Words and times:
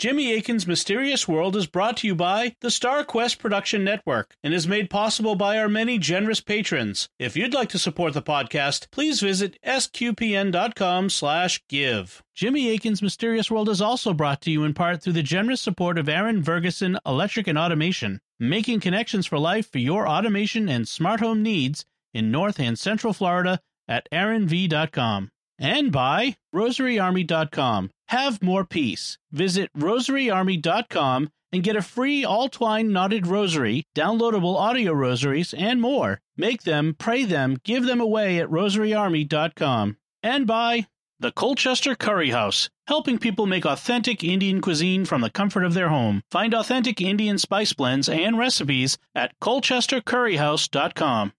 Jimmy 0.00 0.32
Akin's 0.32 0.66
Mysterious 0.66 1.28
World 1.28 1.54
is 1.54 1.66
brought 1.66 1.98
to 1.98 2.06
you 2.06 2.14
by 2.14 2.56
the 2.62 2.68
StarQuest 2.68 3.38
Production 3.38 3.84
Network 3.84 4.34
and 4.42 4.54
is 4.54 4.66
made 4.66 4.88
possible 4.88 5.34
by 5.34 5.58
our 5.58 5.68
many 5.68 5.98
generous 5.98 6.40
patrons. 6.40 7.10
If 7.18 7.36
you'd 7.36 7.52
like 7.52 7.68
to 7.68 7.78
support 7.78 8.14
the 8.14 8.22
podcast, 8.22 8.90
please 8.90 9.20
visit 9.20 9.58
sqpn.com 9.62 11.10
slash 11.10 11.62
give. 11.68 12.22
Jimmy 12.34 12.70
Akin's 12.70 13.02
Mysterious 13.02 13.50
World 13.50 13.68
is 13.68 13.82
also 13.82 14.14
brought 14.14 14.40
to 14.40 14.50
you 14.50 14.64
in 14.64 14.72
part 14.72 15.02
through 15.02 15.12
the 15.12 15.22
generous 15.22 15.60
support 15.60 15.98
of 15.98 16.08
Aaron 16.08 16.42
Ferguson 16.42 16.98
Electric 17.04 17.46
and 17.46 17.58
Automation, 17.58 18.22
making 18.38 18.80
connections 18.80 19.26
for 19.26 19.38
life 19.38 19.70
for 19.70 19.80
your 19.80 20.08
automation 20.08 20.66
and 20.70 20.88
smart 20.88 21.20
home 21.20 21.42
needs 21.42 21.84
in 22.14 22.30
North 22.30 22.58
and 22.58 22.78
Central 22.78 23.12
Florida 23.12 23.60
at 23.86 24.08
aaronv.com. 24.10 25.30
And 25.60 25.92
by 25.92 26.36
rosaryarmy.com. 26.54 27.90
Have 28.08 28.42
more 28.42 28.64
peace. 28.64 29.18
Visit 29.30 29.70
rosaryarmy.com 29.76 31.30
and 31.52 31.62
get 31.62 31.76
a 31.76 31.82
free 31.82 32.24
all 32.24 32.48
twine 32.48 32.92
knotted 32.92 33.26
rosary, 33.26 33.84
downloadable 33.94 34.56
audio 34.56 34.92
rosaries, 34.92 35.52
and 35.52 35.80
more. 35.80 36.20
Make 36.36 36.62
them, 36.62 36.96
pray 36.98 37.24
them, 37.24 37.58
give 37.62 37.84
them 37.84 38.00
away 38.00 38.40
at 38.40 38.48
rosaryarmy.com. 38.48 39.96
And 40.22 40.46
by 40.46 40.86
the 41.18 41.32
Colchester 41.32 41.94
Curry 41.94 42.30
House, 42.30 42.70
helping 42.86 43.18
people 43.18 43.46
make 43.46 43.66
authentic 43.66 44.24
Indian 44.24 44.62
cuisine 44.62 45.04
from 45.04 45.20
the 45.20 45.28
comfort 45.30 45.64
of 45.64 45.74
their 45.74 45.90
home. 45.90 46.22
Find 46.30 46.54
authentic 46.54 47.00
Indian 47.00 47.36
spice 47.36 47.74
blends 47.74 48.08
and 48.08 48.38
recipes 48.38 48.96
at 49.14 49.38
colchestercurryhouse.com. 49.40 51.32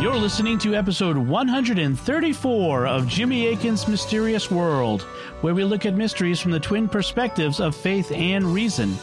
You're 0.00 0.14
listening 0.14 0.58
to 0.58 0.76
episode 0.76 1.16
134 1.16 2.86
of 2.86 3.08
Jimmy 3.08 3.48
Akin's 3.48 3.88
Mysterious 3.88 4.48
World, 4.48 5.02
where 5.40 5.56
we 5.56 5.64
look 5.64 5.86
at 5.86 5.94
mysteries 5.94 6.38
from 6.38 6.52
the 6.52 6.60
twin 6.60 6.88
perspectives 6.88 7.58
of 7.58 7.74
faith 7.74 8.12
and 8.12 8.46
reason. 8.54 8.96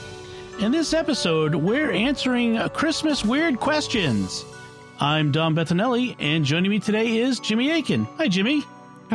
In 0.61 0.71
this 0.71 0.93
episode, 0.93 1.53
we're 1.53 1.91
answering 1.91 2.57
Christmas 2.69 3.25
weird 3.25 3.59
questions. 3.59 4.45
I'm 4.97 5.33
Dom 5.33 5.53
Bettinelli, 5.53 6.15
and 6.17 6.45
joining 6.45 6.71
me 6.71 6.79
today 6.79 7.17
is 7.17 7.41
Jimmy 7.41 7.71
Akin. 7.71 8.07
Hi, 8.17 8.29
Jimmy. 8.29 8.63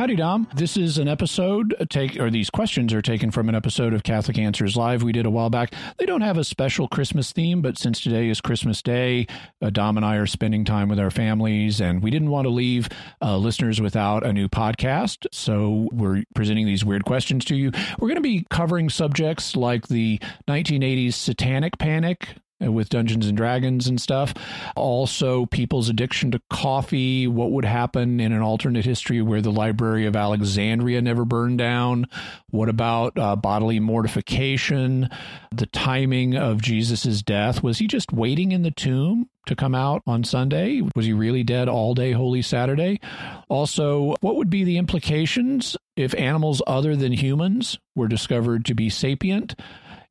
Howdy, 0.01 0.15
Dom. 0.15 0.47
This 0.55 0.77
is 0.77 0.97
an 0.97 1.07
episode 1.07 1.75
take, 1.91 2.19
or 2.19 2.31
these 2.31 2.49
questions 2.49 2.91
are 2.91 3.03
taken 3.03 3.29
from 3.29 3.49
an 3.49 3.53
episode 3.53 3.93
of 3.93 4.01
Catholic 4.01 4.39
Answers 4.39 4.75
Live 4.75 5.03
we 5.03 5.11
did 5.11 5.27
a 5.27 5.29
while 5.29 5.51
back. 5.51 5.75
They 5.99 6.07
don't 6.07 6.21
have 6.21 6.39
a 6.39 6.43
special 6.43 6.87
Christmas 6.87 7.31
theme, 7.31 7.61
but 7.61 7.77
since 7.77 8.01
today 8.01 8.27
is 8.27 8.41
Christmas 8.41 8.81
Day, 8.81 9.27
uh, 9.61 9.69
Dom 9.69 9.97
and 9.97 10.05
I 10.05 10.15
are 10.15 10.25
spending 10.25 10.65
time 10.65 10.89
with 10.89 10.99
our 10.99 11.11
families, 11.11 11.79
and 11.79 12.01
we 12.01 12.09
didn't 12.09 12.31
want 12.31 12.45
to 12.45 12.49
leave 12.49 12.89
uh, 13.21 13.37
listeners 13.37 13.79
without 13.79 14.25
a 14.25 14.33
new 14.33 14.49
podcast. 14.49 15.27
So 15.31 15.87
we're 15.91 16.23
presenting 16.33 16.65
these 16.65 16.83
weird 16.83 17.05
questions 17.05 17.45
to 17.45 17.55
you. 17.55 17.71
We're 17.99 18.07
going 18.07 18.15
to 18.15 18.21
be 18.21 18.47
covering 18.49 18.89
subjects 18.89 19.55
like 19.55 19.87
the 19.87 20.19
1980s 20.47 21.13
satanic 21.13 21.77
panic, 21.77 22.37
with 22.61 22.89
Dungeons 22.89 23.27
and 23.27 23.37
Dragons 23.37 23.87
and 23.87 23.99
stuff. 23.99 24.33
Also, 24.75 25.45
people's 25.47 25.89
addiction 25.89 26.31
to 26.31 26.41
coffee, 26.49 27.27
what 27.27 27.51
would 27.51 27.65
happen 27.65 28.19
in 28.19 28.31
an 28.31 28.41
alternate 28.41 28.85
history 28.85 29.21
where 29.21 29.41
the 29.41 29.51
Library 29.51 30.05
of 30.05 30.15
Alexandria 30.15 31.01
never 31.01 31.25
burned 31.25 31.57
down? 31.57 32.07
What 32.49 32.69
about 32.69 33.17
uh, 33.17 33.35
bodily 33.35 33.79
mortification? 33.79 35.09
The 35.51 35.65
timing 35.67 36.35
of 36.35 36.61
Jesus' 36.61 37.21
death? 37.21 37.63
Was 37.63 37.79
he 37.79 37.87
just 37.87 38.13
waiting 38.13 38.51
in 38.51 38.63
the 38.63 38.71
tomb? 38.71 39.27
To 39.47 39.55
come 39.55 39.73
out 39.73 40.03
on 40.05 40.23
Sunday? 40.23 40.81
Was 40.95 41.07
he 41.07 41.13
really 41.13 41.43
dead 41.43 41.67
all 41.67 41.95
day 41.95 42.11
Holy 42.11 42.43
Saturday? 42.43 43.01
Also, 43.49 44.13
what 44.21 44.35
would 44.35 44.51
be 44.51 44.63
the 44.63 44.77
implications 44.77 45.75
if 45.97 46.13
animals 46.13 46.61
other 46.67 46.95
than 46.95 47.11
humans 47.11 47.79
were 47.95 48.07
discovered 48.07 48.65
to 48.65 48.75
be 48.75 48.87
sapient? 48.87 49.55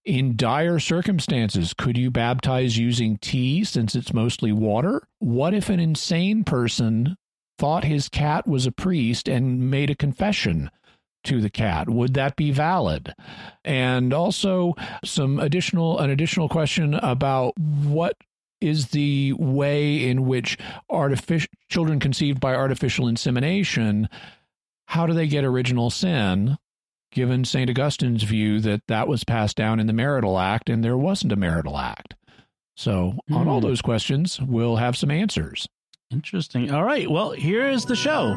In 0.05 0.37
dire 0.37 0.79
circumstances, 0.79 1.75
could 1.75 1.99
you 1.99 2.11
baptize 2.11 2.79
using 2.79 3.19
tea 3.19 3.65
since 3.65 3.95
it's 3.95 4.15
mostly 4.15 4.51
water? 4.51 5.07
What 5.19 5.53
if 5.53 5.69
an 5.69 5.79
insane 5.79 6.43
person 6.45 7.17
thought 7.59 7.85
his 7.85 8.09
cat 8.09 8.47
was 8.47 8.67
a 8.67 8.73
priest 8.73 9.29
and 9.29 9.71
made 9.71 9.91
a 9.91 9.95
confession? 9.95 10.71
to 11.25 11.41
the 11.41 11.51
cat 11.51 11.89
would 11.89 12.15
that 12.15 12.37
be 12.37 12.51
valid 12.51 13.15
and 13.65 14.13
also 14.13 14.75
some 15.05 15.39
additional 15.39 15.99
an 15.99 16.11
additional 16.11 16.49
question 16.49 16.95
about 16.95 17.53
what 17.59 18.17
is 18.61 18.89
the 18.89 19.33
way 19.35 20.09
in 20.09 20.27
which 20.27 20.57
artificial 20.89 21.49
children 21.69 22.01
conceived 22.01 22.41
by 22.41 22.55
artificial 22.55 23.07
insemination 23.07 24.09
how 24.87 25.07
do 25.07 25.13
they 25.13 25.27
get 25.27 25.45
original 25.45 25.91
sin 25.91 26.57
given 27.11 27.45
St. 27.45 27.69
Augustine's 27.69 28.23
view 28.23 28.61
that 28.61 28.83
that 28.89 29.09
was 29.09 29.25
passed 29.25 29.57
down 29.57 29.81
in 29.81 29.87
the 29.87 29.93
marital 29.93 30.39
act 30.39 30.69
and 30.69 30.85
there 30.85 30.97
wasn't 30.97 31.33
a 31.33 31.37
marital 31.37 31.77
act. 31.77 32.15
So, 32.77 33.19
mm. 33.31 33.37
on 33.37 33.49
all 33.49 33.61
hmm. 33.61 33.67
those 33.67 33.83
questions, 33.83 34.41
we'll 34.41 34.77
have 34.77 34.97
some 34.97 35.11
answers. 35.11 35.69
Interesting. 36.11 36.71
All 36.71 36.85
right. 36.85 37.11
Well, 37.11 37.31
here 37.31 37.69
is 37.69 37.85
the 37.85 37.95
show. 37.95 38.35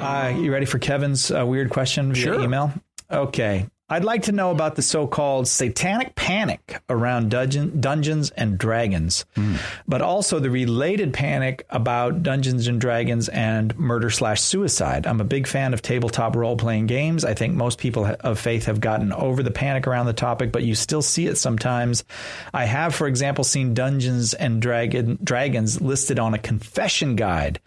Uh, 0.00 0.34
you 0.36 0.52
ready 0.52 0.66
for 0.66 0.78
Kevin's 0.78 1.30
uh, 1.30 1.46
weird 1.46 1.70
question 1.70 2.12
via 2.12 2.22
sure. 2.22 2.40
email? 2.40 2.72
Okay. 3.10 3.66
I'd 3.90 4.04
like 4.04 4.24
to 4.24 4.32
know 4.32 4.50
about 4.50 4.76
the 4.76 4.82
so-called 4.82 5.48
satanic 5.48 6.14
panic 6.14 6.82
around 6.90 7.30
dungeon, 7.30 7.80
Dungeons 7.80 8.28
and 8.30 8.58
Dragons, 8.58 9.24
mm. 9.34 9.58
but 9.86 10.02
also 10.02 10.38
the 10.38 10.50
related 10.50 11.14
panic 11.14 11.64
about 11.70 12.22
Dungeons 12.22 12.66
and 12.66 12.78
Dragons 12.78 13.30
and 13.30 13.76
murder 13.78 14.10
slash 14.10 14.42
suicide. 14.42 15.06
I'm 15.06 15.22
a 15.22 15.24
big 15.24 15.46
fan 15.46 15.72
of 15.72 15.80
tabletop 15.80 16.36
role-playing 16.36 16.86
games. 16.86 17.24
I 17.24 17.32
think 17.32 17.54
most 17.54 17.78
people 17.78 18.14
of 18.20 18.38
faith 18.38 18.66
have 18.66 18.78
gotten 18.78 19.10
over 19.10 19.42
the 19.42 19.50
panic 19.50 19.86
around 19.86 20.04
the 20.04 20.12
topic, 20.12 20.52
but 20.52 20.64
you 20.64 20.74
still 20.74 21.00
see 21.00 21.26
it 21.26 21.38
sometimes. 21.38 22.04
I 22.52 22.66
have, 22.66 22.94
for 22.94 23.06
example, 23.06 23.42
seen 23.42 23.72
Dungeons 23.72 24.34
and 24.34 24.60
Dragon, 24.60 25.18
Dragons 25.24 25.80
listed 25.80 26.18
on 26.18 26.34
a 26.34 26.38
confession 26.38 27.16
guide. 27.16 27.58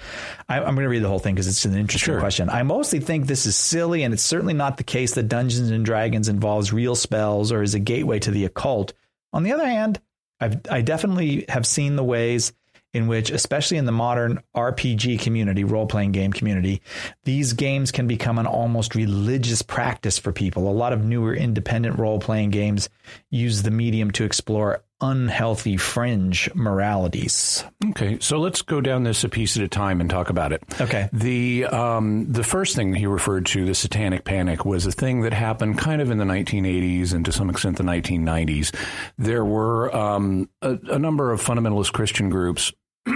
I, 0.47 0.57
am 0.57 0.75
going 0.75 0.85
to 0.85 0.89
read 0.89 1.01
the 1.01 1.07
whole 1.07 1.17
thing 1.17 1.33
because 1.33 1.47
it's 1.47 1.65
an 1.65 1.75
interesting 1.75 2.13
sure. 2.13 2.19
question. 2.19 2.47
I 2.51 2.61
mostly 2.61 2.99
think 2.99 3.25
this 3.25 3.47
is 3.47 3.55
silly, 3.55 4.03
and 4.03 4.13
it's 4.13 4.21
certainly 4.21 4.53
not 4.53 4.77
the 4.77 4.83
case 4.83 5.15
that 5.15 5.23
Dungeons 5.23 5.71
and 5.71 5.83
Dragons 5.83 6.10
dragons 6.11 6.27
involves 6.27 6.73
real 6.73 6.93
spells 6.93 7.53
or 7.53 7.63
is 7.63 7.73
a 7.73 7.79
gateway 7.79 8.19
to 8.19 8.31
the 8.31 8.43
occult. 8.43 8.91
On 9.31 9.43
the 9.43 9.53
other 9.53 9.65
hand, 9.65 10.01
I've, 10.41 10.59
I 10.69 10.81
definitely 10.81 11.45
have 11.47 11.65
seen 11.65 11.95
the 11.95 12.03
ways 12.03 12.51
in 12.93 13.07
which, 13.07 13.31
especially 13.31 13.77
in 13.77 13.85
the 13.85 13.93
modern 13.93 14.41
RPG 14.53 15.21
community, 15.21 15.63
role 15.63 15.85
playing 15.85 16.11
game 16.11 16.33
community, 16.33 16.81
these 17.23 17.53
games 17.53 17.93
can 17.93 18.07
become 18.07 18.37
an 18.37 18.45
almost 18.45 18.93
religious 18.93 19.61
practice 19.61 20.19
for 20.19 20.33
people. 20.33 20.69
A 20.69 20.73
lot 20.73 20.91
of 20.91 21.05
newer 21.05 21.33
independent 21.33 21.97
role 21.97 22.19
playing 22.19 22.49
games 22.49 22.89
use 23.29 23.63
the 23.63 23.71
medium 23.71 24.11
to 24.11 24.25
explore 24.25 24.83
unhealthy 25.01 25.77
fringe 25.77 26.49
moralities. 26.53 27.63
Okay, 27.89 28.19
so 28.19 28.39
let's 28.39 28.61
go 28.61 28.81
down 28.81 29.03
this 29.03 29.23
a 29.23 29.29
piece 29.29 29.57
at 29.57 29.63
a 29.63 29.67
time 29.67 29.99
and 29.99 30.09
talk 30.09 30.29
about 30.29 30.53
it. 30.53 30.63
Okay. 30.79 31.09
The 31.11 31.65
um, 31.65 32.31
the 32.31 32.43
first 32.43 32.75
thing 32.75 32.93
he 32.93 33.07
referred 33.07 33.47
to, 33.47 33.65
the 33.65 33.75
Satanic 33.75 34.23
Panic, 34.23 34.63
was 34.63 34.85
a 34.85 34.91
thing 34.91 35.21
that 35.21 35.33
happened 35.33 35.77
kind 35.77 36.01
of 36.01 36.11
in 36.11 36.17
the 36.17 36.25
1980s 36.25 37.13
and 37.13 37.25
to 37.25 37.31
some 37.31 37.49
extent 37.49 37.77
the 37.77 37.83
1990s. 37.83 38.75
There 39.17 39.43
were 39.43 39.93
um, 39.95 40.49
a, 40.61 40.77
a 40.89 40.99
number 40.99 41.31
of 41.31 41.41
fundamentalist 41.41 41.91
Christian 41.93 42.29
groups. 42.29 42.71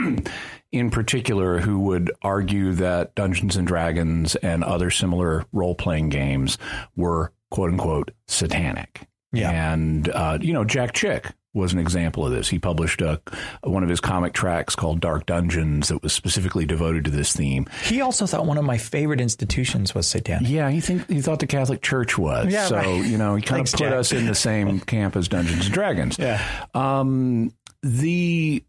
in 0.72 0.90
particular, 0.90 1.60
who 1.60 1.80
would 1.80 2.12
argue 2.24 2.74
that 2.74 3.14
Dungeons 3.14 3.56
and 3.56 3.68
Dragons 3.68 4.36
and 4.36 4.64
other 4.64 4.90
similar 4.90 5.46
role 5.54 5.76
playing 5.76 6.10
games 6.10 6.58
were 6.96 7.32
quote 7.52 7.72
unquote 7.72 8.12
satanic. 8.28 9.08
Yeah. 9.32 9.52
And, 9.52 10.10
uh, 10.10 10.40
you 10.42 10.54
know, 10.54 10.64
Jack 10.64 10.94
Chick 10.94 11.32
was 11.56 11.74
an 11.74 11.80
example 11.80 12.26
of 12.26 12.32
this. 12.32 12.50
He 12.50 12.60
published 12.60 13.02
a, 13.02 13.22
one 13.64 13.84
of 13.84 13.90
his 13.90 14.00
comic 14.00 14.34
tracts 14.34 14.76
called 14.76 15.00
Dark 15.00 15.26
Dungeons 15.26 15.88
that 15.88 16.04
was 16.04 16.14
specifically 16.14 16.66
devoted 16.66 17.06
to 17.06 17.12
this 17.12 17.34
theme. 17.34 17.66
He 17.86 18.02
also 18.02 18.26
thought 18.26 18.46
one 18.46 18.58
of 18.58 18.66
my 18.66 18.78
favorite 18.78 19.22
institutions 19.22 19.96
was 19.96 20.08
satanic. 20.08 20.50
Yeah, 20.50 20.70
he 20.70 20.82
think 20.82 21.10
he 21.10 21.22
thought 21.22 21.40
the 21.40 21.48
Catholic 21.48 21.82
Church 21.82 22.18
was. 22.18 22.52
Yeah, 22.52 22.66
so 22.68 22.76
right. 22.76 23.06
you 23.06 23.18
know 23.18 23.36
he 23.36 23.42
kind 23.42 23.60
Thanks, 23.60 23.74
of 23.74 23.80
put 23.80 23.86
Jack. 23.86 23.94
us 23.94 24.12
in 24.12 24.26
the 24.26 24.36
same 24.36 24.80
camp 24.82 25.16
as 25.16 25.28
Dungeons 25.28 25.66
and 25.66 25.74
Dragons. 25.74 26.20
Yeah. 26.20 26.46
Um, 26.74 27.54
the 27.82 28.64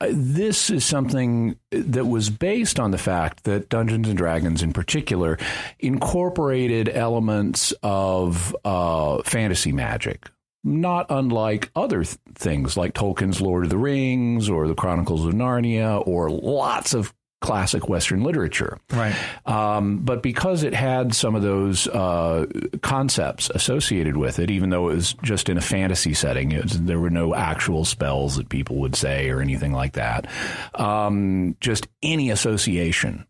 this 0.00 0.70
is 0.70 0.84
something 0.84 1.56
that 1.70 2.04
was 2.06 2.30
based 2.30 2.80
on 2.80 2.90
the 2.90 2.98
fact 2.98 3.44
that 3.44 3.68
Dungeons 3.68 4.08
and 4.08 4.16
Dragons, 4.18 4.62
in 4.62 4.72
particular, 4.72 5.38
incorporated 5.78 6.88
elements 6.88 7.72
of 7.82 8.54
uh, 8.64 9.22
fantasy 9.22 9.72
magic, 9.72 10.28
not 10.64 11.06
unlike 11.10 11.70
other 11.76 12.02
th- 12.02 12.18
things 12.34 12.76
like 12.76 12.94
Tolkien's 12.94 13.40
Lord 13.40 13.64
of 13.64 13.70
the 13.70 13.78
Rings 13.78 14.48
or 14.48 14.66
the 14.66 14.74
Chronicles 14.74 15.26
of 15.26 15.34
Narnia 15.34 16.02
or 16.06 16.30
lots 16.30 16.94
of 16.94 17.12
classic 17.44 17.90
Western 17.90 18.22
literature. 18.22 18.78
Right. 18.90 19.14
Um, 19.44 19.98
but 19.98 20.22
because 20.22 20.62
it 20.62 20.72
had 20.72 21.14
some 21.14 21.34
of 21.34 21.42
those 21.42 21.86
uh, 21.86 22.46
concepts 22.80 23.50
associated 23.50 24.16
with 24.16 24.38
it, 24.38 24.50
even 24.50 24.70
though 24.70 24.88
it 24.88 24.94
was 24.94 25.12
just 25.22 25.50
in 25.50 25.58
a 25.58 25.60
fantasy 25.60 26.14
setting, 26.14 26.56
was, 26.56 26.80
there 26.80 26.98
were 26.98 27.10
no 27.10 27.34
actual 27.34 27.84
spells 27.84 28.36
that 28.36 28.48
people 28.48 28.76
would 28.76 28.96
say 28.96 29.28
or 29.28 29.42
anything 29.42 29.72
like 29.72 29.92
that. 29.92 30.26
Um, 30.74 31.56
just 31.60 31.86
any 32.02 32.30
association 32.30 33.26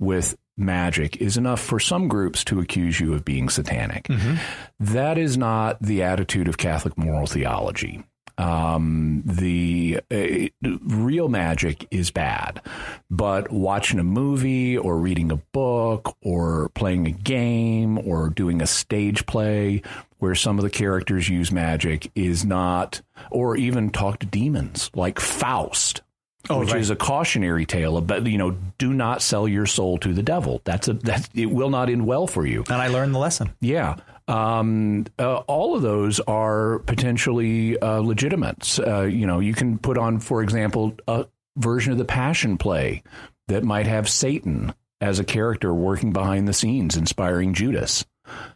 with 0.00 0.36
magic 0.56 1.16
is 1.18 1.36
enough 1.36 1.60
for 1.60 1.80
some 1.80 2.08
groups 2.08 2.44
to 2.44 2.60
accuse 2.60 3.00
you 3.00 3.14
of 3.14 3.24
being 3.24 3.48
satanic. 3.48 4.04
Mm-hmm. 4.04 4.36
That 4.80 5.18
is 5.18 5.36
not 5.36 5.80
the 5.82 6.02
attitude 6.02 6.48
of 6.48 6.58
Catholic 6.58 6.96
moral 6.96 7.26
theology. 7.26 8.04
Um, 8.36 9.22
the 9.24 10.00
uh, 10.10 10.68
real 10.82 11.28
magic 11.28 11.86
is 11.92 12.10
bad, 12.10 12.60
but 13.08 13.52
watching 13.52 14.00
a 14.00 14.04
movie 14.04 14.76
or 14.76 14.98
reading 14.98 15.30
a 15.30 15.36
book 15.36 16.16
or 16.20 16.70
playing 16.70 17.06
a 17.06 17.12
game 17.12 17.96
or 17.96 18.30
doing 18.30 18.60
a 18.60 18.66
stage 18.66 19.24
play 19.26 19.82
where 20.18 20.34
some 20.34 20.58
of 20.58 20.64
the 20.64 20.70
characters 20.70 21.28
use 21.28 21.52
magic 21.52 22.10
is 22.16 22.44
not, 22.44 23.02
or 23.30 23.56
even 23.56 23.90
talk 23.90 24.18
to 24.18 24.26
demons 24.26 24.90
like 24.94 25.20
Faust. 25.20 26.02
Oh, 26.50 26.60
which 26.60 26.72
right. 26.72 26.80
is 26.80 26.90
a 26.90 26.96
cautionary 26.96 27.64
tale 27.64 27.96
about 27.96 28.26
you 28.26 28.38
know 28.38 28.56
do 28.78 28.92
not 28.92 29.22
sell 29.22 29.48
your 29.48 29.66
soul 29.66 29.98
to 29.98 30.12
the 30.12 30.22
devil. 30.22 30.60
That's 30.64 30.88
a 30.88 30.94
that 30.94 31.28
it 31.34 31.46
will 31.46 31.70
not 31.70 31.88
end 31.88 32.06
well 32.06 32.26
for 32.26 32.44
you. 32.46 32.64
And 32.68 32.82
I 32.82 32.88
learned 32.88 33.14
the 33.14 33.18
lesson. 33.18 33.52
Yeah, 33.60 33.96
um, 34.28 35.06
uh, 35.18 35.36
all 35.36 35.76
of 35.76 35.82
those 35.82 36.20
are 36.20 36.80
potentially 36.80 37.78
uh, 37.78 37.98
legitimate. 37.98 38.78
Uh, 38.78 39.02
you 39.02 39.26
know, 39.26 39.40
you 39.40 39.54
can 39.54 39.78
put 39.78 39.98
on, 39.98 40.20
for 40.20 40.42
example, 40.42 40.94
a 41.08 41.26
version 41.56 41.92
of 41.92 41.98
the 41.98 42.04
Passion 42.04 42.56
Play 42.58 43.02
that 43.48 43.64
might 43.64 43.86
have 43.86 44.08
Satan 44.08 44.74
as 45.00 45.18
a 45.18 45.24
character 45.24 45.72
working 45.72 46.12
behind 46.12 46.48
the 46.48 46.54
scenes, 46.54 46.96
inspiring 46.96 47.52
Judas. 47.52 48.04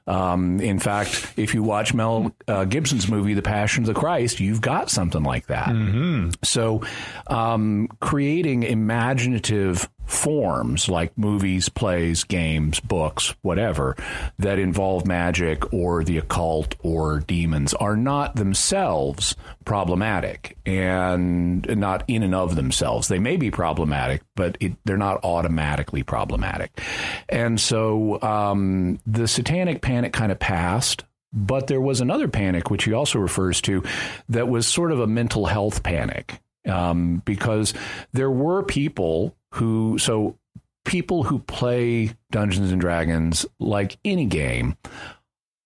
Um, 0.06 0.60
in 0.60 0.78
fact, 0.78 1.34
if 1.36 1.54
you 1.54 1.62
watch 1.62 1.92
Mel 1.92 2.34
uh, 2.46 2.64
Gibson's 2.64 3.08
movie, 3.08 3.34
The 3.34 3.42
Passion 3.42 3.84
of 3.84 3.86
the 3.86 3.94
Christ, 3.94 4.40
you've 4.40 4.60
got 4.60 4.90
something 4.90 5.22
like 5.22 5.46
that. 5.46 5.68
Mm-hmm. 5.68 6.30
So, 6.42 6.82
um, 7.26 7.88
creating 8.00 8.62
imaginative 8.62 9.88
forms 10.08 10.88
like 10.88 11.16
movies, 11.18 11.68
plays, 11.68 12.24
games, 12.24 12.80
books, 12.80 13.34
whatever 13.42 13.94
that 14.38 14.58
involve 14.58 15.06
magic 15.06 15.72
or 15.72 16.02
the 16.02 16.16
occult 16.16 16.74
or 16.80 17.20
demons 17.20 17.74
are 17.74 17.96
not 17.96 18.34
themselves 18.34 19.36
problematic 19.66 20.56
and 20.64 21.68
not 21.78 22.04
in 22.08 22.22
and 22.22 22.34
of 22.34 22.56
themselves. 22.56 23.08
They 23.08 23.18
may 23.18 23.36
be 23.36 23.50
problematic, 23.50 24.22
but 24.34 24.56
it, 24.60 24.72
they're 24.86 24.96
not 24.96 25.22
automatically 25.24 26.02
problematic. 26.02 26.80
And 27.28 27.60
so 27.60 28.20
um, 28.22 28.98
the 29.06 29.28
satanic 29.28 29.82
panic 29.82 30.12
kind 30.14 30.32
of 30.32 30.38
passed. 30.38 31.04
But 31.30 31.66
there 31.66 31.82
was 31.82 32.00
another 32.00 32.26
panic, 32.26 32.70
which 32.70 32.84
he 32.84 32.94
also 32.94 33.18
refers 33.18 33.60
to, 33.62 33.82
that 34.30 34.48
was 34.48 34.66
sort 34.66 34.92
of 34.92 35.00
a 35.00 35.06
mental 35.06 35.44
health 35.44 35.82
panic. 35.82 36.40
Um, 36.66 37.22
because 37.24 37.72
there 38.12 38.30
were 38.30 38.62
people 38.62 39.34
who 39.54 39.98
so 39.98 40.36
people 40.84 41.22
who 41.22 41.38
play 41.38 42.10
Dungeons 42.30 42.72
and 42.72 42.80
Dragons 42.80 43.46
like 43.58 43.98
any 44.04 44.26
game 44.26 44.76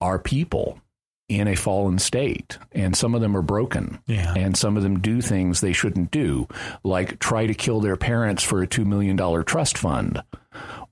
are 0.01 0.19
people 0.19 0.81
in 1.29 1.49
a 1.49 1.55
fallen 1.55 1.99
state 1.99 2.59
and 2.73 2.97
some 2.97 3.15
of 3.15 3.21
them 3.21 3.37
are 3.37 3.43
broken 3.43 3.99
yeah. 4.07 4.35
and 4.37 4.57
some 4.57 4.77
of 4.77 4.83
them 4.83 4.99
do 4.99 5.23
things 5.23 5.61
they 5.61 5.73
shouldn't 5.73 6.11
do 6.11 6.47
like 6.85 7.19
try 7.21 7.47
to 7.47 7.55
kill 7.55 7.81
their 7.81 7.97
parents 7.97 8.43
for 8.43 8.61
a 8.61 8.67
2 8.67 8.85
million 8.85 9.17
dollar 9.17 9.43
trust 9.43 9.79
fund 9.79 10.23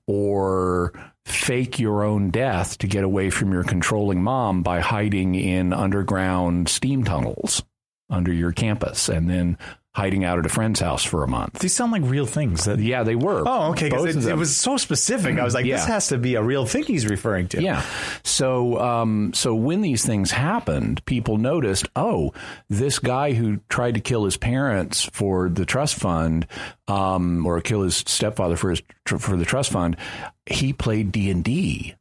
or 0.07 0.93
fake 1.25 1.77
your 1.77 2.03
own 2.03 2.31
death 2.31 2.77
to 2.79 2.87
get 2.87 3.03
away 3.03 3.29
from 3.29 3.51
your 3.51 3.63
controlling 3.63 4.23
mom 4.23 4.63
by 4.63 4.79
hiding 4.79 5.35
in 5.35 5.73
underground 5.73 6.67
steam 6.67 7.03
tunnels 7.03 7.61
under 8.09 8.33
your 8.33 8.51
campus 8.51 9.09
and 9.09 9.29
then 9.29 9.57
hiding 9.93 10.23
out 10.23 10.39
at 10.39 10.45
a 10.45 10.49
friend's 10.49 10.79
house 10.79 11.03
for 11.03 11.23
a 11.23 11.27
month. 11.27 11.59
These 11.59 11.75
sound 11.75 11.91
like 11.91 12.03
real 12.05 12.25
things. 12.25 12.63
That, 12.63 12.79
yeah, 12.79 13.03
they 13.03 13.15
were. 13.15 13.43
Oh, 13.45 13.71
okay. 13.71 13.89
Because 13.89 14.25
it, 14.25 14.31
it, 14.31 14.35
was 14.35 14.55
so 14.55 14.77
specific. 14.77 15.37
I 15.37 15.43
was 15.43 15.53
like, 15.53 15.65
yeah. 15.65 15.75
this 15.75 15.85
has 15.85 16.07
to 16.09 16.17
be 16.17 16.35
a 16.35 16.43
real 16.43 16.65
thing 16.65 16.83
he's 16.83 17.05
referring 17.07 17.49
to. 17.49 17.61
Yeah. 17.61 17.85
So, 18.23 18.79
um, 18.79 19.33
so 19.33 19.53
when 19.53 19.81
these 19.81 20.05
things 20.05 20.31
happened, 20.31 21.03
people 21.05 21.37
noticed, 21.37 21.89
oh, 21.95 22.33
this 22.69 22.99
guy 22.99 23.33
who 23.33 23.59
tried 23.67 23.95
to 23.95 23.99
kill 23.99 24.23
his 24.23 24.37
parents 24.37 25.09
for 25.11 25.49
the 25.49 25.65
trust 25.65 25.95
fund, 25.95 26.47
um, 26.87 27.45
or 27.45 27.59
kill 27.59 27.81
his 27.81 27.97
stepfather 27.97 28.55
for 28.55 28.69
his 28.69 28.81
for 29.05 29.35
the 29.35 29.45
trust 29.45 29.71
fund, 29.71 29.97
he 30.45 30.71
played 30.71 31.11
D 31.11 31.29
and 31.29 31.43
D 31.43 31.95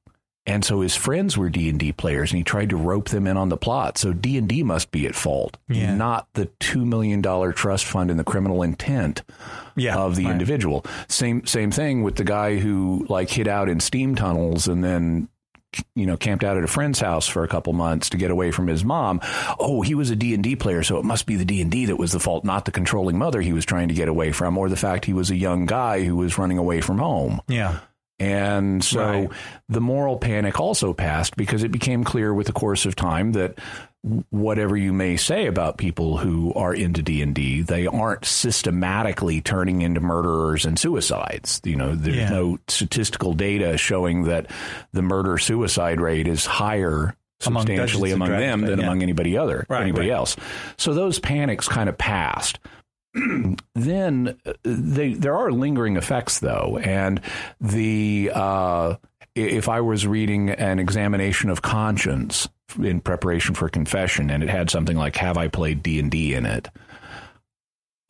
and 0.47 0.65
so 0.65 0.81
his 0.81 0.97
friends 0.97 1.37
were 1.37 1.51
d&d 1.51 1.93
players 1.93 2.33
and 2.33 2.39
he 2.39 2.45
tried 2.45 2.71
to 2.71 2.77
rope 2.77 3.11
them 3.11 3.27
in 3.27 3.37
on 3.37 3.51
the 3.51 3.57
plot. 3.57 3.99
So 3.99 4.13
d&d 4.13 4.63
must 4.63 4.91
be 4.91 5.07
at 5.07 5.15
fault. 5.15 5.57
Yeah. 5.69 5.95
not 5.95 6.29
the 6.35 6.47
$2 6.61 6.85
million 6.85 7.23
trust 7.53 7.85
fund 7.85 8.11
and 8.11 8.19
the 8.19 8.25
criminal 8.25 8.63
intent 8.63 9.23
yeah, 9.77 9.97
of 9.97 10.17
the 10.17 10.25
right. 10.25 10.33
individual. 10.33 10.85
Same 11.09 11.47
same 11.47 11.71
thing 11.71 12.03
with 12.03 12.17
the 12.17 12.25
guy 12.25 12.57
who 12.57 13.07
like 13.09 13.31
hid 13.31 13.49
out 13.49 13.69
in 13.69 13.81
steam 13.81 14.15
tunnels 14.15 14.67
and 14.67 14.83
then 14.83 15.29
you 15.95 16.05
know 16.05 16.17
camped 16.17 16.43
out 16.43 16.57
at 16.57 16.65
a 16.65 16.69
friend's 16.69 16.99
house 16.99 17.29
for 17.29 17.45
a 17.45 17.49
couple 17.49 17.73
months 17.73 18.11
to 18.11 18.17
get 18.17 18.31
away 18.31 18.51
from 18.51 18.67
his 18.67 18.85
mom. 18.85 19.21
Oh 19.59 19.83
he 19.83 19.95
was 19.95 20.11
a 20.11 20.17
d&d 20.17 20.57
player 20.57 20.83
so 20.83 20.99
it 20.99 21.05
must 21.05 21.27
be 21.27 21.37
the 21.37 21.45
d&d 21.45 21.87
that 21.87 21.97
was 21.97 22.13
the 22.13 22.19
fault 22.19 22.45
not 22.45 22.65
the 22.65 22.73
controlling 22.73 23.19
mother 23.19 23.41
he 23.41 23.53
was 23.53 23.67
trying 23.67 23.89
to 23.89 23.95
get 23.95 24.09
away 24.09 24.33
from 24.33 24.57
or 24.57 24.69
the 24.69 24.77
fact 24.77 25.05
he 25.05 25.13
was 25.13 25.31
a 25.31 25.37
young 25.37 25.67
guy 25.67 26.03
who 26.03 26.17
was 26.17 26.39
running 26.39 26.59
away 26.59 26.81
from 26.81 26.99
home. 26.99 27.41
Yeah 27.47 27.79
and 28.21 28.85
so 28.85 29.01
right. 29.01 29.29
the 29.69 29.81
moral 29.81 30.19
panic 30.19 30.61
also 30.61 30.93
passed 30.93 31.37
because 31.37 31.63
it 31.63 31.73
became 31.73 32.05
clear 32.05 32.33
with 32.35 32.47
the 32.47 32.53
course 32.53 32.85
of 32.85 32.95
time 32.95 33.33
that 33.33 33.59
whatever 34.31 34.77
you 34.77 34.93
may 34.93 35.17
say 35.17 35.47
about 35.47 35.79
people 35.79 36.19
who 36.19 36.53
are 36.55 36.73
into 36.73 37.03
D&D, 37.03 37.63
they 37.63 37.87
aren't 37.87 38.25
systematically 38.25 39.41
turning 39.41 39.83
into 39.83 40.01
murderers 40.01 40.65
and 40.65 40.79
suicides. 40.79 41.61
You 41.65 41.77
know, 41.77 41.95
there's 41.95 42.17
yeah. 42.17 42.31
no 42.31 42.59
statistical 42.69 43.35
data 43.35 43.77
showing 43.77 44.25
that 44.25 44.51
the 44.93 45.03
murder 45.03 45.37
suicide 45.39 46.01
rate 46.01 46.29
is 46.29 46.47
higher 46.47 47.15
substantially 47.41 48.13
among, 48.13 48.29
among 48.29 48.41
them 48.41 48.61
than 48.63 48.79
yeah. 48.79 48.85
among 48.85 49.03
anybody 49.03 49.37
other, 49.37 49.67
right, 49.69 49.83
anybody 49.83 50.11
right. 50.11 50.17
else. 50.17 50.37
So 50.77 50.95
those 50.95 51.19
panics 51.19 51.69
kind 51.69 51.89
of 51.89 51.97
passed. 51.97 52.59
then 53.75 54.39
uh, 54.47 54.53
they, 54.63 55.15
there 55.15 55.37
are 55.37 55.51
lingering 55.51 55.97
effects, 55.97 56.39
though, 56.39 56.79
and 56.79 57.21
the 57.61 58.31
uh, 58.35 58.97
if 59.35 59.69
I 59.69 59.81
was 59.81 60.07
reading 60.07 60.51
an 60.51 60.79
examination 60.79 61.51
of 61.51 61.63
conscience 61.63 62.49
in 62.79 63.01
preparation 63.01 63.55
for 63.55 63.69
confession, 63.69 64.31
and 64.31 64.43
it 64.43 64.49
had 64.49 64.71
something 64.71 64.97
like 64.97 65.17
"Have 65.17 65.37
I 65.37 65.49
played 65.49 65.83
D 65.83 65.99
and 65.99 66.11
D" 66.11 66.35
in 66.35 66.47
it, 66.47 66.69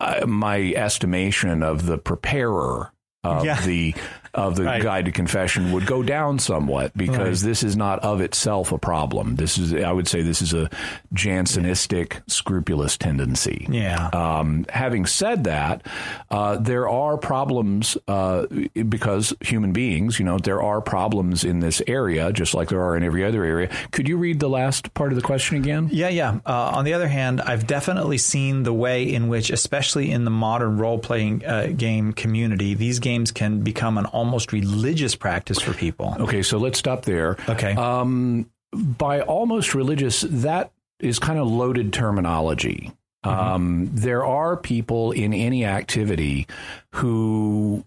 uh, 0.00 0.26
my 0.26 0.72
estimation 0.74 1.62
of 1.62 1.86
the 1.86 1.98
preparer 1.98 2.92
of 3.22 3.44
yeah. 3.44 3.60
the 3.62 3.94
of 4.34 4.56
the 4.56 4.64
right. 4.64 4.82
guide 4.82 5.04
to 5.06 5.12
confession 5.12 5.72
would 5.72 5.86
go 5.86 6.02
down 6.02 6.38
somewhat 6.38 6.96
because 6.96 7.42
right. 7.42 7.48
this 7.48 7.62
is 7.62 7.76
not 7.76 7.98
of 8.00 8.20
itself 8.20 8.72
a 8.72 8.78
problem. 8.78 9.36
This 9.36 9.58
is, 9.58 9.74
I 9.74 9.92
would 9.92 10.08
say, 10.08 10.22
this 10.22 10.40
is 10.40 10.54
a 10.54 10.70
Jansenistic, 11.14 12.14
yeah. 12.14 12.20
scrupulous 12.28 12.96
tendency. 12.96 13.66
Yeah. 13.68 14.08
Um, 14.12 14.66
having 14.68 15.06
said 15.06 15.44
that, 15.44 15.86
uh, 16.30 16.56
there 16.56 16.88
are 16.88 17.16
problems 17.16 17.96
uh, 18.06 18.46
because 18.88 19.34
human 19.40 19.72
beings, 19.72 20.18
you 20.18 20.24
know, 20.24 20.38
there 20.38 20.62
are 20.62 20.80
problems 20.80 21.44
in 21.44 21.60
this 21.60 21.82
area, 21.86 22.32
just 22.32 22.54
like 22.54 22.68
there 22.68 22.82
are 22.82 22.96
in 22.96 23.02
every 23.02 23.24
other 23.24 23.44
area. 23.44 23.68
Could 23.90 24.08
you 24.08 24.16
read 24.16 24.40
the 24.40 24.48
last 24.48 24.94
part 24.94 25.12
of 25.12 25.16
the 25.16 25.22
question 25.22 25.56
again? 25.56 25.88
Yeah, 25.90 26.08
yeah. 26.08 26.38
Uh, 26.46 26.72
on 26.74 26.84
the 26.84 26.94
other 26.94 27.08
hand, 27.08 27.40
I've 27.40 27.66
definitely 27.66 28.18
seen 28.18 28.62
the 28.62 28.72
way 28.72 29.12
in 29.12 29.28
which, 29.28 29.50
especially 29.50 30.10
in 30.10 30.24
the 30.24 30.30
modern 30.30 30.78
role 30.78 30.98
playing 30.98 31.44
uh, 31.44 31.72
game 31.76 32.12
community, 32.12 32.74
these 32.74 32.98
games 33.00 33.32
can 33.32 33.60
become 33.60 33.98
an 33.98 34.06
almost 34.20 34.52
religious 34.52 35.14
practice 35.14 35.60
for 35.60 35.72
people. 35.72 36.16
Okay, 36.20 36.42
so 36.42 36.58
let's 36.58 36.78
stop 36.78 37.04
there. 37.06 37.36
Okay. 37.48 37.74
Um, 37.74 38.50
by 38.72 39.22
almost 39.22 39.74
religious, 39.74 40.20
that 40.20 40.70
is 40.98 41.18
kind 41.18 41.38
of 41.38 41.48
loaded 41.48 41.92
terminology. 41.92 42.92
Mm-hmm. 43.24 43.28
Um, 43.28 43.90
there 43.92 44.24
are 44.24 44.56
people 44.56 45.12
in 45.12 45.32
any 45.32 45.64
activity 45.64 46.46
who 46.94 47.84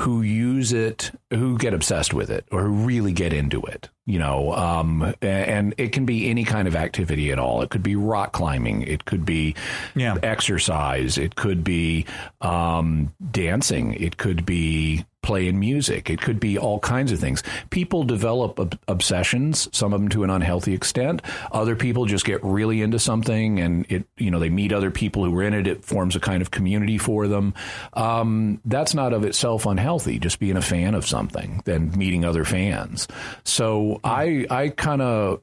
who 0.00 0.22
use 0.22 0.72
it, 0.72 1.12
who 1.30 1.58
get 1.58 1.74
obsessed 1.74 2.12
with 2.14 2.30
it, 2.30 2.46
or 2.50 2.62
who 2.62 2.72
really 2.86 3.12
get 3.12 3.32
into 3.32 3.62
it. 3.62 3.88
You 4.06 4.18
know, 4.18 4.52
um, 4.54 5.14
and 5.22 5.74
it 5.78 5.92
can 5.92 6.04
be 6.04 6.28
any 6.28 6.44
kind 6.44 6.66
of 6.66 6.74
activity 6.74 7.30
at 7.30 7.38
all. 7.38 7.62
It 7.62 7.70
could 7.70 7.82
be 7.82 7.94
rock 7.96 8.32
climbing, 8.32 8.82
it 8.82 9.04
could 9.04 9.24
be 9.24 9.54
Yeah. 9.94 10.16
exercise, 10.22 11.18
it 11.18 11.36
could 11.36 11.62
be 11.62 12.06
um, 12.40 13.12
dancing, 13.30 13.94
it 13.94 14.16
could 14.16 14.44
be 14.44 15.04
playing 15.22 15.60
music, 15.60 16.10
it 16.10 16.20
could 16.20 16.40
be 16.40 16.58
all 16.58 16.80
kinds 16.80 17.12
of 17.12 17.20
things. 17.20 17.44
People 17.70 18.02
develop 18.02 18.58
ob- 18.58 18.76
obsessions, 18.88 19.68
some 19.70 19.92
of 19.92 20.00
them 20.00 20.08
to 20.08 20.24
an 20.24 20.30
unhealthy 20.30 20.74
extent. 20.74 21.22
Other 21.52 21.76
people 21.76 22.06
just 22.06 22.24
get 22.24 22.42
really 22.42 22.82
into 22.82 22.98
something, 22.98 23.60
and 23.60 23.86
it, 23.88 24.04
you 24.18 24.32
know, 24.32 24.40
they 24.40 24.48
meet 24.50 24.72
other 24.72 24.90
people 24.90 25.24
who 25.24 25.32
are 25.38 25.44
in 25.44 25.54
it. 25.54 25.68
It 25.68 25.84
forms 25.84 26.16
a 26.16 26.20
kind 26.20 26.42
of 26.42 26.50
community 26.50 26.98
for 26.98 27.28
them. 27.28 27.54
Um, 27.92 28.60
that's 28.64 28.94
not 28.94 29.12
of 29.12 29.24
itself 29.24 29.64
unhealthy. 29.64 30.18
Just 30.18 30.40
being 30.40 30.56
a 30.56 30.62
fan 30.62 30.96
of 30.96 31.06
something, 31.06 31.62
then 31.66 31.92
meeting 31.96 32.24
other 32.24 32.44
fans. 32.44 33.06
So 33.44 33.91
I, 34.04 34.46
I 34.50 34.68
kind 34.68 35.02
of. 35.02 35.40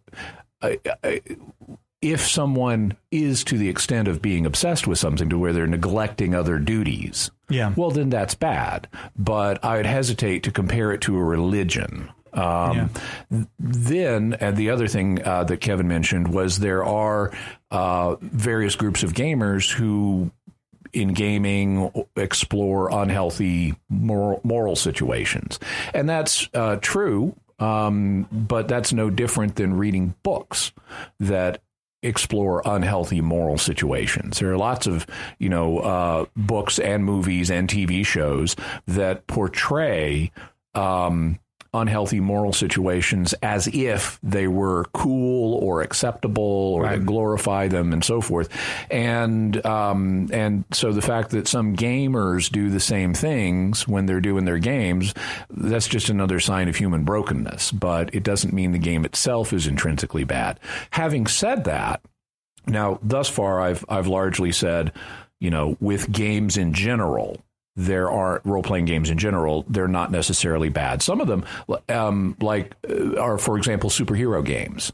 If 2.01 2.22
someone 2.22 2.96
is 3.12 3.44
to 3.46 3.58
the 3.58 3.68
extent 3.68 4.08
of 4.08 4.22
being 4.22 4.46
obsessed 4.46 4.88
with 4.88 4.98
something 4.98 5.27
to 5.29 5.38
where 5.38 5.51
they're 5.51 5.68
neglecting 5.68 6.34
other 6.34 6.58
duties, 6.58 7.29
Yeah. 7.50 7.74
well, 7.75 7.91
then 7.91 8.10
that's 8.10 8.36
bad. 8.36 8.88
But 9.18 9.63
I 9.65 9.75
would 9.77 9.86
hesitate 9.86 10.44
to 10.44 10.51
compare 10.51 10.94
it 10.94 11.01
to 11.01 11.18
a 11.18 11.24
religion. 11.24 12.10
Um, 12.32 12.89
th- 13.29 13.48
Then, 13.60 14.34
and 14.39 14.56
the 14.56 14.70
other 14.70 14.88
thing 14.88 15.22
uh, 15.25 15.44
that 15.46 15.58
Kevin 15.58 15.89
mentioned 15.89 16.29
was 16.29 16.60
there 16.60 16.86
are 16.86 17.34
uh, 17.70 18.15
various 18.22 18.77
groups 18.77 19.03
of 19.03 19.12
gamers 19.13 19.70
who 19.70 20.32
in 20.94 21.13
gaming 21.13 21.91
explore 22.15 22.89
unhealthy 22.91 23.75
moral, 23.89 24.39
moral 24.46 24.75
situations. 24.77 25.60
And 25.94 26.08
that's 26.08 26.48
uh, 26.53 26.77
true, 26.77 27.36
um, 27.60 28.28
but 28.32 28.68
that's 28.68 28.94
no 28.94 29.10
different 29.10 29.56
than 29.56 29.78
reading 29.78 30.16
books 30.24 30.72
that 31.20 31.62
explore 32.01 32.62
unhealthy 32.66 33.22
moral 33.22 33.58
situations. 33.58 34.39
There 34.39 34.51
are 34.51 34.58
lots 34.58 34.88
of, 34.88 35.06
you 35.38 35.50
know, 35.50 35.80
uh, 35.80 36.25
books 36.36 36.80
and 36.80 37.04
movies 37.04 37.51
and 37.51 37.68
TV 37.68 38.06
shows 38.06 38.56
that 38.88 39.28
portray 39.28 40.32
um, 40.74 41.39
unhealthy 41.73 42.19
moral 42.19 42.51
situations 42.51 43.33
as 43.43 43.67
if 43.67 44.19
they 44.23 44.47
were 44.47 44.85
cool 44.93 45.55
or 45.55 45.81
acceptable 45.81 46.43
or 46.43 46.83
that 46.83 47.05
glorify 47.05 47.67
them 47.67 47.93
and 47.93 48.03
so 48.03 48.21
forth. 48.21 48.49
And 48.89 49.63
um, 49.65 50.29
and 50.31 50.63
so 50.71 50.91
the 50.91 51.01
fact 51.01 51.31
that 51.31 51.47
some 51.47 51.75
gamers 51.75 52.51
do 52.51 52.69
the 52.69 52.79
same 52.79 53.13
things 53.13 53.88
when 53.88 54.05
they're 54.05 54.21
doing 54.21 54.45
their 54.45 54.57
games, 54.57 55.13
that's 55.49 55.88
just 55.88 56.09
another 56.09 56.39
sign 56.39 56.67
of 56.67 56.75
human 56.75 57.03
brokenness. 57.03 57.71
But 57.71 58.13
it 58.15 58.23
doesn't 58.23 58.53
mean 58.53 58.71
the 58.71 58.79
game 58.79 59.05
itself 59.05 59.53
is 59.53 59.67
intrinsically 59.67 60.23
bad. 60.23 60.59
Having 60.91 61.27
said 61.27 61.65
that, 61.65 62.01
now 62.65 62.99
thus 63.03 63.29
far 63.29 63.61
I've 63.61 63.85
I've 63.88 64.07
largely 64.07 64.51
said, 64.51 64.91
you 65.39 65.51
know, 65.51 65.77
with 65.79 66.11
games 66.11 66.57
in 66.57 66.73
general, 66.73 67.43
there 67.79 68.12
are 68.12 68.41
role 68.43 68.62
playing 68.62 68.86
games 68.86 69.09
in 69.09 69.17
general. 69.17 69.65
They're 69.69 69.88
not 69.88 70.12
necessarily 70.12 70.69
bad. 70.69 71.01
Some 71.01 71.21
of 71.21 71.27
them, 71.27 71.45
um, 71.88 72.36
like, 72.41 72.75
uh, 72.89 73.17
are 73.19 73.38
for 73.38 73.57
example 73.57 73.89
superhero 73.89 74.43
games. 74.43 74.91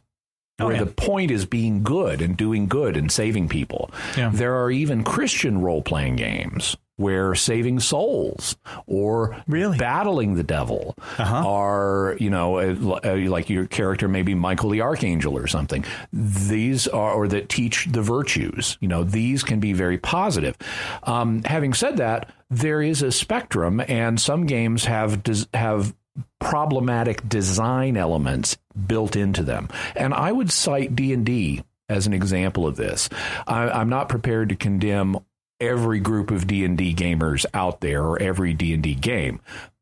Oh, 0.57 0.67
where 0.67 0.75
yeah. 0.75 0.85
the 0.85 0.91
point 0.91 1.31
is 1.31 1.45
being 1.45 1.83
good 1.83 2.21
and 2.21 2.37
doing 2.37 2.67
good 2.67 2.95
and 2.95 3.11
saving 3.11 3.49
people. 3.49 3.91
Yeah. 4.15 4.31
There 4.33 4.55
are 4.55 4.71
even 4.71 5.03
Christian 5.03 5.61
role 5.61 5.81
playing 5.81 6.15
games 6.15 6.77
where 6.97 7.35
saving 7.35 7.79
souls 7.79 8.55
or 8.87 9.35
Really? 9.47 9.77
battling 9.77 10.35
the 10.35 10.43
devil 10.43 10.95
Uh-huh. 11.17 11.43
are, 11.47 12.15
you 12.19 12.29
know, 12.29 12.53
like 12.53 13.49
your 13.49 13.65
character 13.67 14.07
maybe 14.07 14.33
Michael 14.35 14.69
the 14.69 14.81
Archangel 14.81 15.37
or 15.37 15.47
something. 15.47 15.83
These 16.13 16.87
are, 16.87 17.11
or 17.13 17.27
that 17.27 17.49
teach 17.49 17.87
the 17.91 18.01
virtues. 18.01 18.77
You 18.79 18.87
know, 18.87 19.03
these 19.03 19.43
can 19.43 19.59
be 19.59 19.73
very 19.73 19.97
positive. 19.97 20.55
Um, 21.03 21.43
having 21.43 21.73
said 21.73 21.97
that, 21.97 22.31
there 22.49 22.81
is 22.81 23.01
a 23.01 23.11
spectrum, 23.11 23.81
and 23.87 24.19
some 24.19 24.45
games 24.45 24.85
have 24.85 25.21
have 25.53 25.93
problematic 26.39 27.27
design 27.27 27.97
elements 27.97 28.57
built 28.87 29.15
into 29.15 29.43
them. 29.43 29.67
And 29.95 30.13
I 30.13 30.31
would 30.31 30.51
cite 30.51 30.95
D 30.95 31.11
and 31.11 31.25
D 31.25 31.63
as 31.89 32.07
an 32.07 32.13
example 32.13 32.65
of 32.67 32.75
this. 32.77 33.09
I, 33.47 33.69
I'm 33.69 33.89
not 33.89 34.09
prepared 34.09 34.49
to 34.49 34.55
condemn 34.55 35.17
every 35.59 35.99
group 35.99 36.31
of 36.31 36.47
D&D 36.47 36.93
gamers 36.95 37.45
out 37.53 37.81
there 37.81 38.03
or 38.03 38.21
every 38.21 38.53
D&D 38.53 38.95
game 38.95 39.39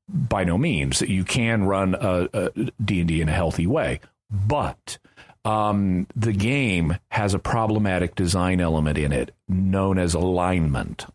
by 0.08 0.44
no 0.44 0.58
means. 0.58 1.02
You 1.02 1.24
can 1.24 1.64
run 1.64 1.96
a, 1.96 2.30
a 2.34 2.50
D&D 2.84 3.22
in 3.22 3.30
a 3.30 3.34
healthy 3.34 3.68
way. 3.68 4.00
But 4.30 4.98
um, 5.46 6.08
the 6.16 6.34
game 6.34 6.98
has 7.10 7.34
a 7.34 7.40
problematic 7.40 8.16
design 8.16 8.60
element 8.62 8.98
in 8.98 9.12
it 9.12 9.34
known 9.48 9.98
as 9.98 10.14
alignment. 10.14 11.06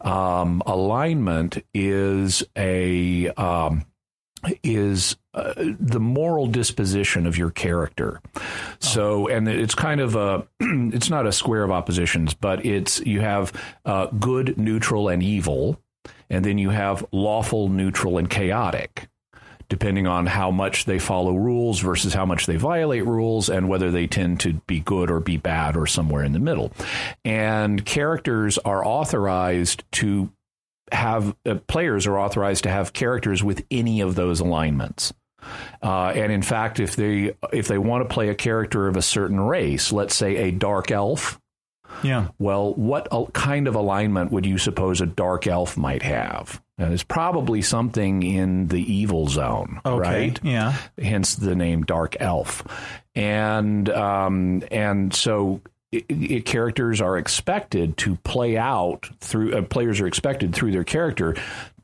Um, 0.00 0.62
alignment 0.66 1.64
is 1.72 2.44
a 2.56 3.28
um, 3.30 3.84
is 4.62 5.16
uh, 5.34 5.52
the 5.56 6.00
moral 6.00 6.46
disposition 6.46 7.26
of 7.26 7.36
your 7.36 7.50
character. 7.50 8.20
So, 8.78 9.28
and 9.28 9.48
it's 9.48 9.74
kind 9.74 10.00
of 10.00 10.14
a, 10.14 10.46
it's 10.60 11.10
not 11.10 11.26
a 11.26 11.32
square 11.32 11.64
of 11.64 11.70
oppositions, 11.70 12.34
but 12.34 12.64
it's, 12.64 13.00
you 13.00 13.20
have 13.20 13.52
uh, 13.84 14.06
good, 14.06 14.56
neutral, 14.58 15.08
and 15.08 15.22
evil, 15.22 15.80
and 16.30 16.44
then 16.44 16.58
you 16.58 16.70
have 16.70 17.04
lawful, 17.12 17.68
neutral, 17.68 18.18
and 18.18 18.28
chaotic. 18.28 19.08
Depending 19.70 20.06
on 20.06 20.26
how 20.26 20.50
much 20.50 20.84
they 20.84 20.98
follow 20.98 21.34
rules 21.34 21.80
versus 21.80 22.12
how 22.12 22.26
much 22.26 22.44
they 22.44 22.56
violate 22.56 23.06
rules, 23.06 23.48
and 23.48 23.66
whether 23.66 23.90
they 23.90 24.06
tend 24.06 24.38
to 24.40 24.52
be 24.66 24.80
good 24.80 25.10
or 25.10 25.20
be 25.20 25.38
bad 25.38 25.74
or 25.74 25.86
somewhere 25.86 26.22
in 26.22 26.32
the 26.32 26.38
middle. 26.38 26.70
And 27.24 27.84
characters 27.84 28.58
are 28.58 28.84
authorized 28.84 29.82
to 29.92 30.30
have 30.92 31.34
uh, 31.46 31.54
players 31.66 32.06
are 32.06 32.18
authorized 32.18 32.64
to 32.64 32.70
have 32.70 32.92
characters 32.92 33.42
with 33.42 33.64
any 33.70 34.00
of 34.00 34.14
those 34.14 34.40
alignments. 34.40 35.12
Uh, 35.82 36.12
and 36.14 36.32
in 36.32 36.42
fact, 36.42 36.80
if 36.80 36.96
they 36.96 37.34
if 37.52 37.68
they 37.68 37.78
want 37.78 38.08
to 38.08 38.12
play 38.12 38.28
a 38.30 38.34
character 38.34 38.88
of 38.88 38.96
a 38.96 39.02
certain 39.02 39.38
race, 39.40 39.92
let's 39.92 40.14
say 40.14 40.36
a 40.48 40.50
dark 40.50 40.90
elf, 40.90 41.38
Yeah. 42.02 42.28
well, 42.38 42.74
what 42.74 43.08
kind 43.34 43.68
of 43.68 43.74
alignment 43.74 44.32
would 44.32 44.46
you 44.46 44.56
suppose 44.56 45.00
a 45.02 45.06
dark 45.06 45.46
elf 45.46 45.76
might 45.76 46.02
have? 46.02 46.62
And 46.78 46.92
it's 46.92 47.02
probably 47.04 47.60
something 47.62 48.22
in 48.22 48.66
the 48.68 48.80
evil 48.92 49.28
zone, 49.28 49.80
Okay. 49.86 49.98
right? 50.30 50.40
Yeah. 50.42 50.74
hence 51.00 51.36
the 51.36 51.54
name 51.54 51.82
Dark 51.84 52.16
Elf. 52.20 52.64
And 53.14 53.88
um, 53.90 54.62
and 54.72 55.14
so 55.14 55.60
it, 55.98 56.04
it, 56.08 56.44
characters 56.44 57.00
are 57.00 57.16
expected 57.16 57.96
to 57.98 58.16
play 58.16 58.56
out 58.56 59.08
through 59.20 59.54
uh, 59.54 59.62
players 59.62 60.00
are 60.00 60.06
expected 60.06 60.54
through 60.54 60.72
their 60.72 60.84
character 60.84 61.36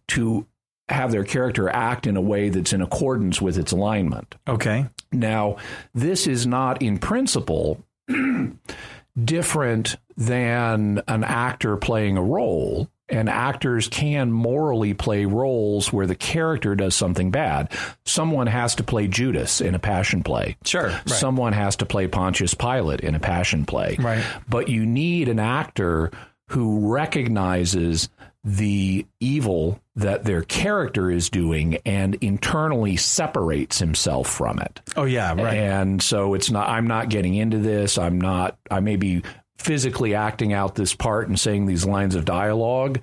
to 0.09 0.47
have 0.88 1.12
their 1.12 1.25
character 1.25 1.69
act 1.69 2.07
in 2.07 2.17
a 2.17 2.21
way 2.21 2.49
that's 2.49 2.73
in 2.73 2.83
accordance 2.83 3.40
with 3.40 3.57
its 3.57 3.73
alignment. 3.73 4.35
Okay. 4.49 4.87
Now, 5.12 5.57
this 5.95 6.26
is 6.26 6.47
not 6.47 6.83
in 6.83 6.99
principle 6.99 7.85
different 9.25 9.97
than 10.17 11.02
an 11.07 11.25
actor 11.25 11.76
playing 11.76 12.17
a 12.17 12.23
role. 12.23 12.88
And 13.11 13.29
actors 13.29 13.88
can 13.88 14.31
morally 14.31 14.95
play 14.95 15.25
roles 15.25 15.93
where 15.93 16.07
the 16.07 16.14
character 16.14 16.75
does 16.75 16.95
something 16.95 17.31
bad. 17.31 17.73
Someone 18.05 18.47
has 18.47 18.76
to 18.76 18.85
play 18.85 19.09
Judas 19.09 19.61
in 19.61 19.75
a 19.75 19.79
passion 19.79 20.23
play. 20.23 20.57
Sure. 20.64 20.88
Right. 20.88 21.09
Someone 21.09 21.52
has 21.52 21.76
to 21.76 21.87
play 21.87 22.07
Pontius 22.07 22.55
Pilate 22.55 23.00
in 23.00 23.14
a 23.14 23.21
passion 23.21 23.67
play. 23.67 23.97
Right. 23.99 24.25
But 24.49 24.69
you 24.69 24.87
need 24.87 25.29
an 25.29 25.40
actor 25.40 26.11
who 26.49 26.93
recognizes 26.93 28.09
the 28.43 29.07
evil 29.21 29.81
that 29.97 30.25
their 30.25 30.43
character 30.43 31.11
is 31.11 31.29
doing 31.29 31.76
and 31.85 32.14
internally 32.17 32.97
separates 32.97 33.79
himself 33.79 34.29
from 34.29 34.59
it. 34.61 34.81
Oh 34.97 35.05
yeah. 35.05 35.35
Right. 35.35 35.59
And 35.59 36.00
so 36.00 36.33
it's 36.35 36.50
not, 36.50 36.69
I'm 36.69 36.87
not 36.87 37.11
getting 37.11 37.35
into 37.35 37.59
this. 37.59 37.99
I'm 37.99 38.19
not, 38.19 38.57
I 38.71 38.81
may 38.81 38.97
be 38.97 39.23
physically 39.61 40.14
acting 40.14 40.52
out 40.52 40.75
this 40.75 40.95
part 40.95 41.29
and 41.29 41.38
saying 41.38 41.67
these 41.67 41.85
lines 41.85 42.14
of 42.14 42.25
dialogue, 42.25 43.00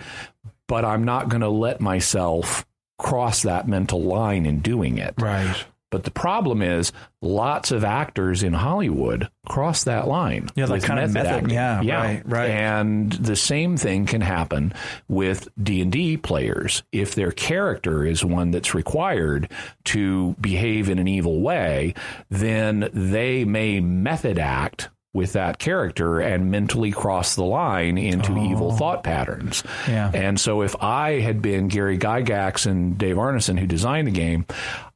but 0.68 0.84
I'm 0.84 1.06
not 1.06 1.30
going 1.30 1.42
to 1.42 1.50
let 1.50 1.80
myself 1.80 2.66
cross 2.98 3.44
that 3.44 3.68
mental 3.68 4.02
line 4.02 4.46
in 4.46 4.60
doing 4.60 4.98
it. 4.98 5.14
right. 5.18 5.66
But 5.90 6.04
the 6.04 6.12
problem 6.12 6.62
is 6.62 6.92
lots 7.22 7.72
of 7.72 7.86
actors 7.86 8.44
in 8.44 8.52
Hollywood 8.52 9.30
cross 9.48 9.86
that 9.86 10.06
line. 10.06 10.50
Yeah, 10.54 10.66
that 10.66 10.84
kind 10.84 11.00
of 11.00 11.14
method. 11.14 11.30
acting. 11.30 11.50
Yeah, 11.52 11.80
right, 11.80 12.22
right. 12.26 12.50
And 12.50 13.14
the 13.14 13.38
same 13.38 13.78
thing 13.78 14.06
can 14.06 14.20
happen 14.20 14.74
with 15.08 15.48
D&D 15.62 16.18
players. 16.18 16.84
If 16.92 17.16
their 17.16 17.32
character 17.32 18.06
is 18.06 18.26
one 18.26 18.52
that's 18.52 18.76
required 18.76 19.50
to 19.86 20.36
behave 20.42 20.90
in 20.90 21.00
an 21.00 21.08
evil 21.08 21.40
way, 21.40 21.94
then 22.30 22.90
they 22.92 23.46
may 23.46 23.80
method 23.80 24.40
act 24.40 24.90
with 25.18 25.34
that 25.34 25.60
character 25.60 26.20
and 26.22 26.50
mentally 26.52 26.92
cross 26.92 27.36
the 27.36 27.44
line 27.44 27.98
into 27.98 28.38
evil 28.38 28.72
thought 28.72 29.04
patterns. 29.04 29.64
Yeah. 29.88 30.10
And 30.14 30.40
so 30.40 30.62
if 30.62 30.76
I 30.82 31.20
had 31.20 31.42
been 31.42 31.68
Gary 31.68 31.98
Gygax 31.98 32.66
and 32.66 32.98
Dave 32.98 33.18
Arneson 33.18 33.60
who 33.60 33.68
designed 33.68 34.08
the 34.08 34.12
game, 34.12 34.46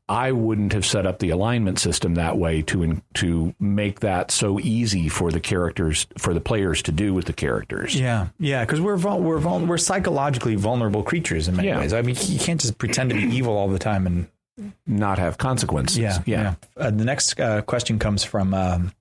I 0.07 0.33
wouldn't 0.33 0.73
have 0.73 0.85
set 0.85 1.05
up 1.05 1.19
the 1.19 1.29
alignment 1.29 1.79
system 1.79 2.15
that 2.15 2.37
way 2.37 2.61
to 2.63 3.01
to 3.15 3.55
make 3.59 4.01
that 4.01 4.29
so 4.29 4.59
easy 4.59 5.07
for 5.07 5.31
the 5.31 5.39
characters 5.39 6.05
for 6.17 6.33
the 6.33 6.41
players 6.41 6.81
to 6.83 6.91
do 6.91 7.13
with 7.13 7.25
the 7.25 7.33
characters. 7.33 7.95
Yeah, 7.97 8.27
yeah, 8.37 8.65
because 8.65 8.81
we're 8.81 8.97
vul- 8.97 9.21
we're 9.21 9.39
vul- 9.39 9.65
we're 9.65 9.77
psychologically 9.77 10.55
vulnerable 10.55 11.01
creatures 11.03 11.47
in 11.47 11.55
many 11.55 11.69
Yeah. 11.69 11.79
ways. 11.79 11.93
I 11.93 12.01
mean, 12.01 12.17
you 12.23 12.39
can't 12.39 12.59
just 12.59 12.77
pretend 12.77 13.09
to 13.11 13.15
be 13.15 13.23
evil 13.23 13.55
all 13.57 13.69
the 13.69 13.79
time 13.79 14.05
and 14.05 14.27
Not 14.85 15.17
have 15.17 15.37
consequences. 15.37 15.97
Yeah, 15.97 16.19
yeah. 16.25 16.55
Uh, 16.75 16.91
the 16.91 17.05
next 17.05 17.39
uh, 17.39 17.61
question 17.61 17.97
comes 17.97 18.23
from 18.25 18.53
um, 18.53 18.91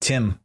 Tim 0.00 0.38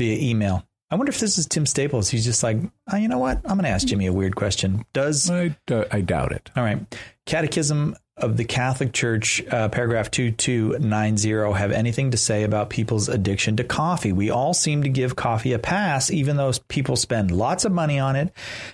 via 0.00 0.16
email. 0.18 0.66
I 0.90 0.96
wonder 0.96 1.10
if 1.10 1.20
this 1.20 1.36
is 1.36 1.46
Tim 1.46 1.66
Staples. 1.66 2.08
He's 2.08 2.24
just 2.24 2.42
like, 2.42 2.56
oh, 2.90 2.96
you 2.96 3.06
know 3.06 3.18
what? 3.18 3.36
I'm 3.44 3.56
going 3.58 3.64
to 3.64 3.68
ask 3.68 3.86
Jimmy 3.86 4.06
a 4.06 4.12
weird 4.12 4.34
question. 4.34 4.82
Does 4.94 5.30
I, 5.30 5.54
d- 5.66 5.84
I 5.92 6.00
doubt 6.00 6.32
it. 6.32 6.50
all 6.56 6.64
right, 6.64 6.80
Catechism 7.26 7.94
of 8.20 8.36
the 8.36 8.44
Catholic 8.44 8.92
Church, 8.92 9.42
uh, 9.50 9.68
paragraph 9.68 10.10
two 10.10 10.30
two 10.30 10.76
nine 10.78 11.16
zero, 11.16 11.52
have 11.52 11.72
anything 11.72 12.10
to 12.10 12.16
say 12.16 12.42
about 12.42 12.68
people's 12.70 13.08
addiction 13.08 13.56
to 13.56 13.64
coffee? 13.64 14.12
We 14.12 14.30
all 14.30 14.52
seem 14.52 14.82
to 14.82 14.88
give 14.88 15.16
coffee 15.16 15.52
a 15.52 15.58
pass, 15.58 16.10
even 16.10 16.36
though 16.36 16.52
people 16.68 16.96
spend 16.96 17.30
lots 17.30 17.64
of 17.64 17.72
money 17.72 17.98
on 17.98 18.16
it 18.16 18.32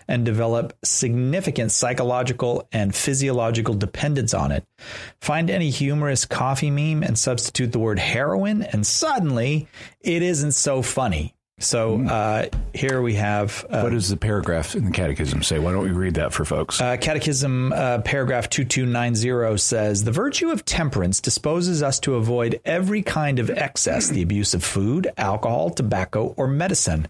and 0.08 0.24
develop 0.24 0.72
significant 0.84 1.70
psychological 1.70 2.66
and 2.72 2.94
physiological 2.94 3.74
dependence 3.74 4.34
on 4.34 4.50
it. 4.50 4.64
Find 5.20 5.50
any 5.50 5.70
humorous 5.70 6.24
coffee 6.24 6.70
meme 6.70 7.02
and 7.02 7.18
substitute 7.18 7.72
the 7.72 7.78
word 7.78 7.98
heroin, 7.98 8.62
and 8.62 8.86
suddenly 8.86 9.68
it 10.00 10.22
isn't 10.22 10.52
so 10.52 10.82
funny. 10.82 11.35
So 11.58 12.02
uh, 12.02 12.48
here 12.74 13.00
we 13.00 13.14
have 13.14 13.64
uh, 13.70 13.80
What 13.80 13.92
does 13.92 14.10
the 14.10 14.18
paragraph 14.18 14.74
in 14.74 14.84
the 14.84 14.90
catechism 14.90 15.42
say? 15.42 15.58
Why 15.58 15.72
don't 15.72 15.84
we 15.84 15.90
read 15.90 16.14
that 16.14 16.34
for 16.34 16.44
folks? 16.44 16.82
uh, 16.82 16.98
Catechism, 16.98 17.72
uh, 17.72 18.02
paragraph 18.02 18.50
2290 18.50 19.56
says 19.56 20.04
The 20.04 20.12
virtue 20.12 20.50
of 20.50 20.66
temperance 20.66 21.18
disposes 21.18 21.82
us 21.82 21.98
to 22.00 22.16
avoid 22.16 22.60
every 22.66 23.00
kind 23.00 23.38
of 23.38 23.48
excess, 23.48 24.08
the 24.08 24.20
abuse 24.20 24.52
of 24.52 24.62
food, 24.62 25.10
alcohol, 25.16 25.70
tobacco, 25.70 26.34
or 26.36 26.46
medicine. 26.46 27.08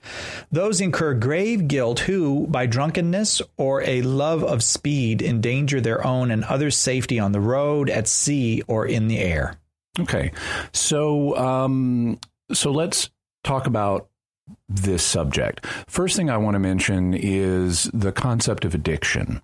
Those 0.53 0.81
incur 0.81 1.15
grave 1.15 1.67
guilt 1.67 1.99
who, 1.99 2.47
by 2.47 2.67
drunkenness 2.67 3.43
or 3.57 3.83
a 3.83 4.03
love 4.03 4.45
of 4.45 4.63
speed, 4.63 5.23
endanger 5.23 5.81
their 5.81 6.07
own 6.07 6.31
and 6.31 6.45
others' 6.45 6.77
safety 6.77 7.19
on 7.19 7.33
the 7.33 7.41
road, 7.41 7.91
at 7.91 8.07
sea, 8.07 8.63
or 8.69 8.87
in 8.87 9.09
the 9.09 9.19
air. 9.19 9.57
Okay, 9.99 10.31
so 10.73 11.37
um, 11.37 12.21
so 12.53 12.71
let's 12.71 13.11
talk 13.43 13.67
about 13.67 14.09
this 14.69 15.03
subject. 15.03 15.65
First 15.89 16.17
thing 16.17 16.31
I 16.31 16.37
want 16.37 16.55
to 16.55 16.59
mention 16.59 17.15
is 17.15 17.85
the 17.93 18.13
concept 18.13 18.65
of 18.65 18.75
addiction. 18.75 19.43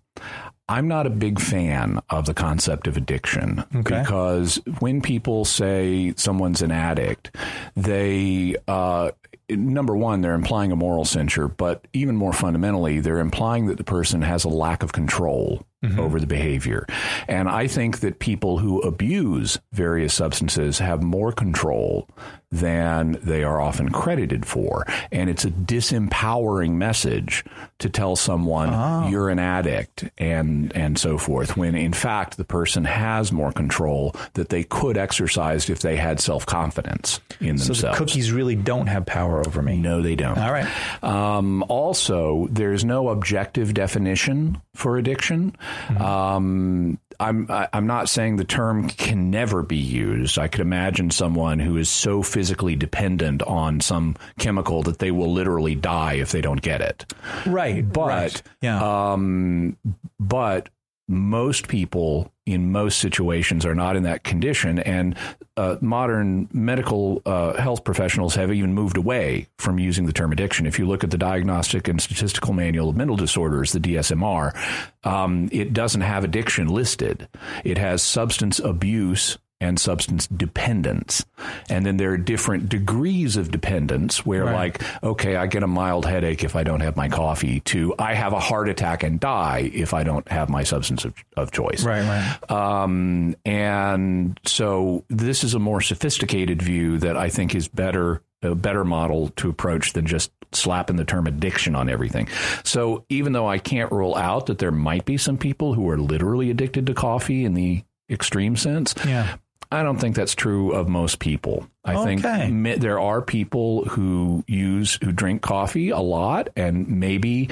I'm 0.69 0.89
not 0.89 1.07
a 1.07 1.11
big 1.11 1.39
fan 1.41 2.01
of 2.09 2.27
the 2.27 2.35
concept 2.35 2.87
of 2.87 2.97
addiction 2.97 3.65
Okay. 3.75 4.01
because 4.01 4.61
when 4.79 5.03
people 5.03 5.45
say 5.45 6.15
someone's 6.17 6.63
an 6.63 6.71
addict, 6.71 7.35
they 7.77 8.57
uh, 8.69 9.11
number 9.51 9.97
one 9.97 10.21
they're 10.23 10.35
implying 10.35 10.73
a 10.73 10.77
moral 10.77 11.05
censure, 11.05 11.49
but 11.49 11.87
even 11.93 12.17
more 12.17 12.33
fundamentally, 12.33 13.01
they're 13.01 13.19
implying 13.19 13.67
that 13.67 13.77
the 13.77 13.85
person 13.85 14.23
has 14.23 14.45
a 14.45 14.49
lack 14.49 14.83
of 14.83 14.93
control 14.93 15.67
over 15.99 16.21
the 16.21 16.27
behavior. 16.29 16.87
And 17.27 17.49
I 17.49 17.67
think 17.67 18.01
that 18.01 18.21
people 18.21 18.59
who 18.59 18.81
abuse 18.83 19.59
various 19.73 20.15
substances 20.15 20.79
have 20.79 21.03
more 21.03 21.33
control 21.33 22.09
than 22.53 23.19
they 23.23 23.43
are 23.43 23.61
often 23.61 23.89
credited 23.91 24.45
for. 24.47 24.87
And 25.11 25.29
it's 25.31 25.45
a 25.45 25.51
disempowering 25.51 26.73
message 26.73 27.45
to 27.79 27.89
tell 27.89 28.15
someone 28.17 29.11
you're 29.11 29.29
an 29.31 29.39
addict 29.39 30.05
and 30.19 30.71
and 30.77 30.99
so 30.99 31.19
forth 31.19 31.57
when 31.57 31.75
in 31.75 31.93
fact 31.93 32.37
the 32.37 32.45
person 32.45 32.85
has 32.85 33.33
more 33.33 33.53
control 33.53 34.15
that 34.35 34.51
they 34.51 34.65
could 34.65 34.97
exercise 34.99 35.69
if 35.71 35.81
they 35.81 35.97
had 35.97 36.21
self-confidence 36.21 37.21
in 37.41 37.59
So 37.59 37.69
themselves. 37.69 37.99
the 37.99 38.05
cookies 38.05 38.31
really 38.33 38.55
don't 38.55 38.87
have 38.87 39.07
power 39.07 39.41
over 39.47 39.63
me. 39.63 39.79
No, 39.79 40.03
they 40.03 40.15
don't. 40.15 40.39
All 40.39 40.53
right. 40.53 40.69
Um, 41.03 41.65
also, 41.69 42.47
there's 42.51 42.85
no 42.85 43.09
objective 43.09 43.75
definition 43.75 44.61
for 44.75 44.97
addiction. 44.99 45.57
Um, 45.99 46.99
I'm 47.21 47.47
I'm 47.49 47.87
not 47.87 48.09
saying 48.09 48.37
the 48.37 48.45
term 48.45 48.89
can 48.89 49.31
never 49.31 49.63
be 49.63 49.77
used. 49.77 50.39
I 50.39 50.49
could 50.49 50.61
imagine 50.61 51.11
someone 51.11 51.59
who 51.59 51.77
is 51.77 51.89
so 51.89 52.23
physically 52.23 52.75
dependent 52.75 53.43
on 53.43 53.81
some 53.81 54.17
chemical 54.39 54.83
that 54.85 54.99
they 54.99 55.11
will 55.11 55.33
literally 55.33 55.75
die 55.75 56.15
if 56.15 56.33
they 56.33 56.41
don't 56.41 56.63
get 56.63 56.81
it. 56.81 57.13
Right. 57.47 57.91
But 57.91 58.09
right. 58.09 58.43
yeah. 58.61 59.13
um, 59.13 59.77
but 60.19 60.69
most 61.09 61.69
people 61.69 62.32
in 62.45 62.73
most 62.73 62.99
situations 62.99 63.65
are 63.65 63.75
not 63.75 63.95
in 63.95 64.03
that 64.03 64.25
condition, 64.25 64.79
and 64.81 65.17
uh, 65.57 65.77
modern 65.81 66.49
medical 66.53 67.23
uh, 67.25 67.53
health 67.55 67.85
professionals 67.85 68.35
have 68.35 68.53
even 68.53 68.75
moved 68.75 68.97
away 68.97 69.47
from 69.59 69.79
using 69.79 70.07
the 70.07 70.13
term 70.13 70.33
addiction. 70.33 70.67
If 70.67 70.79
you 70.79 70.87
look 70.87 71.05
at 71.05 71.11
the 71.11 71.19
Diagnostic 71.19 71.87
and 71.87 72.01
Statistical 72.01 72.53
Manual 72.53 72.91
of 72.91 72.97
Mental 72.97 73.17
Disorders, 73.17 73.73
the 73.73 73.79
DSMR, 73.79 74.57
um, 75.05 75.49
it 75.53 75.73
doesn't 75.73 76.01
have 76.01 76.25
addiction 76.25 76.69
listed. 76.69 77.29
It 77.65 77.79
has 77.79 78.03
substance 78.03 78.59
abuse 78.59 79.39
and 79.63 79.79
substance 79.79 80.27
dependence. 80.27 81.25
And 81.71 81.87
then 81.87 81.97
there 81.97 82.11
are 82.13 82.17
different 82.19 82.69
degrees 82.69 83.37
of 83.37 83.51
dependence 83.51 84.27
where, 84.27 84.45
like, 84.45 84.83
okay, 85.03 85.37
I 85.37 85.47
get 85.47 85.63
a 85.63 85.67
mild 85.69 86.05
headache 86.05 86.43
if 86.43 86.57
I 86.57 86.65
don't 86.65 86.81
have 86.81 86.97
my 86.97 87.09
coffee, 87.09 87.61
to 87.61 87.95
I 87.99 88.15
have 88.15 88.33
a 88.33 88.41
heart 88.41 88.69
attack 88.69 89.03
and 89.05 89.21
die 89.21 89.71
if 89.73 89.95
I 89.95 90.03
don't 90.03 90.29
have 90.29 90.49
my 90.49 90.65
substance 90.65 91.05
of, 91.05 91.15
of 91.37 91.53
choice. 91.53 91.85
right. 91.85 92.03
Right. 92.03 92.51
Um, 92.51 93.37
and 93.45 94.39
so 94.45 95.05
this 95.09 95.45
is 95.45 95.55
a 95.55 95.59
more 95.61 95.81
sophisticated 95.81 96.61
view 96.61 96.99
that 96.99 97.17
I 97.17 97.29
think 97.29 97.55
is 97.55 97.69
better, 97.69 98.21
a 98.43 98.55
better 98.57 98.85
model 98.85 99.29
to 99.37 99.49
approach 99.49 99.93
than 99.93 100.07
just 100.07 100.33
slapping 100.51 100.97
the 100.97 101.05
term 101.05 101.27
addiction 101.29 101.77
on 101.77 101.89
everything. 101.89 102.29
So 102.65 103.05
even 103.09 103.33
though 103.33 103.47
I 103.47 103.59
can't 103.59 103.93
rule 103.93 104.17
out 104.17 104.47
that 104.47 104.59
there 104.59 104.73
might 104.73 105.05
be 105.05 105.17
some 105.17 105.39
people 105.39 105.75
who 105.75 105.89
are 105.89 105.97
literally 105.99 106.51
addicted 106.51 106.87
to 106.87 106.95
coffee 106.95 107.45
in 107.45 107.55
the 107.55 107.85
extreme 108.11 108.57
sense, 108.57 108.95
Yeah. 109.07 109.37
I 109.73 109.83
don't 109.83 109.99
think 109.99 110.15
that's 110.17 110.35
true 110.35 110.73
of 110.73 110.89
most 110.89 111.19
people. 111.19 111.67
I 111.85 111.95
Okay. 111.95 112.17
think 112.23 112.53
mi- 112.55 112.77
there 112.77 113.01
are 113.01 113.23
people 113.23 113.85
who 113.87 114.45
use 114.47 114.99
who 115.03 115.13
drink 115.13 115.43
coffee 115.43 115.91
a 115.91 115.99
lot 116.01 116.49
and 116.57 116.87
maybe 116.89 117.49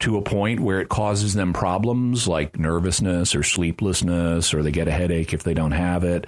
to 0.00 0.16
a 0.16 0.22
point 0.22 0.60
where 0.60 0.80
it 0.80 0.88
causes 0.88 1.34
them 1.34 1.52
problems 1.52 2.26
like 2.26 2.58
nervousness 2.58 3.34
or 3.34 3.42
sleeplessness 3.42 4.54
or 4.54 4.62
they 4.62 4.70
get 4.70 4.88
a 4.88 4.90
headache 4.90 5.34
if 5.34 5.42
they 5.42 5.52
don't 5.52 5.72
have 5.72 6.04
it. 6.04 6.26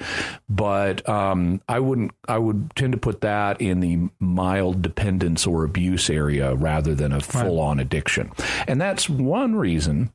But 0.49 1.09
um, 1.09 1.61
I 1.69 1.81
wouldn't 1.81 2.13
I 2.29 2.37
would 2.39 2.71
tend 2.77 2.93
to 2.93 2.99
put 2.99 3.23
that 3.23 3.61
in 3.63 3.81
the 3.81 4.11
mild 4.21 4.83
dependence 4.83 5.47
or 5.47 5.65
abuse 5.65 6.11
area 6.11 6.55
rather 6.55 6.95
than 6.95 7.13
a 7.13 7.21
full 7.21 7.61
on 7.61 7.81
addiction. 7.81 8.31
And 8.69 8.79
that's 8.81 9.09
one 9.09 9.55
reason 9.57 10.13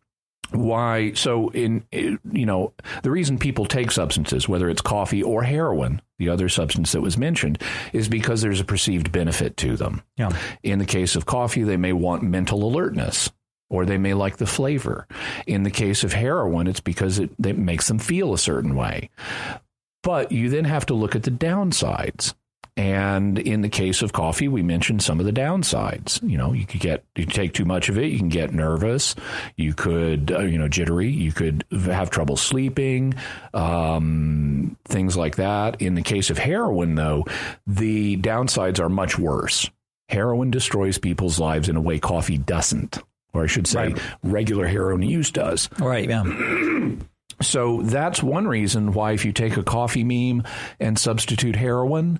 why 0.51 1.13
so 1.13 1.49
in 1.49 1.83
you 1.91 2.45
know 2.45 2.73
the 3.03 3.11
reason 3.11 3.37
people 3.37 3.65
take 3.65 3.91
substances 3.91 4.47
whether 4.47 4.69
it's 4.69 4.81
coffee 4.81 5.21
or 5.21 5.43
heroin 5.43 6.01
the 6.19 6.29
other 6.29 6.49
substance 6.49 6.93
that 6.93 7.01
was 7.01 7.17
mentioned 7.17 7.61
is 7.93 8.09
because 8.09 8.41
there's 8.41 8.59
a 8.59 8.65
perceived 8.65 9.11
benefit 9.11 9.55
to 9.57 9.77
them. 9.77 10.01
Yeah. 10.17 10.35
in 10.63 10.79
the 10.79 10.85
case 10.85 11.15
of 11.15 11.25
coffee 11.25 11.63
they 11.63 11.77
may 11.77 11.93
want 11.93 12.23
mental 12.23 12.63
alertness 12.63 13.31
or 13.69 13.85
they 13.85 13.97
may 13.97 14.13
like 14.13 14.37
the 14.37 14.45
flavor. 14.47 15.07
In 15.45 15.63
the 15.63 15.71
case 15.71 16.03
of 16.03 16.13
heroin 16.13 16.67
it's 16.67 16.79
because 16.79 17.19
it, 17.19 17.31
it 17.43 17.57
makes 17.57 17.87
them 17.87 17.99
feel 17.99 18.33
a 18.33 18.37
certain 18.37 18.75
way. 18.75 19.09
But 20.03 20.31
you 20.31 20.49
then 20.49 20.65
have 20.65 20.85
to 20.87 20.93
look 20.93 21.15
at 21.15 21.23
the 21.23 21.31
downsides 21.31 22.33
and 22.77 23.37
in 23.39 23.61
the 23.61 23.69
case 23.69 24.01
of 24.01 24.13
coffee, 24.13 24.47
we 24.47 24.61
mentioned 24.61 25.01
some 25.03 25.19
of 25.19 25.25
the 25.25 25.33
downsides. 25.33 26.21
You 26.27 26.37
know, 26.37 26.53
you 26.53 26.65
could 26.65 26.79
get, 26.79 27.03
you 27.15 27.25
take 27.25 27.53
too 27.53 27.65
much 27.65 27.89
of 27.89 27.97
it, 27.97 28.11
you 28.11 28.17
can 28.19 28.29
get 28.29 28.53
nervous, 28.53 29.15
you 29.55 29.73
could, 29.73 30.31
uh, 30.31 30.39
you 30.41 30.57
know, 30.57 30.67
jittery, 30.67 31.09
you 31.09 31.31
could 31.31 31.65
have 31.71 32.09
trouble 32.11 32.37
sleeping, 32.37 33.15
um, 33.53 34.77
things 34.85 35.17
like 35.17 35.37
that. 35.37 35.81
In 35.81 35.95
the 35.95 36.01
case 36.01 36.29
of 36.29 36.37
heroin, 36.37 36.95
though, 36.95 37.25
the 37.65 38.17
downsides 38.17 38.79
are 38.79 38.89
much 38.89 39.17
worse. 39.17 39.69
Heroin 40.09 40.51
destroys 40.51 40.97
people's 40.97 41.39
lives 41.39 41.67
in 41.69 41.75
a 41.75 41.81
way 41.81 41.99
coffee 41.99 42.37
doesn't, 42.37 42.99
or 43.33 43.43
I 43.43 43.47
should 43.47 43.67
say, 43.67 43.87
Right. 43.89 44.01
regular 44.23 44.67
heroin 44.67 45.01
use 45.01 45.31
does. 45.31 45.69
Right. 45.79 46.07
Yeah. 46.07 46.23
So 47.41 47.81
that's 47.83 48.23
one 48.23 48.47
reason 48.47 48.93
why 48.93 49.11
if 49.11 49.23
you 49.23 49.31
take 49.31 49.57
a 49.57 49.63
coffee 49.63 50.03
meme 50.03 50.43
and 50.79 50.97
substitute 50.97 51.55
heroin, 51.55 52.19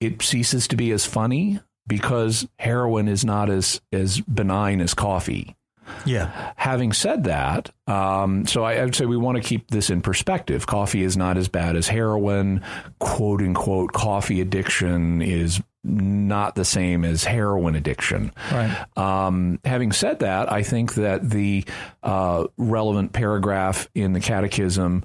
it 0.00 0.22
ceases 0.22 0.68
to 0.68 0.76
be 0.76 0.92
as 0.92 1.06
funny 1.06 1.60
because 1.86 2.46
heroin 2.58 3.08
is 3.08 3.24
not 3.24 3.50
as 3.50 3.80
as 3.92 4.20
benign 4.20 4.80
as 4.80 4.94
coffee. 4.94 5.56
Yeah. 6.04 6.52
Having 6.56 6.94
said 6.94 7.24
that, 7.24 7.70
um, 7.86 8.44
so 8.46 8.64
I, 8.64 8.74
I 8.74 8.84
would 8.84 8.96
say 8.96 9.06
we 9.06 9.16
want 9.16 9.36
to 9.36 9.42
keep 9.42 9.70
this 9.70 9.88
in 9.88 10.02
perspective. 10.02 10.66
Coffee 10.66 11.02
is 11.02 11.16
not 11.16 11.36
as 11.36 11.46
bad 11.48 11.76
as 11.76 11.86
heroin. 11.86 12.62
"Quote 12.98 13.40
unquote," 13.40 13.92
coffee 13.92 14.40
addiction 14.40 15.22
is 15.22 15.62
not 15.84 16.56
the 16.56 16.64
same 16.64 17.04
as 17.04 17.22
heroin 17.22 17.76
addiction. 17.76 18.32
Right. 18.50 18.76
Um, 18.96 19.60
having 19.64 19.92
said 19.92 20.18
that, 20.18 20.50
I 20.50 20.64
think 20.64 20.94
that 20.94 21.30
the 21.30 21.64
uh, 22.02 22.46
relevant 22.56 23.12
paragraph 23.12 23.88
in 23.94 24.12
the 24.12 24.20
Catechism 24.20 25.04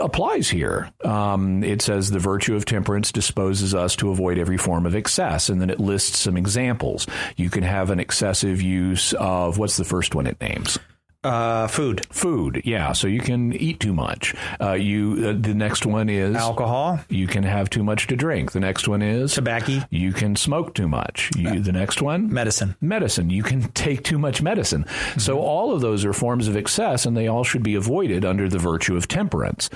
applies 0.00 0.48
here. 0.48 0.90
Um, 1.04 1.62
it 1.64 1.82
says 1.82 2.10
the 2.10 2.18
virtue 2.18 2.54
of 2.54 2.64
temperance 2.64 3.12
disposes 3.12 3.74
us 3.74 3.96
to 3.96 4.10
avoid 4.10 4.38
every 4.38 4.58
form 4.58 4.86
of 4.86 4.94
excess, 4.94 5.48
and 5.48 5.60
then 5.60 5.70
it 5.70 5.80
lists 5.80 6.18
some 6.18 6.36
examples. 6.36 7.06
You 7.36 7.50
can 7.50 7.62
have 7.62 7.90
an 7.90 8.00
excessive 8.00 8.60
use 8.60 9.12
of 9.14 9.58
what's 9.58 9.76
the 9.76 9.84
first 9.84 10.14
one 10.14 10.26
it 10.26 10.40
names? 10.40 10.78
Uh, 11.24 11.66
food, 11.66 12.06
Food, 12.10 12.62
yeah. 12.64 12.92
So 12.92 13.08
you 13.08 13.20
can 13.20 13.52
eat 13.52 13.80
too 13.80 13.92
much. 13.92 14.36
Uh, 14.60 14.72
you. 14.72 15.14
Uh, 15.18 15.32
the 15.36 15.52
next 15.52 15.84
one 15.84 16.08
is 16.08 16.36
alcohol, 16.36 17.00
You 17.08 17.26
can 17.26 17.42
have 17.42 17.68
too 17.70 17.82
much 17.82 18.06
to 18.06 18.16
drink. 18.16 18.52
The 18.52 18.60
next 18.60 18.86
one 18.86 19.02
is 19.02 19.34
tobacco, 19.34 19.80
You 19.90 20.12
can 20.12 20.36
smoke 20.36 20.74
too 20.74 20.86
much. 20.86 21.30
You, 21.36 21.58
the 21.58 21.72
next 21.72 22.00
one, 22.00 22.32
medicine. 22.32 22.76
medicine. 22.80 23.30
You 23.30 23.42
can 23.42 23.62
take 23.72 24.04
too 24.04 24.18
much 24.18 24.40
medicine. 24.42 24.84
So 25.16 25.40
all 25.40 25.74
of 25.74 25.80
those 25.80 26.04
are 26.04 26.12
forms 26.12 26.46
of 26.46 26.56
excess, 26.56 27.04
and 27.04 27.16
they 27.16 27.26
all 27.26 27.42
should 27.42 27.64
be 27.64 27.74
avoided 27.74 28.24
under 28.24 28.48
the 28.48 28.58
virtue 28.58 28.96
of 28.96 29.08
temperance. 29.08 29.70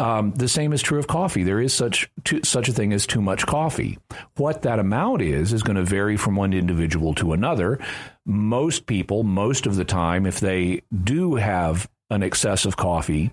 Um, 0.00 0.32
the 0.32 0.48
same 0.48 0.72
is 0.72 0.80
true 0.82 0.98
of 0.98 1.06
coffee. 1.06 1.42
There 1.42 1.60
is 1.60 1.74
such 1.74 2.10
to, 2.24 2.40
such 2.42 2.68
a 2.68 2.72
thing 2.72 2.92
as 2.92 3.06
too 3.06 3.20
much 3.20 3.46
coffee. 3.46 3.98
What 4.36 4.62
that 4.62 4.78
amount 4.78 5.20
is 5.22 5.52
is 5.52 5.62
going 5.62 5.76
to 5.76 5.84
vary 5.84 6.16
from 6.16 6.36
one 6.36 6.52
individual 6.54 7.14
to 7.16 7.32
another. 7.34 7.78
Most 8.24 8.86
people, 8.86 9.22
most 9.24 9.66
of 9.66 9.76
the 9.76 9.84
time, 9.84 10.24
if 10.26 10.40
they 10.40 10.82
do 11.04 11.34
have 11.34 11.88
an 12.08 12.22
excess 12.22 12.64
of 12.64 12.76
coffee, 12.76 13.32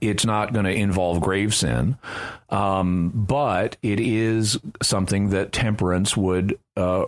it's 0.00 0.24
not 0.24 0.52
going 0.52 0.64
to 0.64 0.72
involve 0.72 1.20
grave 1.20 1.54
sin, 1.54 1.96
um, 2.50 3.12
but 3.14 3.76
it 3.82 4.00
is 4.00 4.58
something 4.82 5.28
that 5.30 5.52
temperance 5.52 6.16
would 6.16 6.58
uh, 6.76 7.04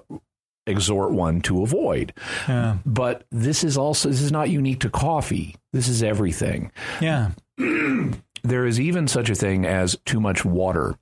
exhort 0.66 1.10
one 1.12 1.40
to 1.42 1.62
avoid. 1.62 2.12
Yeah, 2.46 2.76
But 2.84 3.24
this 3.30 3.64
is 3.64 3.78
also 3.78 4.10
this 4.10 4.20
is 4.20 4.30
not 4.30 4.50
unique 4.50 4.80
to 4.80 4.90
coffee. 4.90 5.56
This 5.72 5.88
is 5.88 6.02
everything. 6.02 6.70
yeah. 7.00 7.30
There 8.42 8.66
is 8.66 8.80
even 8.80 9.08
such 9.08 9.30
a 9.30 9.34
thing 9.34 9.64
as 9.64 9.96
too 10.04 10.20
much 10.20 10.44
water. 10.44 10.96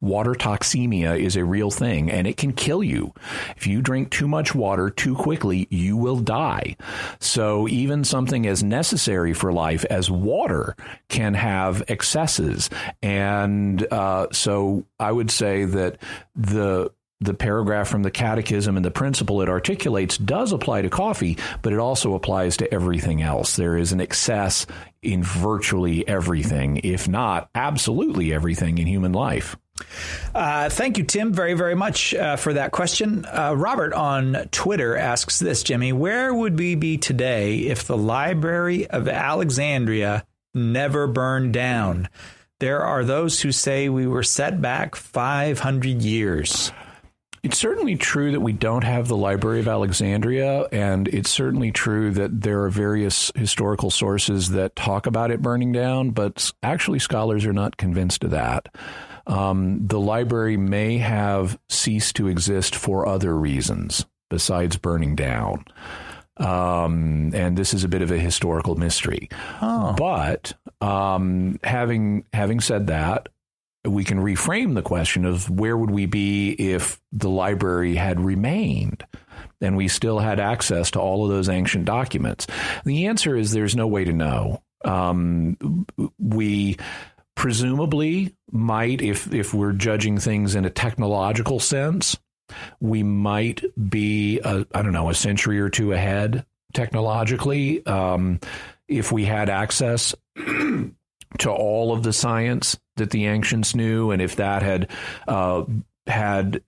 Water 0.00 0.34
toxemia 0.34 1.18
is 1.18 1.36
a 1.36 1.44
real 1.44 1.70
thing 1.70 2.10
and 2.10 2.26
it 2.26 2.36
can 2.36 2.52
kill 2.52 2.82
you. 2.82 3.12
If 3.56 3.66
you 3.66 3.82
drink 3.82 4.10
too 4.10 4.28
much 4.28 4.54
water 4.54 4.90
too 4.90 5.14
quickly, 5.16 5.66
you 5.70 5.96
will 5.96 6.18
die. 6.18 6.76
So 7.20 7.68
even 7.68 8.04
something 8.04 8.46
as 8.46 8.62
necessary 8.62 9.34
for 9.34 9.52
life 9.52 9.84
as 9.90 10.10
water 10.10 10.76
can 11.08 11.34
have 11.34 11.82
excesses. 11.88 12.70
And 13.02 13.86
uh, 13.92 14.28
so 14.32 14.84
I 15.00 15.10
would 15.10 15.30
say 15.30 15.64
that 15.64 15.98
the 16.36 16.92
the 17.20 17.34
paragraph 17.34 17.88
from 17.88 18.02
the 18.02 18.10
catechism 18.10 18.76
and 18.76 18.84
the 18.84 18.90
principle 18.90 19.42
it 19.42 19.48
articulates 19.48 20.18
does 20.18 20.52
apply 20.52 20.82
to 20.82 20.90
coffee, 20.90 21.36
but 21.62 21.72
it 21.72 21.78
also 21.78 22.14
applies 22.14 22.56
to 22.58 22.72
everything 22.72 23.22
else. 23.22 23.56
There 23.56 23.76
is 23.76 23.92
an 23.92 24.00
excess 24.00 24.66
in 25.02 25.22
virtually 25.22 26.06
everything, 26.06 26.80
if 26.84 27.08
not 27.08 27.50
absolutely 27.54 28.32
everything 28.32 28.78
in 28.78 28.86
human 28.86 29.12
life. 29.12 29.56
Uh, 30.34 30.68
thank 30.68 30.98
you, 30.98 31.04
Tim, 31.04 31.32
very, 31.32 31.54
very 31.54 31.74
much 31.74 32.14
uh, 32.14 32.36
for 32.36 32.52
that 32.52 32.72
question. 32.72 33.24
Uh, 33.24 33.54
Robert 33.56 33.92
on 33.92 34.48
Twitter 34.50 34.96
asks 34.96 35.38
this, 35.38 35.62
Jimmy, 35.62 35.92
where 35.92 36.34
would 36.34 36.58
we 36.58 36.74
be 36.74 36.98
today 36.98 37.58
if 37.60 37.84
the 37.84 37.96
Library 37.96 38.86
of 38.88 39.08
Alexandria 39.08 40.24
never 40.54 41.06
burned 41.06 41.52
down? 41.52 42.08
There 42.60 42.80
are 42.80 43.04
those 43.04 43.40
who 43.40 43.52
say 43.52 43.88
we 43.88 44.06
were 44.08 44.24
set 44.24 44.60
back 44.60 44.96
500 44.96 46.02
years. 46.02 46.72
It's 47.42 47.58
certainly 47.58 47.96
true 47.96 48.32
that 48.32 48.40
we 48.40 48.52
don't 48.52 48.84
have 48.84 49.08
the 49.08 49.16
Library 49.16 49.60
of 49.60 49.68
Alexandria, 49.68 50.66
and 50.72 51.08
it's 51.08 51.30
certainly 51.30 51.70
true 51.70 52.10
that 52.12 52.40
there 52.40 52.62
are 52.64 52.70
various 52.70 53.30
historical 53.34 53.90
sources 53.90 54.50
that 54.50 54.76
talk 54.76 55.06
about 55.06 55.30
it 55.30 55.42
burning 55.42 55.72
down, 55.72 56.10
but 56.10 56.50
actually, 56.62 56.98
scholars 56.98 57.44
are 57.46 57.52
not 57.52 57.76
convinced 57.76 58.24
of 58.24 58.30
that. 58.30 58.68
Um, 59.26 59.86
the 59.86 60.00
library 60.00 60.56
may 60.56 60.98
have 60.98 61.58
ceased 61.68 62.16
to 62.16 62.28
exist 62.28 62.74
for 62.74 63.06
other 63.06 63.36
reasons 63.36 64.06
besides 64.30 64.76
burning 64.76 65.14
down. 65.14 65.64
Um, 66.38 67.32
and 67.34 67.56
this 67.56 67.74
is 67.74 67.84
a 67.84 67.88
bit 67.88 68.00
of 68.00 68.10
a 68.10 68.18
historical 68.18 68.76
mystery. 68.76 69.28
But 69.96 70.54
um, 70.80 71.58
having 71.64 72.24
having 72.32 72.60
said 72.60 72.86
that, 72.86 73.28
we 73.90 74.04
can 74.04 74.18
reframe 74.18 74.74
the 74.74 74.82
question 74.82 75.24
of 75.24 75.48
where 75.50 75.76
would 75.76 75.90
we 75.90 76.06
be 76.06 76.50
if 76.52 77.00
the 77.12 77.30
library 77.30 77.94
had 77.94 78.20
remained 78.20 79.04
and 79.60 79.76
we 79.76 79.88
still 79.88 80.18
had 80.18 80.40
access 80.40 80.90
to 80.92 81.00
all 81.00 81.24
of 81.24 81.30
those 81.30 81.48
ancient 81.48 81.84
documents? 81.84 82.46
The 82.84 83.06
answer 83.06 83.36
is 83.36 83.50
there's 83.50 83.76
no 83.76 83.86
way 83.86 84.04
to 84.04 84.12
know. 84.12 84.62
Um, 84.84 85.86
we 86.18 86.76
presumably 87.34 88.34
might, 88.50 89.00
if 89.02 89.32
if 89.32 89.54
we're 89.54 89.72
judging 89.72 90.18
things 90.18 90.54
in 90.54 90.64
a 90.64 90.70
technological 90.70 91.60
sense, 91.60 92.16
we 92.80 93.02
might 93.02 93.62
be 93.88 94.40
I 94.44 94.64
I 94.74 94.82
don't 94.82 94.92
know 94.92 95.10
a 95.10 95.14
century 95.14 95.60
or 95.60 95.68
two 95.68 95.92
ahead 95.92 96.44
technologically 96.74 97.84
um, 97.86 98.40
if 98.88 99.10
we 99.12 99.24
had 99.24 99.48
access 99.48 100.14
to 100.36 101.50
all 101.50 101.92
of 101.92 102.02
the 102.02 102.12
science 102.12 102.78
that 102.98 103.10
the 103.10 103.26
ancients 103.26 103.74
knew, 103.74 104.10
and 104.10 104.20
if 104.22 104.36
that 104.36 104.62
had 104.62 104.90
uh, 105.26 105.64
had 106.06 106.62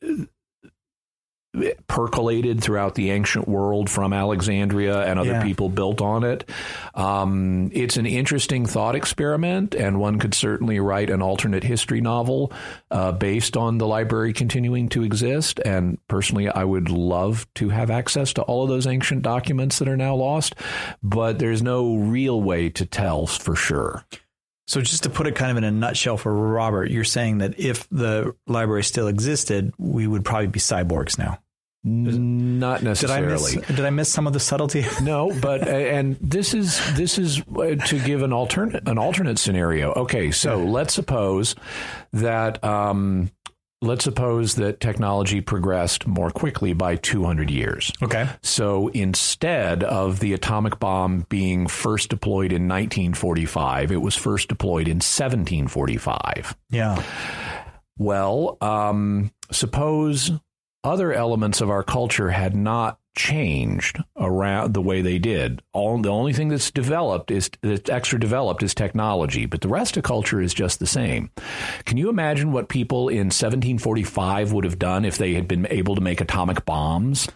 percolated 1.88 2.62
throughout 2.62 2.94
the 2.94 3.10
ancient 3.10 3.48
world 3.48 3.90
from 3.90 4.12
Alexandria 4.12 5.02
and 5.04 5.18
other 5.18 5.32
Yeah. 5.32 5.42
people 5.42 5.68
built 5.68 6.00
on 6.00 6.22
it. 6.22 6.48
Um, 6.94 7.70
it's 7.72 7.96
an 7.96 8.06
interesting 8.06 8.66
thought 8.66 8.94
experiment, 8.94 9.74
and 9.74 9.98
one 9.98 10.20
could 10.20 10.32
certainly 10.32 10.78
write 10.78 11.10
an 11.10 11.20
alternate 11.22 11.64
history 11.64 12.00
novel 12.00 12.52
uh, 12.92 13.10
based 13.10 13.56
on 13.56 13.78
the 13.78 13.86
library 13.86 14.32
continuing 14.32 14.88
to 14.90 15.02
exist. 15.02 15.58
And 15.64 15.98
personally, 16.06 16.48
I 16.48 16.62
would 16.62 16.88
love 16.88 17.48
to 17.56 17.70
have 17.70 17.90
access 17.90 18.32
to 18.34 18.42
all 18.42 18.62
of 18.62 18.68
those 18.68 18.86
ancient 18.86 19.22
documents 19.22 19.80
that 19.80 19.88
are 19.88 19.96
now 19.96 20.14
lost, 20.14 20.54
but 21.02 21.40
there's 21.40 21.62
no 21.64 21.96
real 21.96 22.40
way 22.40 22.68
to 22.68 22.86
tell 22.86 23.26
for 23.26 23.56
sure. 23.56 24.04
So, 24.70 24.80
just 24.80 25.02
to 25.02 25.10
put 25.10 25.26
it 25.26 25.34
kind 25.34 25.50
of 25.50 25.56
in 25.56 25.64
a 25.64 25.72
nutshell 25.72 26.16
for 26.16 26.32
Robert, 26.32 26.92
you're 26.92 27.02
saying 27.02 27.38
that 27.38 27.58
if 27.58 27.88
the 27.88 28.36
library 28.46 28.84
still 28.84 29.08
existed, 29.08 29.72
we 29.78 30.06
would 30.06 30.24
probably 30.24 30.46
be 30.46 30.60
cyborgs 30.60 31.18
now. 31.18 31.40
Not 31.82 32.78
Did 32.78 32.86
I 32.86 32.90
necessarily. 32.90 33.56
miss? 33.56 33.66
Did 33.66 33.80
I 33.80 33.90
miss 33.90 34.08
some 34.12 34.28
of 34.28 34.32
the 34.32 34.38
subtlety? 34.38 34.86
No, 35.02 35.36
but 35.40 35.66
uh, 35.66 35.72
and 35.72 36.16
this 36.20 36.54
is 36.54 36.78
this 36.94 37.18
is 37.18 37.40
uh, 37.40 37.74
to 37.86 37.98
give 37.98 38.22
an 38.22 38.32
alternate 38.32 38.86
an 38.86 38.96
alternate 38.96 39.40
scenario. 39.40 39.92
Okay, 39.94 40.30
so 40.30 40.62
let's 40.62 40.94
suppose 40.94 41.56
that 42.12 42.62
um, 42.62 43.32
let's 43.82 44.04
suppose 44.04 44.56
that 44.56 44.80
technology 44.80 45.40
progressed 45.40 46.06
more 46.06 46.30
quickly 46.30 46.72
by 46.74 46.96
200 46.96 47.50
years. 47.50 47.90
Okay. 48.02 48.28
So 48.42 48.88
instead 48.88 49.82
of 49.82 50.20
the 50.20 50.34
atomic 50.34 50.78
bomb 50.78 51.26
being 51.28 51.66
first 51.66 52.10
deployed 52.10 52.52
in 52.52 52.68
1945, 52.68 53.92
it 53.92 53.96
was 53.96 54.16
first 54.16 54.48
deployed 54.48 54.86
in 54.86 54.96
1745. 54.96 56.56
Yeah. 56.70 57.02
Well, 57.96 58.58
um, 58.60 59.32
suppose 59.50 60.30
other 60.84 61.12
elements 61.12 61.60
of 61.60 61.70
our 61.70 61.82
culture 61.82 62.30
had 62.30 62.54
not 62.54 62.98
changed 63.20 64.02
around 64.16 64.72
the 64.72 64.80
way 64.80 65.02
they 65.02 65.18
did. 65.18 65.60
All 65.74 66.00
the 66.00 66.08
only 66.08 66.32
thing 66.32 66.48
that's 66.48 66.70
developed 66.70 67.30
is 67.30 67.50
that's 67.60 67.90
extra 67.90 68.18
developed 68.18 68.62
is 68.62 68.74
technology, 68.74 69.44
but 69.44 69.60
the 69.60 69.68
rest 69.68 69.98
of 69.98 70.04
culture 70.04 70.40
is 70.40 70.54
just 70.54 70.78
the 70.78 70.86
same. 70.86 71.30
Can 71.84 71.98
you 71.98 72.08
imagine 72.08 72.50
what 72.50 72.70
people 72.70 73.10
in 73.10 73.26
1745 73.26 74.52
would 74.52 74.64
have 74.64 74.78
done 74.78 75.04
if 75.04 75.18
they 75.18 75.34
had 75.34 75.46
been 75.46 75.66
able 75.68 75.94
to 75.96 76.00
make 76.00 76.22
atomic 76.22 76.64
bombs? 76.64 77.28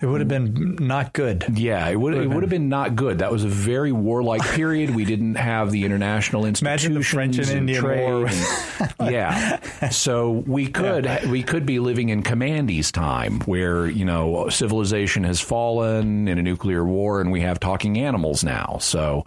It 0.00 0.06
would 0.06 0.20
have 0.20 0.28
been 0.28 0.76
not 0.80 1.12
good. 1.12 1.46
Yeah, 1.54 1.88
it 1.88 1.94
would 1.94 2.14
it 2.14 2.26
would 2.26 2.42
have 2.42 2.50
been 2.50 2.68
not 2.68 2.96
good. 2.96 3.20
That 3.20 3.30
was 3.30 3.44
a 3.44 3.48
very 3.48 3.92
warlike 3.92 4.42
period. 4.42 4.94
We 4.94 5.04
didn't 5.04 5.36
have 5.36 5.70
the 5.70 5.84
international 5.84 6.44
institutions 6.46 6.84
Imagine 6.84 6.94
the 6.94 7.04
French 7.04 7.38
and 7.38 7.48
Indian 7.48 7.80
trade 7.80 8.00
War. 8.10 8.26
and- 8.26 8.92
yeah, 9.12 9.88
so 9.90 10.42
we 10.48 10.66
could 10.66 11.08
we 11.30 11.44
could 11.44 11.64
be 11.64 11.78
living 11.78 12.08
in 12.08 12.24
Kamandi's 12.24 12.90
time, 12.90 13.38
where 13.42 13.86
you 13.86 14.04
know 14.04 14.48
civilization 14.48 15.22
has 15.24 15.40
fallen 15.40 16.26
in 16.26 16.38
a 16.38 16.42
nuclear 16.42 16.84
war, 16.84 17.20
and 17.20 17.30
we 17.30 17.42
have 17.42 17.60
talking 17.60 17.96
animals 17.96 18.42
now. 18.42 18.78
So 18.80 19.22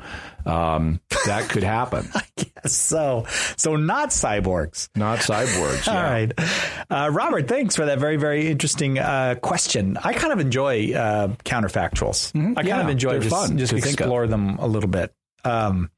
um, 0.48 1.00
that 1.26 1.50
could 1.50 1.64
happen. 1.64 2.08
I 2.16 2.24
guess 2.36 2.74
so, 2.74 3.26
so 3.58 3.76
not 3.76 4.10
cyborgs. 4.10 4.90
Not 4.96 5.20
cyborgs. 5.20 5.88
All 5.88 5.94
Yeah. 5.94 6.12
right, 6.12 6.34
uh, 6.90 7.10
Robert. 7.12 7.48
Thanks 7.48 7.76
for 7.76 7.86
that 7.86 8.00
very, 8.00 8.18
very 8.18 8.48
interesting 8.48 8.98
uh, 9.00 9.36
question. 9.42 9.98
I 10.04 10.14
kind 10.14 10.32
of 10.34 10.40
enjoy 10.40 10.94
uh, 10.94 11.28
counterfactuals. 11.46 12.30
I 12.30 12.32
kind 12.34 12.56
Mm-hmm. 12.58 12.68
Yeah, 12.68 12.82
of 12.82 12.90
enjoy 12.90 13.20
just, 13.20 13.30
fun 13.30 13.58
just 13.58 13.74
explore 13.74 14.28
them 14.28 14.58
a 14.60 14.68
little 14.68 14.90
bit. 14.90 15.14
Um, 15.44 15.92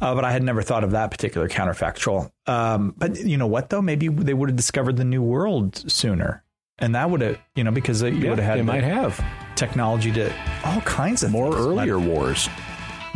uh, 0.00 0.14
but 0.14 0.24
I 0.24 0.30
had 0.30 0.42
never 0.44 0.62
thought 0.62 0.84
of 0.84 0.92
that 0.92 1.10
particular 1.10 1.48
counterfactual. 1.48 2.30
Um, 2.46 2.94
but 2.96 3.18
you 3.18 3.36
know 3.36 3.48
what, 3.48 3.68
though? 3.68 3.82
Maybe 3.82 4.08
they 4.08 4.32
would 4.34 4.48
have 4.48 4.56
discovered 4.56 4.96
the 4.96 5.04
new 5.04 5.22
world 5.22 5.90
sooner, 5.90 6.44
and 6.78 6.94
that 6.94 7.10
would 7.10 7.20
have, 7.20 7.38
you 7.56 7.64
know, 7.64 7.72
because 7.72 8.00
you 8.02 8.10
Yeah, 8.10 8.30
would 8.30 8.38
have 8.38 8.46
had 8.46 8.58
they 8.58 8.62
might 8.62 8.84
have 8.84 9.20
technology 9.56 10.12
to 10.12 10.32
all 10.64 10.80
kinds 10.82 11.24
of 11.24 11.32
more 11.32 11.52
things. 11.52 11.66
earlier 11.66 11.98
wars. 11.98 12.48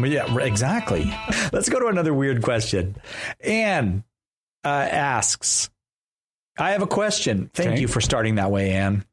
Yeah, 0.04 0.38
exactly. 0.38 1.12
Let's 1.52 1.68
go 1.68 1.78
to 1.80 1.86
another 1.86 2.12
weird 2.14 2.42
question. 2.42 2.96
Anne 3.40 4.04
uh, 4.64 4.68
asks, 4.68 5.70
I 6.58 6.72
have 6.72 6.82
a 6.82 6.86
question. 6.86 7.50
Thank 7.54 7.70
Okay. 7.72 7.80
you 7.80 7.88
for 7.88 8.00
starting 8.00 8.34
that 8.36 8.50
way, 8.50 8.72
Anne. 8.72 9.04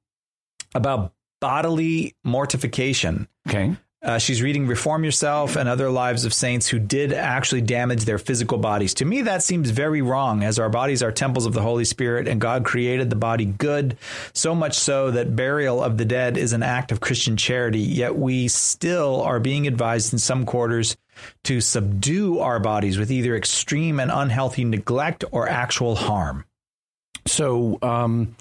About 0.75 1.13
bodily 1.41 2.15
mortification. 2.23 3.28
Okay. 3.47 3.75
Uh, 4.01 4.17
she's 4.17 4.41
reading 4.41 4.65
Reform 4.65 5.03
Yourself 5.03 5.57
and 5.57 5.67
Other 5.67 5.89
Lives 5.89 6.23
of 6.23 6.33
Saints 6.33 6.67
who 6.67 6.79
did 6.79 7.12
actually 7.12 7.59
damage 7.59 8.05
their 8.05 8.17
physical 8.17 8.57
bodies. 8.57 8.93
To 8.95 9.05
me, 9.05 9.23
that 9.23 9.43
seems 9.43 9.71
very 9.71 10.01
wrong, 10.01 10.41
as 10.41 10.57
our 10.57 10.69
bodies 10.69 11.03
are 11.03 11.12
temples 11.12 11.45
of 11.45 11.51
the 11.53 11.62
Holy 11.62 11.83
Spirit 11.83 12.25
and 12.25 12.39
God 12.39 12.63
created 12.63 13.09
the 13.09 13.17
body 13.17 13.43
good, 13.43 13.97
so 14.33 14.55
much 14.55 14.75
so 14.75 15.12
that 15.12 15.35
burial 15.35 15.83
of 15.83 15.97
the 15.97 16.05
dead 16.05 16.38
is 16.38 16.53
an 16.53 16.63
act 16.63 16.93
of 16.93 17.01
Christian 17.01 17.35
charity. 17.35 17.81
Yet 17.81 18.15
we 18.15 18.47
still 18.47 19.21
are 19.21 19.39
being 19.41 19.67
advised 19.67 20.13
in 20.13 20.19
some 20.19 20.45
quarters 20.45 20.95
to 21.43 21.59
subdue 21.59 22.39
our 22.39 22.62
bodies 22.62 22.97
with 22.97 23.12
either 23.12 23.35
extreme 23.35 23.99
and 23.99 24.12
unhealthy 24.13 24.63
neglect 24.63 25.25
or 25.31 25.49
actual 25.49 25.95
harm. 25.95 26.45
So, 27.27 27.77
um, 27.81 28.38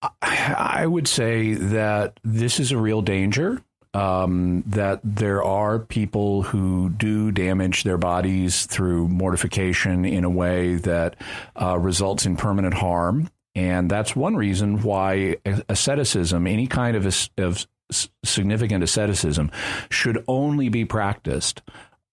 I, 0.00 0.82
I 0.82 0.86
would 0.86 1.08
say 1.08 1.54
that 1.54 2.20
this 2.22 2.60
is 2.60 2.70
a 2.70 2.78
real 2.78 3.02
danger. 3.02 3.60
Um, 3.94 4.62
that 4.68 5.00
there 5.04 5.42
are 5.44 5.78
people 5.78 6.42
who 6.42 6.88
do 6.88 7.30
damage 7.30 7.82
their 7.82 7.98
bodies 7.98 8.64
through 8.64 9.08
mortification 9.08 10.06
in 10.06 10.24
a 10.24 10.30
way 10.30 10.76
that 10.76 11.16
uh, 11.60 11.78
results 11.78 12.24
in 12.24 12.36
permanent 12.36 12.72
harm. 12.72 13.28
And 13.54 13.90
that's 13.90 14.16
one 14.16 14.34
reason 14.34 14.82
why 14.82 15.36
asceticism, 15.68 16.46
any 16.46 16.66
kind 16.66 16.96
of, 16.96 17.06
of 17.36 17.66
significant 18.24 18.82
asceticism, 18.82 19.50
should 19.90 20.24
only 20.26 20.70
be 20.70 20.86
practiced 20.86 21.60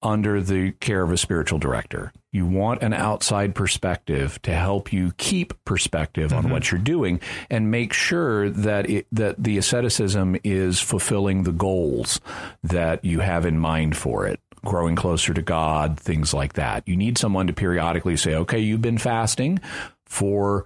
under 0.01 0.41
the 0.41 0.71
care 0.73 1.01
of 1.01 1.11
a 1.11 1.17
spiritual 1.17 1.59
director. 1.59 2.11
You 2.31 2.45
want 2.45 2.83
an 2.83 2.93
outside 2.93 3.55
perspective 3.55 4.41
to 4.43 4.53
help 4.53 4.93
you 4.93 5.11
keep 5.17 5.53
perspective 5.65 6.31
on 6.31 6.43
mm-hmm. 6.43 6.51
what 6.51 6.71
you're 6.71 6.79
doing 6.79 7.19
and 7.49 7.71
make 7.71 7.91
sure 7.91 8.49
that 8.49 8.89
it, 8.89 9.07
that 9.11 9.43
the 9.43 9.57
asceticism 9.57 10.37
is 10.43 10.79
fulfilling 10.79 11.43
the 11.43 11.51
goals 11.51 12.21
that 12.63 13.03
you 13.03 13.19
have 13.19 13.45
in 13.45 13.57
mind 13.57 13.97
for 13.97 14.27
it. 14.27 14.39
Growing 14.63 14.95
closer 14.95 15.33
to 15.33 15.41
God, 15.41 15.99
things 15.99 16.33
like 16.33 16.53
that. 16.53 16.87
You 16.87 16.97
need 16.97 17.17
someone 17.17 17.47
to 17.47 17.53
periodically 17.53 18.17
say, 18.17 18.35
"Okay, 18.35 18.59
you've 18.59 18.81
been 18.81 18.97
fasting 18.97 19.59
for, 20.05 20.65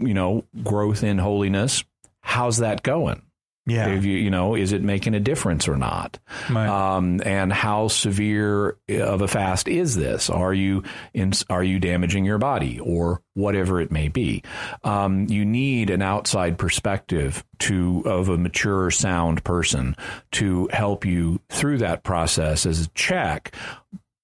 you 0.00 0.14
know, 0.14 0.44
growth 0.64 1.04
in 1.04 1.18
holiness. 1.18 1.84
How's 2.20 2.58
that 2.58 2.82
going? 2.82 3.22
Have 3.88 4.04
you, 4.04 4.16
you 4.16 4.30
know, 4.30 4.54
is 4.54 4.72
it 4.72 4.82
making 4.82 5.14
a 5.14 5.20
difference 5.20 5.68
or 5.68 5.76
not? 5.76 6.18
Right. 6.50 6.68
Um, 6.68 7.20
and 7.24 7.52
how 7.52 7.88
severe 7.88 8.76
of 8.88 9.22
a 9.22 9.28
fast 9.28 9.68
is 9.68 9.94
this? 9.94 10.30
Are 10.30 10.54
you 10.54 10.82
in, 11.14 11.32
are 11.50 11.62
you 11.62 11.78
damaging 11.78 12.24
your 12.24 12.38
body 12.38 12.80
or 12.80 13.22
whatever 13.34 13.80
it 13.80 13.90
may 13.90 14.08
be? 14.08 14.42
Um, 14.84 15.26
you 15.28 15.44
need 15.44 15.90
an 15.90 16.02
outside 16.02 16.58
perspective 16.58 17.44
to 17.60 18.02
of 18.06 18.28
a 18.28 18.38
mature, 18.38 18.90
sound 18.90 19.44
person 19.44 19.96
to 20.32 20.68
help 20.72 21.04
you 21.04 21.40
through 21.50 21.78
that 21.78 22.02
process 22.02 22.66
as 22.66 22.86
a 22.86 22.88
check 22.90 23.54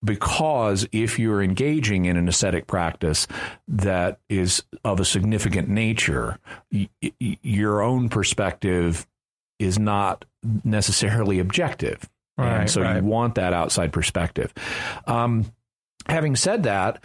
because 0.05 0.87
if 0.93 1.19
you're 1.19 1.43
engaging 1.43 2.05
in 2.05 2.17
an 2.17 2.29
ascetic 2.29 2.67
practice 2.67 3.27
that 3.67 4.19
is 4.29 4.63
of 4.85 5.01
a 5.01 5.05
significant 5.05 5.69
nature, 5.69 6.39
y- 6.71 6.89
y- 7.03 7.39
your 7.43 7.81
own 7.83 8.09
perspective 8.09 9.07
is 9.65 9.79
not 9.79 10.25
necessarily 10.65 11.39
objective. 11.39 12.09
Right, 12.37 12.61
and 12.61 12.71
so 12.71 12.83
right. 12.83 12.97
you 12.97 13.05
want 13.05 13.37
that 13.37 13.53
outside 13.53 13.93
perspective. 13.93 14.53
Um, 15.07 15.53
having 16.09 16.37
said 16.37 16.65
that, 16.65 17.03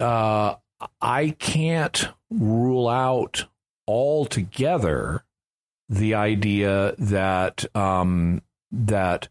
uh, 0.00 0.56
I 1.00 1.30
can't 1.38 2.08
rule 2.30 2.88
out 2.88 3.46
altogether 3.88 5.24
the 5.88 6.14
idea 6.14 6.94
that 6.98 7.64
um, 7.74 8.42
that 8.70 9.28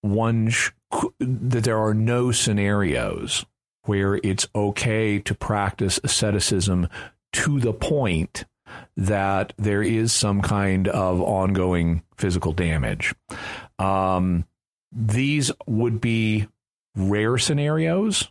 one 0.00 0.48
sh- 0.50 0.70
that 1.18 1.64
there 1.64 1.78
are 1.78 1.94
no 1.94 2.30
scenarios 2.30 3.44
where 3.82 4.16
it's 4.22 4.46
okay 4.54 5.18
to 5.18 5.34
practice 5.34 6.00
asceticism 6.02 6.88
to 7.32 7.60
the 7.60 7.72
point 7.72 8.44
that 8.96 9.52
there 9.56 9.82
is 9.82 10.12
some 10.12 10.40
kind 10.40 10.88
of 10.88 11.20
ongoing 11.20 12.02
physical 12.16 12.52
damage. 12.52 13.14
Um, 13.78 14.44
these 14.92 15.50
would 15.66 16.00
be 16.00 16.46
rare 16.96 17.38
scenarios 17.38 18.30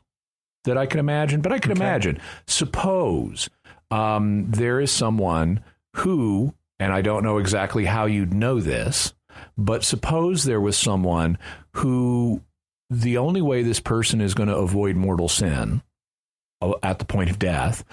that 0.63 0.77
I 0.77 0.85
can 0.85 0.99
imagine, 0.99 1.41
but 1.41 1.51
I 1.51 1.59
can 1.59 1.73
Okay. 1.73 1.81
imagine. 1.81 2.19
Suppose 2.47 3.49
um, 3.91 4.49
there 4.51 4.79
is 4.79 4.91
someone 4.91 5.61
who, 5.97 6.53
and 6.79 6.93
I 6.93 7.01
don't 7.01 7.23
know 7.23 7.37
exactly 7.39 7.83
how 7.85 8.05
you'd 8.05 8.33
know 8.33 8.61
this, 8.61 9.13
but 9.57 9.83
suppose 9.83 10.45
there 10.45 10.61
was 10.61 10.77
someone 10.77 11.37
who 11.73 12.41
the 12.89 13.17
only 13.17 13.41
way 13.41 13.63
this 13.63 13.79
person 13.81 14.21
is 14.21 14.33
going 14.33 14.49
to 14.49 14.55
avoid 14.55 14.95
mortal 14.95 15.27
sin 15.27 15.81
at 16.83 16.99
the 16.99 17.05
point 17.05 17.29
of 17.29 17.39
death 17.39 17.83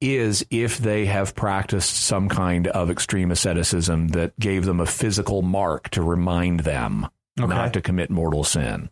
is 0.00 0.44
if 0.50 0.78
they 0.78 1.06
have 1.06 1.34
practiced 1.34 1.94
some 1.96 2.28
kind 2.28 2.66
of 2.68 2.90
extreme 2.90 3.30
asceticism 3.30 4.08
that 4.08 4.38
gave 4.38 4.64
them 4.64 4.80
a 4.80 4.86
physical 4.86 5.42
mark 5.42 5.88
to 5.90 6.02
remind 6.02 6.60
them 6.60 7.06
Okay. 7.38 7.48
not 7.54 7.72
to 7.74 7.80
commit 7.80 8.10
mortal 8.10 8.44
sin. 8.44 8.90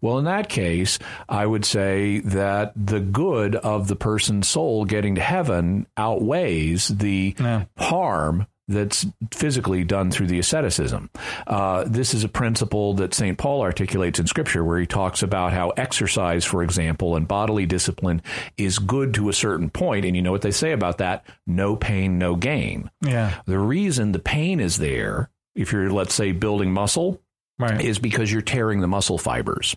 Well, 0.00 0.18
in 0.18 0.24
that 0.24 0.48
case, 0.48 0.98
I 1.28 1.46
would 1.46 1.64
say 1.64 2.20
that 2.20 2.72
the 2.74 2.98
good 2.98 3.54
of 3.56 3.86
the 3.88 3.94
person's 3.94 4.48
soul 4.48 4.84
getting 4.84 5.14
to 5.16 5.20
heaven 5.20 5.86
outweighs 5.96 6.88
the 6.88 7.36
Yeah. 7.38 7.64
harm 7.78 8.46
that's 8.68 9.06
physically 9.32 9.84
done 9.84 10.10
through 10.10 10.26
the 10.26 10.38
asceticism. 10.38 11.10
Uh, 11.46 11.84
this 11.86 12.14
is 12.14 12.24
a 12.24 12.28
principle 12.28 12.94
that 12.94 13.14
St. 13.14 13.36
Paul 13.36 13.60
articulates 13.60 14.18
in 14.18 14.26
Scripture, 14.26 14.64
where 14.64 14.78
he 14.78 14.86
talks 14.86 15.22
about 15.22 15.52
how 15.52 15.70
exercise, 15.70 16.44
for 16.44 16.62
example, 16.62 17.16
and 17.16 17.28
bodily 17.28 17.66
discipline 17.66 18.22
is 18.56 18.78
good 18.78 19.14
to 19.14 19.28
a 19.28 19.32
certain 19.34 19.70
point. 19.70 20.04
And 20.04 20.16
you 20.16 20.22
know 20.22 20.32
what 20.32 20.42
they 20.42 20.50
say 20.50 20.72
about 20.72 20.98
that? 20.98 21.24
No 21.46 21.76
pain, 21.76 22.18
no 22.18 22.36
gain. 22.36 22.90
Yeah. 23.02 23.34
The 23.46 23.58
reason 23.58 24.12
the 24.12 24.18
pain 24.18 24.60
is 24.60 24.78
there, 24.78 25.30
if 25.54 25.72
you're, 25.72 25.90
let's 25.90 26.14
say, 26.14 26.32
building 26.32 26.72
muscle, 26.72 27.20
Right. 27.56 27.80
is 27.80 28.00
because 28.00 28.32
you're 28.32 28.42
tearing 28.42 28.80
the 28.80 28.88
muscle 28.88 29.16
fibers. 29.16 29.76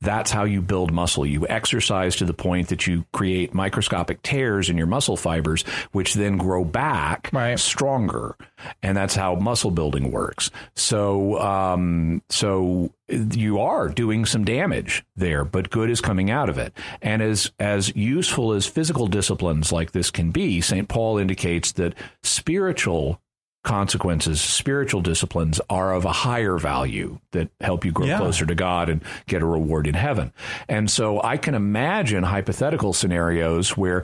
That's 0.00 0.30
how 0.30 0.44
you 0.44 0.62
build 0.62 0.92
muscle. 0.92 1.26
You 1.26 1.44
exercise 1.48 2.14
to 2.16 2.24
the 2.24 2.32
point 2.32 2.68
that 2.68 2.86
you 2.86 3.04
create 3.12 3.52
microscopic 3.52 4.22
tears 4.22 4.70
in 4.70 4.76
your 4.78 4.86
muscle 4.86 5.16
fibers, 5.16 5.62
which 5.90 6.14
then 6.14 6.36
grow 6.36 6.64
back 6.64 7.30
Right. 7.32 7.58
stronger. 7.58 8.36
And 8.80 8.96
that's 8.96 9.16
how 9.16 9.34
muscle 9.34 9.72
building 9.72 10.12
works. 10.12 10.52
So, 10.76 11.40
um, 11.40 12.22
so 12.28 12.92
you 13.08 13.58
are 13.58 13.88
doing 13.88 14.24
some 14.24 14.44
damage 14.44 15.04
there, 15.16 15.44
but 15.44 15.70
good 15.70 15.90
is 15.90 16.00
coming 16.00 16.30
out 16.30 16.48
of 16.48 16.58
it. 16.58 16.72
And 17.02 17.22
as, 17.22 17.50
as 17.58 17.94
useful 17.96 18.52
as 18.52 18.66
physical 18.66 19.08
disciplines 19.08 19.72
like 19.72 19.90
this 19.90 20.12
can 20.12 20.30
be, 20.30 20.60
St. 20.60 20.88
Paul 20.88 21.18
indicates 21.18 21.72
that 21.72 21.94
spiritual 22.22 23.20
consequences, 23.66 24.40
spiritual 24.40 25.02
disciplines 25.02 25.60
are 25.68 25.92
of 25.92 26.06
a 26.06 26.12
higher 26.12 26.56
value 26.56 27.18
that 27.32 27.50
help 27.60 27.84
you 27.84 27.92
grow 27.92 28.06
Yeah. 28.06 28.16
closer 28.18 28.46
to 28.46 28.54
God 28.54 28.88
and 28.88 29.02
get 29.26 29.42
a 29.42 29.46
reward 29.46 29.86
in 29.86 29.94
heaven. 29.94 30.32
And 30.68 30.90
so 30.90 31.20
I 31.22 31.36
can 31.36 31.54
imagine 31.54 32.22
hypothetical 32.22 32.94
scenarios 32.94 33.76
where 33.76 34.02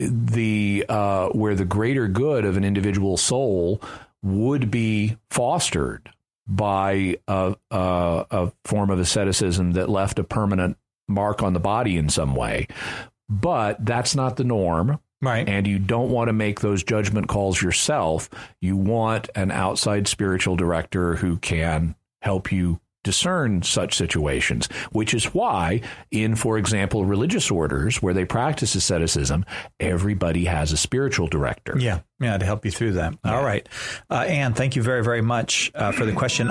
the 0.00 0.84
uh, 0.88 1.28
where 1.28 1.54
the 1.54 1.64
greater 1.64 2.08
good 2.08 2.44
of 2.44 2.56
an 2.56 2.64
individual 2.64 3.16
soul 3.16 3.80
would 4.22 4.70
be 4.70 5.16
fostered 5.30 6.10
by 6.46 7.16
a, 7.28 7.54
a, 7.70 8.26
a 8.30 8.52
form 8.64 8.90
of 8.90 8.98
asceticism 8.98 9.72
that 9.72 9.88
left 9.88 10.18
a 10.18 10.24
permanent 10.24 10.76
mark 11.08 11.42
on 11.42 11.52
the 11.52 11.60
body 11.60 11.96
in 11.96 12.08
some 12.08 12.34
way. 12.34 12.66
But 13.28 13.84
that's 13.84 14.14
not 14.14 14.36
the 14.36 14.44
norm 14.44 14.98
Right. 15.24 15.48
and 15.48 15.66
you 15.66 15.78
don't 15.78 16.10
want 16.10 16.28
to 16.28 16.32
make 16.32 16.60
those 16.60 16.82
judgment 16.82 17.28
calls 17.28 17.60
yourself. 17.60 18.28
You 18.60 18.76
want 18.76 19.30
an 19.34 19.50
outside 19.50 20.08
spiritual 20.08 20.56
director 20.56 21.16
who 21.16 21.38
can 21.38 21.94
help 22.20 22.52
you 22.52 22.80
discern 23.04 23.62
such 23.62 23.94
situations, 23.94 24.66
which 24.90 25.14
is 25.14 25.26
why, 25.26 25.82
in, 26.10 26.34
for 26.34 26.58
example, 26.58 27.04
religious 27.04 27.50
orders 27.50 28.02
where 28.02 28.14
they 28.14 28.24
practice 28.24 28.74
asceticism, 28.74 29.44
everybody 29.78 30.46
has 30.46 30.72
a 30.72 30.76
spiritual 30.76 31.28
director. 31.28 31.76
Yeah, 31.78 32.00
yeah, 32.18 32.38
to 32.38 32.44
help 32.44 32.64
you 32.64 32.70
through 32.70 32.92
that. 32.94 33.16
All 33.22 33.44
right, 33.44 33.68
uh, 34.10 34.24
Anne, 34.26 34.54
thank 34.54 34.74
you 34.74 34.82
very, 34.82 35.04
very 35.04 35.22
much 35.22 35.70
uh, 35.74 35.92
for 35.92 36.04
the 36.04 36.12
question. 36.12 36.48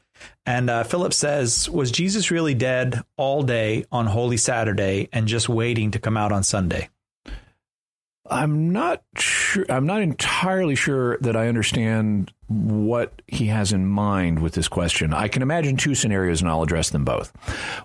And 0.47 0.71
uh, 0.71 0.85
Philip 0.85 1.13
says, 1.13 1.69
Was 1.69 1.91
Jesus 1.91 2.31
really 2.31 2.55
dead 2.55 3.03
all 3.19 3.43
day 3.43 3.85
on 3.93 4.07
Holy 4.07 4.39
Saturday 4.39 5.11
and 5.13 5.29
just 5.29 5.51
waiting 5.51 5.91
to 5.91 5.99
come 5.99 6.17
out 6.17 6.33
on 6.33 6.45
Sunday? 6.45 6.89
I'm 8.27 8.73
not 8.73 9.03
sure. 9.17 9.67
I'm 9.69 9.87
not 9.87 10.01
entirely 10.01 10.75
sure 10.75 11.19
that 11.19 11.37
I 11.37 11.49
understand 11.49 12.33
what 12.49 13.23
he 13.27 13.47
has 13.47 13.73
in 13.73 13.87
mind 13.87 14.41
with 14.41 14.55
this 14.55 14.69
question. 14.69 15.15
I 15.15 15.29
can 15.29 15.43
imagine 15.43 15.77
two 15.77 15.95
scenarios, 15.95 16.41
and 16.41 16.51
I'll 16.51 16.63
address 16.63 16.91
them 16.91 17.05
both. 17.05 17.33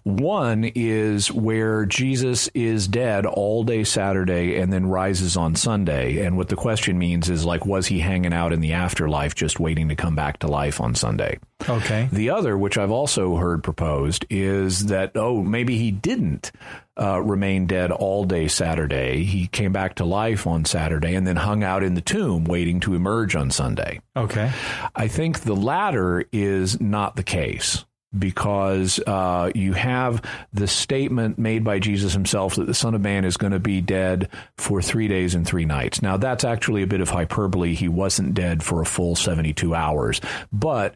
One 0.04 0.66
is 0.76 1.32
where 1.32 1.86
Jesus 1.86 2.50
is 2.50 2.88
dead 2.88 3.26
all 3.26 3.64
day 3.64 3.84
Saturday 3.84 4.60
and 4.60 4.72
then 4.72 4.86
rises 4.86 5.38
on 5.38 5.56
Sunday. 5.56 6.26
And 6.26 6.38
what 6.38 6.50
the 6.50 6.56
question 6.56 6.98
means 6.98 7.30
is 7.30 7.46
like, 7.46 7.66
was 7.66 7.88
he 7.88 8.00
hanging 8.00 8.34
out 8.34 8.54
in 8.54 8.62
the 8.62 8.74
afterlife 8.74 9.36
just 9.36 9.60
waiting 9.60 9.90
to 9.90 9.96
come 9.96 10.16
back 10.16 10.40
to 10.40 10.48
life 10.48 10.82
on 10.82 10.96
Sunday? 10.96 11.40
Okay. 11.68 12.10
The 12.12 12.30
other, 12.30 12.58
which 12.58 12.78
I've 12.78 12.92
also 12.92 13.36
heard 13.36 13.64
proposed, 13.64 14.26
is 14.30 14.86
that, 14.88 15.12
oh, 15.16 15.44
maybe 15.44 15.78
he 15.78 15.92
didn't 15.92 16.52
uh, 17.00 17.22
remain 17.22 17.66
dead 17.66 17.92
all 17.92 18.26
day 18.26 18.48
Saturday. 18.48 19.24
He 19.24 19.48
came 19.48 19.72
back 19.72 19.96
to 19.96 20.06
life 20.06 20.46
on 20.48 20.66
Saturday 20.66 21.16
and 21.16 21.26
then 21.26 21.38
hung 21.38 21.64
out 21.64 21.84
in 21.84 21.96
the 21.96 22.02
tomb 22.02 22.44
waiting 22.46 22.80
to 22.82 22.94
emerge 22.94 23.36
on 23.36 23.52
Sunday. 23.52 24.02
Okay. 24.16 24.49
I 24.96 25.08
think 25.08 25.42
the 25.42 25.56
latter 25.56 26.26
is 26.32 26.80
not 26.80 27.16
the 27.16 27.24
case 27.24 27.86
because 28.18 29.00
uh, 29.06 29.52
you 29.54 29.74
have 29.74 30.24
the 30.52 30.68
statement 30.68 31.38
made 31.38 31.64
by 31.64 31.80
Jesus 31.80 32.14
himself 32.14 32.56
that 32.56 32.66
the 32.66 32.74
Son 32.74 32.96
of 32.96 33.02
Man 33.02 33.24
is 33.24 33.38
going 33.38 33.54
to 33.54 33.60
be 33.60 33.82
dead 33.82 34.30
for 34.58 34.82
three 34.82 35.08
days 35.08 35.36
and 35.36 35.46
three 35.46 35.66
nights. 35.66 36.02
Now, 36.02 36.18
that's 36.18 36.44
actually 36.44 36.82
a 36.82 36.88
bit 36.88 37.02
of 37.02 37.10
hyperbole. 37.10 37.76
He 37.76 37.88
wasn't 37.88 38.34
dead 38.34 38.64
for 38.64 38.82
a 38.82 38.86
full 38.86 39.16
72 39.16 39.76
hours, 39.76 40.22
but 40.52 40.96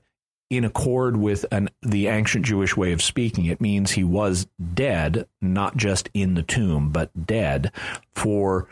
in 0.50 0.66
accord 0.66 1.18
with 1.18 1.46
an, 1.52 1.70
the 1.82 2.08
ancient 2.08 2.46
Jewish 2.46 2.76
way 2.76 2.94
of 2.94 3.02
speaking, 3.02 3.46
it 3.46 3.62
means 3.62 3.92
he 3.92 4.04
was 4.04 4.48
dead, 4.74 5.28
not 5.42 5.78
just 5.78 6.10
in 6.14 6.36
the 6.36 6.44
tomb, 6.44 6.90
but 6.90 7.26
dead 7.26 7.72
for 8.14 8.68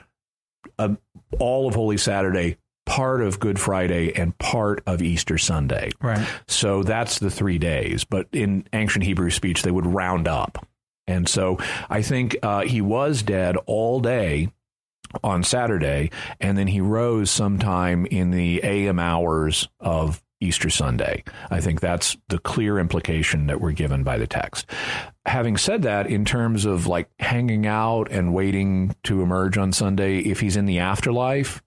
a, 0.77 0.95
all 1.39 1.67
of 1.67 1.75
Holy 1.75 1.97
Saturday, 1.97 2.57
part 2.85 3.21
of 3.21 3.39
Good 3.39 3.59
Friday, 3.59 4.13
and 4.15 4.37
part 4.37 4.83
of 4.85 5.01
Easter 5.01 5.37
Sunday. 5.37 5.91
Right. 6.01 6.27
So 6.47 6.83
that's 6.83 7.19
the 7.19 7.29
three 7.29 7.57
days. 7.57 8.03
But 8.03 8.27
in 8.31 8.67
ancient 8.73 9.05
Hebrew 9.05 9.29
speech, 9.29 9.63
they 9.63 9.71
would 9.71 9.85
round 9.85 10.27
up. 10.27 10.67
And 11.07 11.27
so 11.27 11.57
I 11.89 12.01
think 12.01 12.37
uh, 12.43 12.61
he 12.61 12.81
was 12.81 13.21
dead 13.21 13.57
all 13.65 13.99
day 13.99 14.49
on 15.23 15.43
Saturday, 15.43 16.11
and 16.39 16.57
then 16.57 16.67
he 16.67 16.79
rose 16.79 17.29
sometime 17.29 18.05
in 18.05 18.31
the 18.31 18.63
AM 18.63 18.99
hours 18.99 19.67
of 19.79 20.21
Easter 20.41 20.69
Sunday. 20.69 21.23
I 21.49 21.61
think 21.61 21.79
that's 21.79 22.17
the 22.27 22.39
clear 22.39 22.79
implication 22.79 23.47
that 23.47 23.61
we're 23.61 23.71
given 23.71 24.03
by 24.03 24.17
the 24.17 24.27
text. 24.27 24.65
Having 25.25 25.57
said 25.57 25.83
that, 25.83 26.07
in 26.07 26.25
terms 26.25 26.65
of 26.65 26.87
like 26.87 27.07
hanging 27.19 27.67
out 27.67 28.11
and 28.11 28.33
waiting 28.33 28.95
to 29.03 29.21
emerge 29.21 29.57
on 29.57 29.71
Sunday, 29.71 30.19
if 30.19 30.39
he's 30.39 30.57
in 30.57 30.65
the 30.65 30.79
afterlife, 30.79 31.61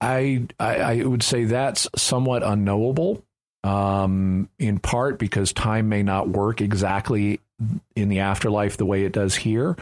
I 0.00 0.46
I, 0.58 0.76
I 0.76 1.02
would 1.04 1.22
say 1.22 1.44
that's 1.44 1.88
somewhat 1.96 2.42
unknowable. 2.42 3.24
Um, 3.62 4.48
in 4.58 4.78
part 4.78 5.18
because 5.18 5.52
time 5.52 5.90
may 5.90 6.02
not 6.02 6.30
work 6.30 6.62
exactly 6.62 7.40
in 7.94 8.08
the 8.08 8.20
afterlife 8.20 8.76
the 8.76 8.86
way 8.86 9.04
it 9.04 9.12
does 9.12 9.34
here. 9.34 9.76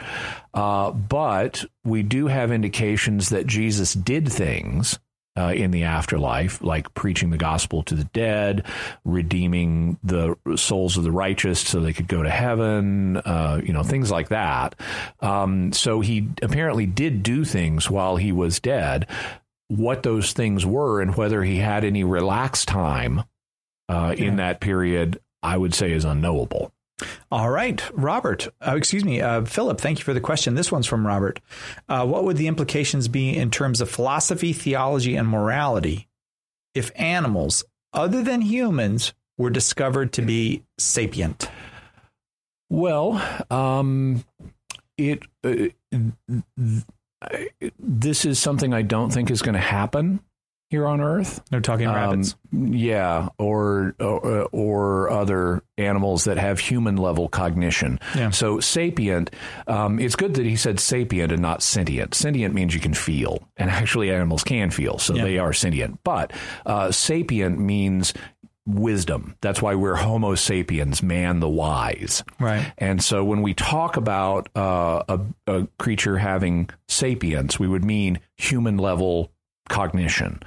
Uh, 0.53 0.91
but 0.91 1.65
we 1.85 2.03
do 2.03 2.27
have 2.27 2.51
indications 2.51 3.29
that 3.29 3.47
Jesus 3.47 3.95
did 3.95 4.31
things 4.31 4.99
uh, 5.37 5.53
in 5.55 5.71
the 5.71 5.85
afterlife, 5.85 6.63
like 6.63 6.93
preaching 6.95 7.31
the 7.31 7.37
gospel 7.37 7.83
to 7.85 7.95
the 7.95 8.05
dead, 8.05 8.65
redeeming 9.05 9.99
the 10.03 10.35
souls 10.57 10.97
of 10.97 11.05
the 11.05 11.13
righteous 11.13 11.61
so 11.61 11.81
they 11.81 11.93
could 11.93 12.09
go 12.09 12.23
to 12.23 12.31
heaven, 12.31 13.17
uh, 13.19 13.61
you 13.65 13.73
know, 13.73 13.83
things 13.83 14.11
like 14.11 14.29
that. 14.31 14.75
Um, 15.21 15.73
so 15.73 16.01
he 16.01 16.29
apparently 16.43 16.87
did 16.87 17.23
do 17.23 17.45
things 17.45 17.89
while 17.89 18.17
he 18.17 18.33
was 18.33 18.59
dead. 18.59 19.07
What 19.69 20.03
those 20.03 20.33
things 20.33 20.67
were 20.67 21.01
and 21.01 21.15
whether 21.15 21.43
he 21.43 21.59
had 21.59 21.85
any 21.85 22.03
relaxed 22.03 22.69
time 22.69 23.23
uh, 23.89 24.15
yeah. 24.17 24.25
in 24.25 24.37
that 24.37 24.61
period, 24.61 25.21
I 25.43 25.57
would 25.57 25.75
say 25.75 25.93
is 25.93 26.05
unknowable. 26.05 26.73
All 27.31 27.51
right, 27.51 27.83
Robert. 27.93 28.49
Uh, 28.67 28.75
excuse 28.77 29.05
me, 29.05 29.21
uh, 29.21 29.45
Philip. 29.45 29.81
Thank 29.81 29.99
you 29.99 30.05
for 30.05 30.15
the 30.15 30.21
question. 30.21 30.55
This 30.55 30.73
one's 30.73 30.87
from 30.87 31.07
Robert. 31.07 31.41
Uh, 31.89 32.07
what 32.07 32.25
would 32.25 32.37
the 32.37 32.49
implications 32.49 33.09
be 33.09 33.37
in 33.37 33.51
terms 33.51 33.81
of 33.81 33.91
philosophy, 33.91 34.53
theology, 34.53 35.15
and 35.15 35.29
morality 35.29 36.09
if 36.75 36.91
animals 36.97 37.65
other 37.93 38.23
than 38.23 38.41
humans 38.41 39.13
were 39.37 39.51
discovered 39.51 40.13
to 40.15 40.23
be 40.23 40.65
sapient? 40.79 41.49
Well, 42.69 43.23
um, 43.51 44.25
it. 44.97 45.23
Uh, 45.45 45.69
this 47.79 48.25
is 48.25 48.39
something 48.39 48.73
I 48.73 48.83
don't 48.83 49.11
think 49.11 49.31
is 49.31 49.43
going 49.43 49.55
to 49.55 49.61
happen 49.61 50.21
here 50.69 50.87
on 50.87 51.01
Earth. 51.01 51.43
They're 51.51 51.61
talking 51.61 51.87
um, 51.87 51.95
rabbits. 51.95 52.37
Yeah, 52.53 53.29
or, 53.39 53.95
or, 53.99 54.49
or 54.53 55.11
other 55.11 55.63
animals 55.77 56.25
that 56.25 56.37
have 56.39 56.59
human 56.59 56.97
level 56.97 57.29
cognition. 57.29 57.99
Yeah. 58.15 58.31
So 58.31 58.61
sapient. 58.61 59.31
Um, 59.67 59.99
it's 59.99 60.17
good 60.17 60.35
that 60.35 60.45
he 60.45 60.57
said 60.57 60.79
sapient 60.79 61.33
and 61.33 61.43
not 61.43 61.63
sentient. 61.63 62.15
Sentient 62.15 62.55
means 62.55 62.75
you 62.75 62.81
can 62.81 62.95
feel, 62.95 63.47
and 63.57 63.71
actually 63.71 64.11
animals 64.11 64.45
can 64.45 64.71
feel, 64.71 64.99
so 64.99 65.15
yeah. 65.15 65.25
they 65.25 65.39
are 65.39 65.53
sentient. 65.53 66.01
But 66.05 66.33
uh, 66.67 66.91
sapient 66.93 67.59
means 67.59 68.13
wisdom. 68.67 69.35
That's 69.41 69.63
why 69.63 69.75
we're 69.75 69.95
Homo 69.95 70.35
sapiens, 70.35 71.03
man 71.03 71.41
the 71.41 71.49
wise. 71.49 72.23
Right. 72.39 72.71
And 72.77 73.03
so 73.03 73.25
when 73.25 73.41
we 73.41 73.55
talk 73.55 73.97
about 73.97 74.49
uh, 74.55 75.03
a, 75.09 75.21
a 75.47 75.69
creature 75.79 76.19
having 76.19 76.69
sapience, 76.87 77.59
we 77.59 77.67
would 77.67 77.85
mean 77.85 78.21
human 78.37 78.77
level 78.77 79.33
cognition, 79.69 80.41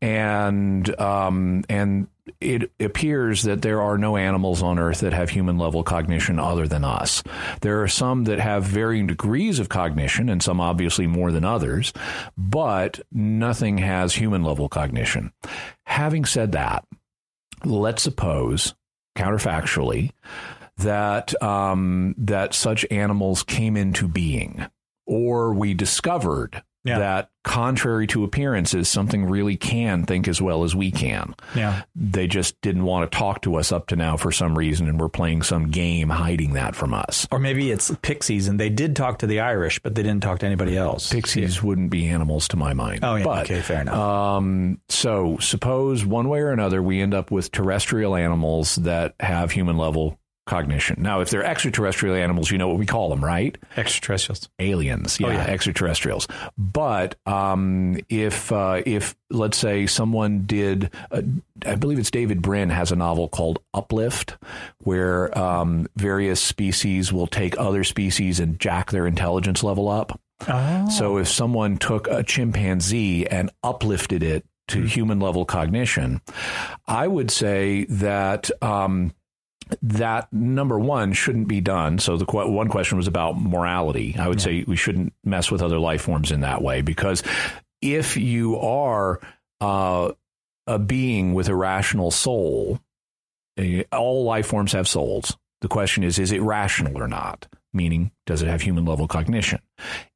and 0.00 0.98
um, 1.00 1.64
and 1.68 2.08
it 2.40 2.70
appears 2.80 3.42
that 3.42 3.62
there 3.62 3.82
are 3.82 3.98
no 3.98 4.16
animals 4.16 4.62
on 4.62 4.78
Earth 4.78 5.00
that 5.00 5.12
have 5.12 5.30
human 5.30 5.58
level 5.58 5.82
cognition 5.82 6.38
other 6.38 6.68
than 6.68 6.84
us. 6.84 7.22
There 7.60 7.82
are 7.82 7.88
some 7.88 8.24
that 8.24 8.38
have 8.38 8.64
varying 8.64 9.06
degrees 9.06 9.58
of 9.58 9.68
cognition, 9.68 10.28
and 10.28 10.42
some 10.42 10.60
obviously 10.60 11.06
more 11.06 11.32
than 11.32 11.44
others, 11.44 11.92
but 12.36 13.00
nothing 13.10 13.78
has 13.78 14.14
human 14.14 14.42
level 14.42 14.68
cognition. 14.68 15.32
Having 15.86 16.26
said 16.26 16.52
that, 16.52 16.84
let's 17.64 18.02
suppose 18.02 18.74
counterfactually 19.16 20.12
that 20.78 21.40
um, 21.42 22.14
that 22.18 22.54
such 22.54 22.86
animals 22.90 23.42
came 23.42 23.76
into 23.76 24.08
being 24.08 24.66
or 25.06 25.52
we 25.52 25.74
discovered 25.74 26.62
Yeah. 26.84 26.98
that 26.98 27.30
contrary 27.44 28.06
to 28.08 28.24
appearances, 28.24 28.88
something 28.88 29.24
really 29.24 29.56
can 29.56 30.04
think 30.04 30.26
as 30.26 30.42
well 30.42 30.64
as 30.64 30.74
we 30.74 30.90
can. 30.90 31.34
Yeah. 31.54 31.82
They 31.94 32.26
just 32.26 32.60
didn't 32.60 32.84
want 32.84 33.10
to 33.10 33.16
talk 33.16 33.42
to 33.42 33.56
us 33.56 33.72
up 33.72 33.88
to 33.88 33.96
now 33.96 34.16
for 34.16 34.32
some 34.32 34.56
reason, 34.56 34.88
and 34.88 34.98
we're 35.00 35.08
playing 35.08 35.42
some 35.42 35.70
game 35.70 36.08
hiding 36.08 36.54
that 36.54 36.74
from 36.74 36.94
us. 36.94 37.26
Or 37.30 37.38
maybe 37.38 37.70
it's 37.70 37.94
pixies 38.02 38.48
and 38.48 38.58
they 38.58 38.68
did 38.68 38.96
talk 38.96 39.18
to 39.20 39.26
the 39.26 39.40
Irish, 39.40 39.80
but 39.80 39.94
they 39.94 40.02
didn't 40.02 40.22
talk 40.22 40.40
to 40.40 40.46
anybody 40.46 40.76
else. 40.76 41.12
Pixies 41.12 41.62
wouldn't 41.62 41.90
be 41.90 42.06
animals 42.08 42.48
to 42.48 42.56
my 42.56 42.74
mind. 42.74 43.04
Oh, 43.04 43.14
yeah. 43.16 43.24
But, 43.24 43.44
okay, 43.44 43.60
fair 43.60 43.82
enough. 43.82 43.96
Um, 43.96 44.80
so 44.88 45.38
suppose 45.38 46.04
one 46.04 46.28
way 46.28 46.40
or 46.40 46.50
another 46.50 46.82
we 46.82 47.00
end 47.00 47.14
up 47.14 47.30
with 47.30 47.52
terrestrial 47.52 48.16
animals 48.16 48.76
that 48.76 49.14
have 49.20 49.50
human 49.52 49.76
level 49.76 50.18
cognition. 50.46 51.00
Now, 51.02 51.20
if 51.20 51.30
they're 51.30 51.44
extraterrestrial 51.44 52.16
animals, 52.16 52.50
you 52.50 52.58
know 52.58 52.68
what 52.68 52.78
we 52.78 52.86
call 52.86 53.08
them, 53.10 53.24
right? 53.24 53.56
Extraterrestrials. 53.76 54.48
aliens, 54.58 55.20
yeah, 55.20 55.26
Oh, 55.28 55.30
yeah. 55.30 55.44
extraterrestrials. 55.44 56.26
But 56.58 57.14
um, 57.26 57.98
if 58.08 58.50
uh, 58.50 58.82
if 58.84 59.14
let's 59.30 59.56
say 59.56 59.86
someone 59.86 60.42
did, 60.46 60.90
uh, 61.10 61.22
I 61.64 61.76
believe 61.76 61.98
it's 61.98 62.10
David 62.10 62.42
Brin 62.42 62.70
has 62.70 62.90
a 62.92 62.96
novel 62.96 63.28
called 63.28 63.60
Uplift, 63.72 64.36
where 64.78 65.36
um, 65.38 65.86
various 65.96 66.40
species 66.40 67.12
will 67.12 67.26
take 67.28 67.58
other 67.58 67.84
species 67.84 68.40
and 68.40 68.58
jack 68.58 68.90
their 68.90 69.06
intelligence 69.06 69.62
level 69.62 69.88
up. 69.88 70.20
Oh. 70.48 70.88
So 70.90 71.18
if 71.18 71.28
someone 71.28 71.76
took 71.76 72.08
a 72.08 72.24
chimpanzee 72.24 73.26
and 73.28 73.50
uplifted 73.62 74.24
it 74.24 74.44
to 74.68 74.82
human 74.82 75.20
level 75.20 75.44
cognition, 75.44 76.20
I 76.86 77.06
would 77.06 77.30
say 77.30 77.84
that. 77.84 78.50
Um, 78.60 79.14
that 79.82 80.32
number 80.32 80.78
one 80.78 81.12
shouldn't 81.12 81.48
be 81.48 81.60
done. 81.60 81.98
So 81.98 82.16
the 82.16 82.26
qu- 82.26 82.50
one 82.50 82.68
question 82.68 82.96
was 82.98 83.06
about 83.06 83.40
morality. 83.40 84.16
I 84.18 84.28
would 84.28 84.40
say 84.40 84.64
we 84.66 84.76
shouldn't 84.76 85.12
mess 85.24 85.50
with 85.50 85.62
other 85.62 85.78
life 85.78 86.02
forms 86.02 86.30
in 86.30 86.40
that 86.40 86.62
way 86.62 86.82
because 86.82 87.22
if 87.80 88.16
you 88.16 88.58
are 88.58 89.20
uh, 89.60 90.12
a 90.66 90.78
being 90.78 91.34
with 91.34 91.48
a 91.48 91.54
rational 91.54 92.10
soul, 92.10 92.80
eh, 93.56 93.84
all 93.92 94.24
life 94.24 94.46
forms 94.46 94.72
have 94.72 94.88
souls. 94.88 95.36
The 95.60 95.68
question 95.68 96.02
is, 96.02 96.18
is 96.18 96.32
it 96.32 96.42
rational 96.42 97.00
or 97.00 97.08
not? 97.08 97.46
Meaning, 97.74 98.10
does 98.26 98.42
it 98.42 98.48
have 98.48 98.60
human 98.60 98.84
level 98.84 99.08
cognition? 99.08 99.60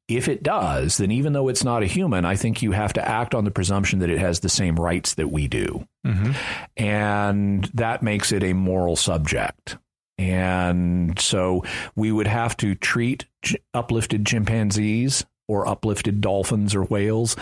If 0.07 0.27
it 0.27 0.43
does, 0.43 0.97
then 0.97 1.11
even 1.11 1.33
though 1.33 1.47
it's 1.49 1.63
not 1.63 1.83
a 1.83 1.87
human, 1.87 2.23
I 2.23 2.35
think 2.35 2.61
you 2.61 2.71
have 2.71 2.93
to 2.93 3.07
act 3.07 3.33
on 3.35 3.43
the 3.45 3.51
presumption 3.51 3.99
that 3.99 4.09
it 4.09 4.19
has 4.19 4.39
the 4.39 4.49
same 4.49 4.75
rights 4.75 5.15
that 5.15 5.31
we 5.31 5.47
do 5.47 5.85
Mhm. 6.05 6.35
and 6.77 7.65
that 7.73 8.03
makes 8.03 8.31
it 8.31 8.43
a 8.43 8.53
moral 8.53 8.95
subject. 8.95 9.77
And 10.17 11.19
so 11.19 11.63
we 11.95 12.11
would 12.11 12.27
have 12.27 12.55
to 12.57 12.73
treat 12.75 13.25
uplifted 13.73 14.25
chimpanzees 14.25 15.25
or 15.47 15.67
uplifted 15.67 16.21
dolphins 16.21 16.73
or 16.75 16.83
whales 16.83 17.35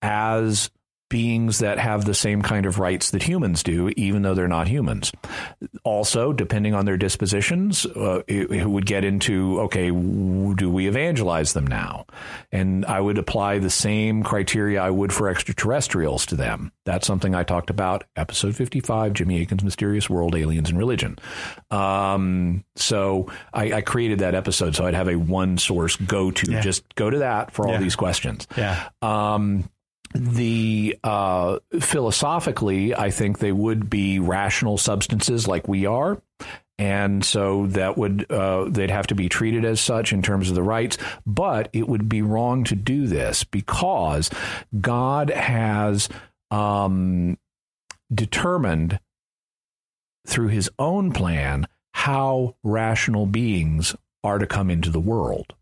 as 0.00 0.70
beings 1.12 1.58
that 1.58 1.78
have 1.78 2.06
the 2.06 2.14
same 2.14 2.40
kind 2.40 2.64
of 2.64 2.78
rights 2.78 3.10
that 3.10 3.22
humans 3.22 3.62
do, 3.62 3.90
even 3.96 4.22
though 4.22 4.32
they're 4.32 4.48
not 4.48 4.66
humans. 4.66 5.12
Also, 5.84 6.32
depending 6.32 6.72
on 6.74 6.86
their 6.86 6.96
dispositions, 6.96 7.84
uh, 7.84 8.22
it, 8.26 8.50
it 8.50 8.66
would 8.66 8.86
get 8.86 9.04
into 9.04 9.60
okay, 9.60 9.88
w- 9.90 10.54
do 10.56 10.70
we 10.70 10.88
evangelize 10.88 11.52
them 11.52 11.66
now? 11.66 12.06
And 12.50 12.86
I 12.86 12.98
would 13.00 13.18
apply 13.18 13.58
the 13.58 13.68
same 13.70 14.22
criteria 14.22 14.82
I 14.82 14.88
would 14.90 15.12
for 15.12 15.28
extraterrestrials 15.28 16.24
to 16.26 16.34
them. 16.36 16.72
That's 16.86 17.06
something 17.06 17.34
I 17.34 17.42
talked 17.44 17.68
about, 17.68 18.04
episode 18.16 18.56
55, 18.56 19.12
Jimmy 19.12 19.42
Akin's 19.42 19.62
Mysterious 19.62 20.08
World, 20.08 20.34
Aliens 20.34 20.70
and 20.70 20.78
Religion. 20.78 21.18
Um, 21.70 22.64
so 22.76 23.30
I, 23.52 23.72
I 23.74 23.80
created 23.82 24.20
that 24.20 24.34
episode 24.34 24.74
so 24.74 24.86
I'd 24.86 24.94
have 24.94 25.08
a 25.08 25.16
one 25.16 25.58
source 25.58 25.96
go 25.96 26.30
to. 26.30 26.50
Yeah. 26.52 26.60
Just 26.62 26.94
go 26.94 27.10
to 27.10 27.18
that 27.18 27.52
for 27.52 27.66
all 27.66 27.74
Yeah. 27.74 27.80
these 27.80 27.96
questions. 27.96 28.46
Yeah. 28.56 28.88
Um, 29.02 29.68
the 30.14 30.98
uh, 31.02 31.58
philosophically, 31.80 32.94
I 32.94 33.10
think 33.10 33.38
they 33.38 33.52
would 33.52 33.88
be 33.88 34.18
rational 34.18 34.78
substances 34.78 35.48
like 35.48 35.68
we 35.68 35.86
are. 35.86 36.20
And 36.78 37.24
so 37.24 37.66
that 37.68 37.96
would 37.96 38.30
uh, 38.30 38.64
they'd 38.68 38.90
have 38.90 39.06
to 39.08 39.14
be 39.14 39.28
treated 39.28 39.64
as 39.64 39.80
such 39.80 40.12
in 40.12 40.22
terms 40.22 40.48
of 40.48 40.56
the 40.56 40.62
rights, 40.62 40.98
but 41.24 41.68
it 41.72 41.86
would 41.86 42.08
be 42.08 42.22
wrong 42.22 42.64
to 42.64 42.74
do 42.74 43.06
this 43.06 43.44
because 43.44 44.30
God 44.80 45.30
has 45.30 46.08
um, 46.50 47.38
determined 48.12 48.98
through 50.26 50.48
His 50.48 50.70
own 50.78 51.12
plan 51.12 51.68
how 51.94 52.56
rational 52.64 53.26
beings 53.26 53.94
are 54.24 54.38
to 54.38 54.46
come 54.46 54.70
into 54.70 54.90
the 54.90 55.00
world. 55.00 55.54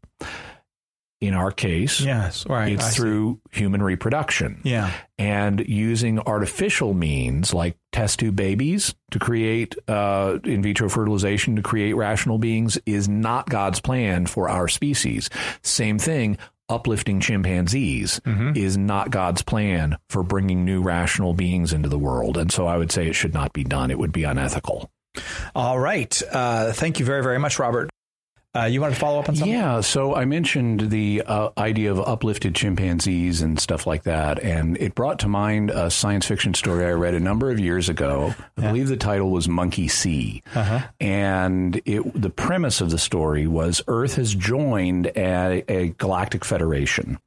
In 1.21 1.35
our 1.35 1.51
case, 1.53 2.01
Yes. 2.01 2.47
Right. 2.49 2.73
it's 2.73 2.85
I 2.85 2.89
see. 2.89 2.97
through 2.97 3.41
human 3.51 3.83
reproduction 3.83 4.61
Yeah. 4.65 4.91
and 5.19 5.61
using 5.69 6.19
artificial 6.19 6.95
means 6.95 7.53
like 7.53 7.77
test 7.93 8.21
tube 8.21 8.37
babies 8.37 8.95
to 9.11 9.19
create 9.19 9.75
uh, 9.87 10.39
in 10.45 10.63
vitro 10.63 10.89
fertilization 10.89 11.57
to 11.57 11.63
create 11.63 11.93
rational 11.93 12.39
beings 12.39 12.79
is 12.87 13.07
not 13.07 13.51
God's 13.51 13.81
plan 13.81 14.25
for 14.25 14.49
our 14.49 14.67
species. 14.67 15.29
Same 15.63 15.99
thing. 15.99 16.39
Uplifting 16.71 17.21
chimpanzees 17.21 18.21
Mm-hmm. 18.25 18.53
is 18.57 18.79
not 18.79 19.11
God's 19.11 19.43
plan 19.43 19.99
for 20.09 20.23
bringing 20.23 20.65
new 20.65 20.81
rational 20.83 21.35
beings 21.35 21.73
into 21.75 21.89
the 21.91 21.99
world. 21.99 22.39
And 22.39 22.51
so 22.51 22.67
I 22.67 22.79
would 22.79 22.91
say 22.93 23.09
it 23.09 23.15
should 23.15 23.35
not 23.35 23.53
be 23.53 23.65
done. 23.65 23.91
It 23.91 23.99
would 23.99 24.13
be 24.13 24.25
unethical. 24.25 24.91
All 25.55 25.79
right. 25.79 26.23
Uh, 26.33 26.73
thank 26.73 26.99
you 26.99 27.05
very, 27.05 27.23
very 27.23 27.39
much, 27.39 27.59
Robert. 27.59 27.91
Uh, 28.53 28.65
you 28.65 28.81
want 28.81 28.93
to 28.93 28.99
follow 28.99 29.21
up 29.21 29.29
on 29.29 29.37
something? 29.37 29.53
Yeah, 29.55 29.81
so 29.81 30.17
I 30.17 30.25
mentioned 30.25 30.91
the 30.91 31.23
uh, 31.25 31.51
idea 31.57 31.93
of 31.93 32.01
uplifted 32.01 32.53
chimpanzees 32.53 33.43
and 33.43 33.61
stuff 33.61 33.87
like 33.87 34.03
that, 34.03 34.43
and 34.43 34.77
it 34.79 34.97
brought 34.97 35.21
to 35.21 35.29
mind 35.29 35.71
a 35.71 35.89
science 35.89 36.27
fiction 36.27 36.55
story 36.55 36.85
I 36.85 36.91
read 36.91 37.15
a 37.15 37.21
number 37.21 37.53
of 37.53 37.61
years 37.61 37.89
ago. 37.89 38.35
I 38.57 38.61
believe 38.63 38.89
the 38.89 38.97
title 38.97 39.31
was 39.31 39.49
Monkey 39.49 39.87
See, 39.87 40.43
and 41.01 41.81
it 41.85 42.21
the 42.21 42.31
premise 42.31 42.81
of 42.81 42.91
the 42.91 42.99
story 42.99 43.47
was 43.47 43.83
Earth 43.87 44.17
has 44.17 44.35
joined 44.35 45.07
a, 45.15 45.63
a 45.69 45.89
galactic 45.91 46.45
federation, 46.45 47.21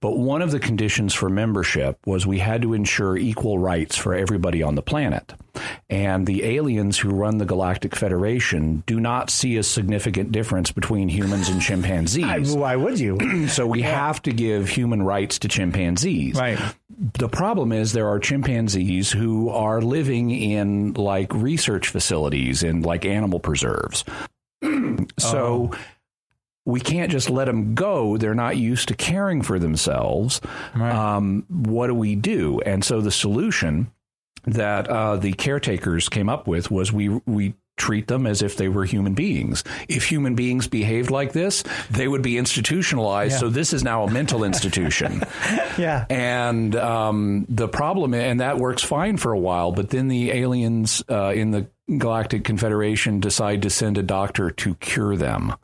but 0.00 0.16
one 0.16 0.42
of 0.42 0.52
the 0.52 0.60
conditions 0.60 1.12
for 1.12 1.28
membership 1.28 1.98
was 2.06 2.24
we 2.24 2.38
had 2.38 2.62
to 2.62 2.72
ensure 2.72 3.16
equal 3.16 3.58
rights 3.58 3.96
for 3.96 4.14
everybody 4.14 4.62
on 4.62 4.76
the 4.76 4.82
planet. 4.82 5.34
And 5.90 6.26
the 6.26 6.44
aliens 6.44 6.98
who 6.98 7.10
run 7.10 7.38
the 7.38 7.44
Galactic 7.44 7.94
Federation 7.94 8.82
do 8.86 8.98
not 8.98 9.28
see 9.30 9.56
a 9.56 9.62
significant 9.62 10.32
difference 10.32 10.72
between 10.72 11.08
humans 11.08 11.48
and 11.48 11.60
chimpanzees. 11.60 12.54
Why 12.56 12.76
would 12.76 12.98
you? 12.98 13.46
so 13.48 13.66
we 13.66 13.82
have 13.82 14.22
to 14.22 14.32
give 14.32 14.68
human 14.68 15.02
rights 15.02 15.38
to 15.40 15.48
chimpanzees. 15.48 16.36
right. 16.36 16.58
The 17.18 17.28
problem 17.28 17.72
is 17.72 17.92
there 17.92 18.08
are 18.08 18.20
chimpanzees 18.20 19.10
who 19.10 19.48
are 19.48 19.80
living 19.80 20.30
in 20.30 20.92
like 20.94 21.34
research 21.34 21.88
facilities 21.88 22.62
and 22.62 22.86
like 22.86 23.04
animal 23.04 23.40
preserves. 23.40 24.04
so 25.18 25.72
we 26.64 26.80
can't 26.80 27.10
just 27.10 27.28
let 27.28 27.46
them 27.46 27.74
go. 27.74 28.16
They're 28.16 28.34
not 28.34 28.56
used 28.56 28.88
to 28.88 28.94
caring 28.94 29.42
for 29.42 29.58
themselves. 29.58 30.40
Right. 30.74 30.94
Um, 30.94 31.44
what 31.48 31.88
do 31.88 31.94
we 31.94 32.14
do? 32.14 32.60
And 32.60 32.84
so 32.84 33.00
the 33.00 33.10
solution 33.10 33.90
that 34.44 34.88
uh, 34.88 35.16
the 35.16 35.32
caretakers 35.32 36.08
came 36.08 36.28
up 36.28 36.46
with 36.46 36.70
was 36.70 36.92
we 36.92 37.08
we 37.26 37.54
treat 37.76 38.06
them 38.06 38.26
as 38.26 38.42
if 38.42 38.56
they 38.56 38.68
were 38.68 38.84
human 38.84 39.14
beings. 39.14 39.64
If 39.88 40.04
human 40.04 40.34
beings 40.34 40.68
behaved 40.68 41.10
like 41.10 41.32
this, 41.32 41.64
they 41.90 42.06
would 42.06 42.22
be 42.22 42.38
institutionalized. 42.38 43.32
Yeah. 43.32 43.38
So 43.38 43.48
this 43.48 43.72
is 43.72 43.82
now 43.82 44.04
a 44.04 44.10
mental 44.10 44.44
institution. 44.44 45.22
yeah. 45.78 46.04
And 46.10 46.76
um, 46.76 47.46
the 47.48 47.68
problem, 47.68 48.14
and 48.14 48.40
that 48.40 48.58
works 48.58 48.82
fine 48.82 49.16
for 49.16 49.32
a 49.32 49.38
while, 49.38 49.72
but 49.72 49.90
then 49.90 50.08
the 50.08 50.30
aliens 50.32 51.02
uh, 51.10 51.32
in 51.34 51.50
the 51.50 51.66
Galactic 51.98 52.44
Confederation 52.44 53.20
decide 53.20 53.62
to 53.62 53.70
send 53.70 53.98
a 53.98 54.02
doctor 54.02 54.50
to 54.50 54.74
cure 54.76 55.16
them. 55.16 55.54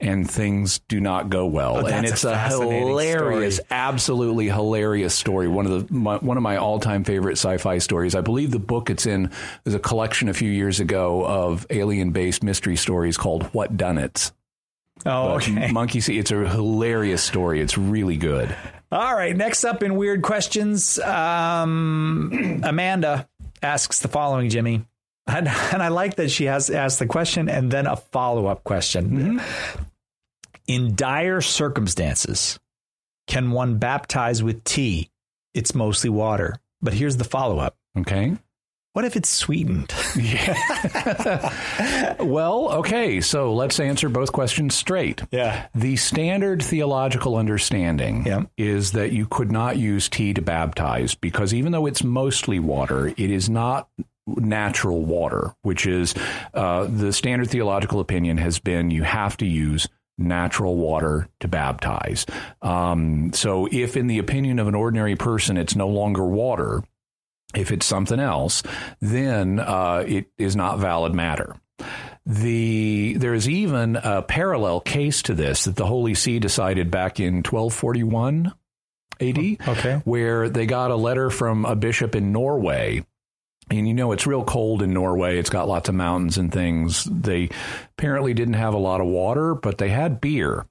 And 0.00 0.30
things 0.30 0.78
do 0.86 1.00
not 1.00 1.28
go 1.28 1.46
well, 1.46 1.78
Oh, 1.78 1.86
and 1.86 2.06
it's 2.06 2.22
a, 2.22 2.30
fascinating 2.30 2.86
hilarious, 2.86 3.56
story. 3.56 3.66
absolutely 3.72 4.46
hilarious 4.48 5.12
story. 5.12 5.48
One 5.48 5.66
of 5.66 5.88
the 5.88 5.92
my, 5.92 6.18
one 6.18 6.36
of 6.36 6.42
my 6.44 6.56
all 6.56 6.78
time 6.78 7.02
favorite 7.02 7.32
sci-fi 7.32 7.78
stories. 7.78 8.14
I 8.14 8.20
believe 8.20 8.52
the 8.52 8.60
book 8.60 8.90
it's 8.90 9.06
in 9.06 9.32
is 9.64 9.74
a 9.74 9.80
collection 9.80 10.28
a 10.28 10.34
few 10.34 10.52
years 10.52 10.78
ago 10.78 11.24
of 11.26 11.66
alien 11.70 12.10
based 12.10 12.44
mystery 12.44 12.76
stories 12.76 13.16
called 13.16 13.42
"What 13.52 13.76
Done 13.76 13.98
It." 13.98 14.30
Oh, 15.04 15.34
But 15.34 15.48
okay. 15.48 15.72
Monkey 15.72 16.00
See. 16.00 16.16
It's 16.16 16.30
a 16.30 16.48
hilarious 16.48 17.22
story. 17.24 17.60
It's 17.60 17.76
really 17.76 18.16
good. 18.16 18.54
All 18.92 19.14
right. 19.16 19.36
Next 19.36 19.64
up 19.64 19.82
in 19.82 19.96
weird 19.96 20.22
questions, 20.22 21.00
um, 21.00 22.60
Amanda 22.64 23.28
asks 23.64 23.98
the 23.98 24.08
following, 24.08 24.48
Jimmy. 24.48 24.84
And, 25.28 25.46
and 25.72 25.82
I 25.82 25.88
like 25.88 26.16
that 26.16 26.30
she 26.30 26.46
has 26.46 26.70
asked 26.70 26.98
the 26.98 27.06
question 27.06 27.48
and 27.48 27.70
then 27.70 27.86
a 27.86 27.96
follow 27.96 28.46
up 28.46 28.64
question. 28.64 29.10
Mm-hmm. 29.38 29.82
In 30.66 30.94
dire 30.96 31.40
circumstances, 31.40 32.58
can 33.26 33.50
one 33.52 33.78
baptize 33.78 34.42
with 34.42 34.64
tea? 34.64 35.10
It's 35.54 35.74
mostly 35.74 36.10
water. 36.10 36.56
But 36.82 36.94
here's 36.94 37.16
the 37.16 37.24
follow 37.24 37.58
up. 37.58 37.76
Okay. 37.96 38.36
What 38.92 39.04
if 39.04 39.16
it's 39.16 39.28
sweetened? 39.28 39.92
Yeah. 40.16 42.14
well, 42.20 42.70
okay, 42.78 43.20
so 43.20 43.54
let's 43.54 43.78
answer 43.80 44.08
both 44.08 44.32
questions 44.32 44.74
straight. 44.74 45.22
Yeah. 45.30 45.68
The 45.74 45.96
standard 45.96 46.62
theological 46.62 47.36
understanding 47.36 48.24
Yeah. 48.26 48.44
is 48.56 48.92
that 48.92 49.12
you 49.12 49.26
could 49.26 49.52
not 49.52 49.76
use 49.76 50.08
tea 50.08 50.34
to 50.34 50.42
baptize 50.42 51.14
because 51.14 51.54
even 51.54 51.72
though 51.72 51.86
it's 51.86 52.02
mostly 52.02 52.58
water, 52.58 53.06
it 53.08 53.18
is 53.18 53.48
not 53.48 53.88
natural 54.36 55.02
water, 55.04 55.54
which 55.62 55.86
is 55.86 56.14
uh, 56.54 56.84
the 56.84 57.12
standard 57.12 57.50
theological 57.50 58.00
opinion 58.00 58.38
has 58.38 58.58
been 58.58 58.90
you 58.90 59.02
have 59.02 59.36
to 59.38 59.46
use 59.46 59.86
natural 60.18 60.76
water 60.76 61.28
to 61.40 61.48
baptize. 61.48 62.26
Um, 62.60 63.32
so 63.32 63.68
if 63.70 63.96
in 63.96 64.06
the 64.08 64.18
opinion 64.18 64.58
of 64.58 64.66
an 64.68 64.74
ordinary 64.74 65.14
person 65.16 65.56
it's 65.56 65.76
no 65.76 65.88
longer 65.88 66.24
water, 66.24 66.82
if 67.54 67.70
it's 67.72 67.86
something 67.86 68.20
else, 68.20 68.62
then 69.00 69.58
uh, 69.60 70.04
it 70.06 70.26
is 70.36 70.56
not 70.56 70.78
valid 70.80 71.14
matter. 71.14 71.56
The 72.26 73.14
there's 73.14 73.48
even 73.48 73.96
a 73.96 74.20
parallel 74.22 74.80
case 74.80 75.22
to 75.22 75.34
this 75.34 75.64
that 75.64 75.76
the 75.76 75.86
Holy 75.86 76.14
See 76.14 76.38
decided 76.40 76.90
back 76.90 77.20
in 77.20 77.36
1241 77.36 78.52
AD, 79.20 79.38
Okay. 79.68 80.02
where 80.04 80.48
they 80.50 80.66
got 80.66 80.90
a 80.90 80.96
letter 80.96 81.30
from 81.30 81.64
a 81.64 81.74
bishop 81.74 82.14
in 82.14 82.32
Norway. 82.32 83.04
And 83.70 83.86
you 83.86 83.94
know, 83.94 84.12
it's 84.12 84.26
real 84.26 84.44
cold 84.44 84.82
in 84.82 84.92
Norway. 84.94 85.38
It's 85.38 85.50
got 85.50 85.68
lots 85.68 85.88
of 85.88 85.94
mountains 85.94 86.38
and 86.38 86.50
things. 86.52 87.04
They 87.04 87.50
apparently 87.98 88.32
didn't 88.34 88.54
have 88.54 88.74
a 88.74 88.78
lot 88.78 89.00
of 89.00 89.06
water, 89.06 89.54
but 89.54 89.78
they 89.78 89.90
had 89.90 90.20
beer. 90.20 90.66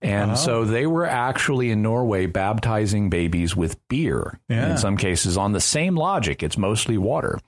And 0.00 0.38
so 0.38 0.64
they 0.64 0.86
were 0.86 1.06
actually 1.06 1.70
in 1.70 1.82
Norway 1.82 2.26
baptizing 2.26 3.10
babies 3.10 3.56
with 3.56 3.76
beer. 3.88 4.38
Yeah. 4.48 4.70
In 4.72 4.78
some 4.78 4.96
cases, 4.96 5.36
on 5.36 5.52
the 5.52 5.60
same 5.60 5.96
logic, 5.96 6.42
it's 6.42 6.56
mostly 6.56 6.96
water. 6.98 7.40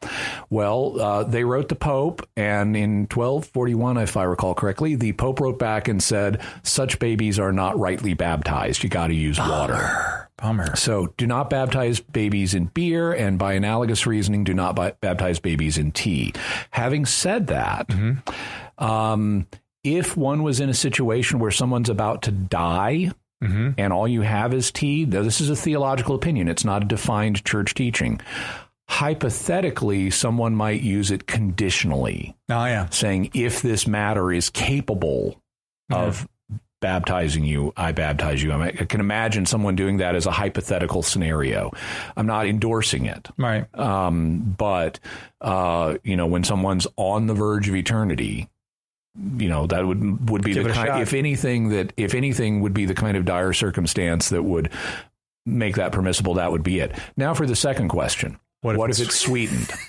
Well, 0.50 1.00
uh, 1.00 1.22
they 1.24 1.44
wrote 1.44 1.68
the 1.68 1.76
Pope, 1.76 2.28
and 2.36 2.76
in 2.76 3.02
1241, 3.02 3.98
if 3.98 4.16
I 4.16 4.24
recall 4.24 4.54
correctly, 4.54 4.96
the 4.96 5.12
Pope 5.12 5.38
wrote 5.38 5.60
back 5.60 5.86
and 5.86 6.02
said, 6.02 6.40
Such 6.64 6.98
babies 6.98 7.38
are 7.38 7.52
not 7.52 7.78
rightly 7.78 8.14
baptized. 8.14 8.82
You 8.82 8.90
got 8.90 9.08
to 9.08 9.14
use 9.14 9.38
water. 9.38 10.28
Bummer. 10.36 10.74
So 10.74 11.12
do 11.18 11.26
not 11.26 11.50
baptize 11.50 12.00
babies 12.00 12.54
in 12.54 12.66
beer, 12.66 13.12
and 13.12 13.38
by 13.38 13.52
analogous 13.52 14.06
reasoning, 14.06 14.42
do 14.44 14.54
not 14.54 14.74
bi- 14.74 14.92
baptize 15.00 15.38
babies 15.38 15.78
in 15.78 15.92
tea. 15.92 16.32
Having 16.70 17.06
said 17.06 17.48
that, 17.48 17.86
um, 18.78 19.46
if 19.84 20.16
one 20.16 20.42
was 20.42 20.60
in 20.60 20.68
a 20.68 20.74
situation 20.74 21.38
where 21.38 21.50
someone's 21.50 21.88
about 21.88 22.22
to 22.22 22.30
die 22.30 23.10
and 23.42 23.90
all 23.92 24.06
you 24.06 24.20
have 24.20 24.52
is 24.52 24.70
tea, 24.70 25.06
now 25.06 25.22
this 25.22 25.40
is 25.40 25.48
a 25.48 25.56
theological 25.56 26.14
opinion, 26.14 26.46
it's 26.46 26.64
not 26.64 26.82
a 26.82 26.86
defined 26.86 27.42
church 27.44 27.72
teaching. 27.72 28.20
Hypothetically, 28.86 30.10
someone 30.10 30.54
might 30.54 30.82
use 30.82 31.10
it 31.10 31.26
conditionally, 31.26 32.36
Oh 32.50 32.66
yeah. 32.66 32.88
saying, 32.90 33.30
if 33.32 33.62
this 33.62 33.86
matter 33.86 34.30
is 34.30 34.50
capable 34.50 35.40
of 35.90 36.28
baptizing 36.82 37.44
you, 37.44 37.72
I 37.78 37.92
baptize 37.92 38.42
you. 38.42 38.52
I, 38.52 38.66
I 38.66 38.70
can 38.84 39.00
imagine 39.00 39.46
someone 39.46 39.74
doing 39.74 39.96
that 39.96 40.14
as 40.14 40.26
a 40.26 40.30
hypothetical 40.30 41.02
scenario. 41.02 41.70
I'm 42.14 42.26
not 42.26 42.46
endorsing 42.46 43.06
it. 43.06 43.26
Right. 43.38 43.64
Um, 43.74 44.54
but 44.58 45.00
uh, 45.40 45.96
you 46.04 46.16
know, 46.16 46.26
when 46.26 46.44
someone's 46.44 46.86
on 46.96 47.26
the 47.26 47.34
verge 47.34 47.70
of 47.70 47.74
eternity, 47.74 48.49
you 49.16 49.48
know 49.48 49.66
that 49.66 49.86
would 49.86 50.30
would 50.30 50.42
be 50.42 50.54
Give 50.54 50.64
the 50.64 50.72
kind. 50.72 51.02
If 51.02 51.14
anything, 51.14 51.70
that 51.70 51.92
if 51.96 52.14
anything 52.14 52.60
would 52.60 52.74
be 52.74 52.86
the 52.86 52.94
kind 52.94 53.16
of 53.16 53.24
dire 53.24 53.52
circumstance 53.52 54.30
that 54.30 54.42
would 54.42 54.70
make 55.46 55.76
that 55.76 55.92
permissible. 55.92 56.34
That 56.34 56.52
would 56.52 56.62
be 56.62 56.80
it. 56.80 56.92
Now 57.16 57.34
for 57.34 57.46
the 57.46 57.56
second 57.56 57.88
question: 57.88 58.38
What 58.62 58.76
What, 58.76 58.90
if 58.90 58.96
if, 58.96 59.06
it's 59.06 59.14
it's 59.14 59.20
sweetened? 59.20 59.70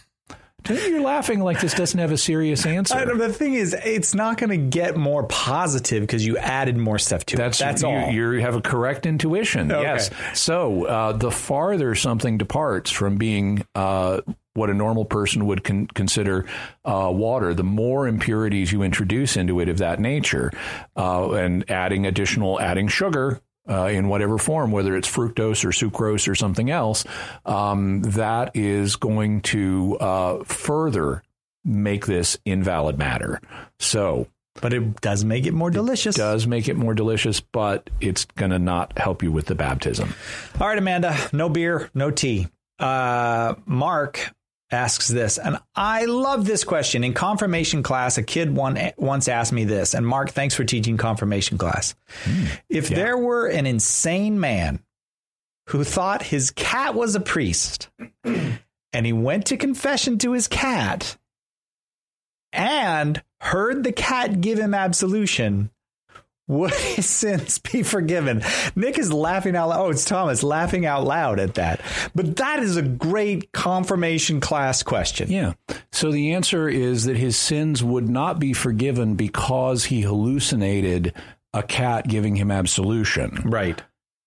You're 0.70 1.02
laughing 1.02 1.40
like 1.40 1.60
this 1.60 1.74
doesn't 1.74 2.00
have 2.00 2.12
a 2.12 2.18
serious 2.18 2.66
answer. 2.66 3.18
The 3.18 3.34
thing 3.34 3.56
is, 3.56 3.74
it's 3.74 4.14
not 4.14 4.38
going 4.38 4.52
to 4.52 4.58
get 4.58 4.96
more 4.96 5.24
positive 5.24 6.02
because 6.02 6.26
you 6.26 6.38
added 6.38 6.78
more 6.78 7.00
stuff 7.00 7.26
to 7.28 7.36
That's 7.36 7.60
it. 7.60 7.64
That's 7.64 7.82
you, 7.82 7.88
all. 7.88 8.12
You 8.12 8.42
have 8.42 8.56
a 8.56 8.62
correct 8.62 9.06
intuition. 9.06 9.72
Okay. 9.72 9.82
Yes. 9.82 10.12
So 10.34 10.86
uh, 10.86 11.14
the 11.14 11.32
farther 11.32 11.96
something 11.96 12.38
departs 12.38 12.92
from 12.92 13.18
being 13.18 13.66
uh, 13.74 14.22
what 14.54 14.70
a 14.70 14.74
normal 14.74 15.06
person 15.06 15.46
would 15.48 15.64
con- 15.64 15.88
consider 15.88 16.46
uh, 16.86 17.10
water, 17.14 17.54
the 17.54 17.64
more 17.64 18.08
impurities 18.08 18.72
you 18.72 18.84
introduce 18.84 19.38
into 19.38 19.60
it 19.60 19.70
of 19.70 19.78
that 19.78 20.00
nature, 20.00 20.52
uh, 20.98 21.32
and 21.32 21.70
adding 21.70 22.06
additional, 22.06 22.60
adding 22.60 22.88
sugar. 22.88 23.42
Uh, 23.70 23.86
in 23.86 24.08
whatever 24.08 24.40
form, 24.40 24.72
whether 24.72 24.98
it's 24.98 25.08
fructose 25.08 25.64
or 25.64 25.70
sucrose 25.70 26.28
or 26.28 26.34
something 26.34 26.72
else, 26.72 27.06
um, 27.46 28.02
that 28.02 28.50
is 28.56 28.96
going 28.96 29.40
to 29.40 29.96
uh, 30.00 30.44
further 30.44 31.22
make 31.64 32.08
this 32.08 32.40
invalid 32.44 32.98
matter. 32.98 33.40
So, 33.78 34.28
but 34.62 34.74
it 34.74 35.00
does 35.00 35.24
make 35.24 35.46
it 35.46 35.54
more 35.54 35.70
delicious. 35.70 36.16
does 36.16 36.48
make 36.48 36.68
it 36.70 36.76
more 36.76 36.96
delicious, 36.96 37.40
but 37.40 37.88
it's 38.02 38.26
going 38.26 38.52
to 38.52 38.60
not 38.60 38.98
help 38.98 39.22
you 39.22 39.32
with 39.32 39.46
the 39.46 39.56
baptism. 39.56 40.16
All 40.60 40.68
right, 40.68 40.78
Amanda, 40.78 41.16
no 41.32 41.48
beer, 41.48 41.92
no 41.94 42.10
tea. 42.10 42.48
Uh, 42.80 43.54
Mark 43.68 44.34
asks 44.72 45.08
this, 45.08 45.38
and 45.38 45.58
I 45.76 46.06
love 46.06 46.46
this 46.46 46.64
question. 46.64 47.04
In 47.04 47.14
confirmation 47.14 47.84
class, 47.84 48.18
a 48.18 48.24
kid 48.24 48.56
one, 48.56 48.80
once 48.98 49.28
asked 49.28 49.52
me 49.52 49.66
this, 49.66 49.94
and 49.94 50.06
Mark, 50.06 50.32
thanks 50.32 50.56
for 50.56 50.64
teaching 50.64 50.98
confirmation 50.98 51.58
class. 51.58 51.96
Hmm. 52.24 52.46
if 52.70 52.90
there 52.90 53.18
were 53.18 53.48
an 53.48 53.66
insane 53.66 54.40
man 54.40 54.80
who 55.68 55.84
thought 55.84 56.24
his 56.24 56.52
cat 56.52 56.96
was 56.96 57.16
a 57.16 57.20
priest, 57.20 57.90
and 58.24 59.06
he 59.06 59.14
went 59.14 59.48
to 59.48 59.58
confession 59.58 60.18
to 60.20 60.34
his 60.34 60.48
cat 60.48 61.18
and 62.54 63.22
heard 63.40 63.84
the 63.84 63.92
cat 63.92 64.42
give 64.42 64.60
him 64.60 64.74
absolution, 64.74 65.72
would 66.52 66.72
his 66.72 67.06
sins 67.10 67.58
be 67.58 67.82
forgiven? 67.82 68.44
Nick 68.76 69.00
is 69.00 69.12
laughing 69.12 69.56
out 69.56 69.70
loud. 69.70 69.82
Oh, 69.82 69.90
it's 69.90 70.06
Thomas 70.06 70.44
laughing 70.44 70.86
out 70.86 71.06
loud 71.06 71.40
at 71.40 71.56
that. 71.56 71.82
But 72.14 72.36
that 72.36 72.60
is 72.62 72.78
a 72.78 72.82
great 72.82 73.52
confirmation 73.54 74.40
class 74.42 74.84
question. 74.84 75.32
Yeah. 75.32 75.54
So 75.92 76.12
the 76.12 76.34
answer 76.34 76.68
is 76.68 77.06
that 77.06 77.18
his 77.18 77.38
sins 77.38 77.84
would 77.84 78.10
not 78.10 78.40
be 78.40 78.54
forgiven 78.54 79.16
because 79.16 79.86
he 79.86 80.02
hallucinated 80.02 81.14
a 81.54 81.64
cat 81.64 82.08
giving 82.08 82.36
him 82.36 82.52
absolution. 82.52 83.42
Right. 83.46 83.82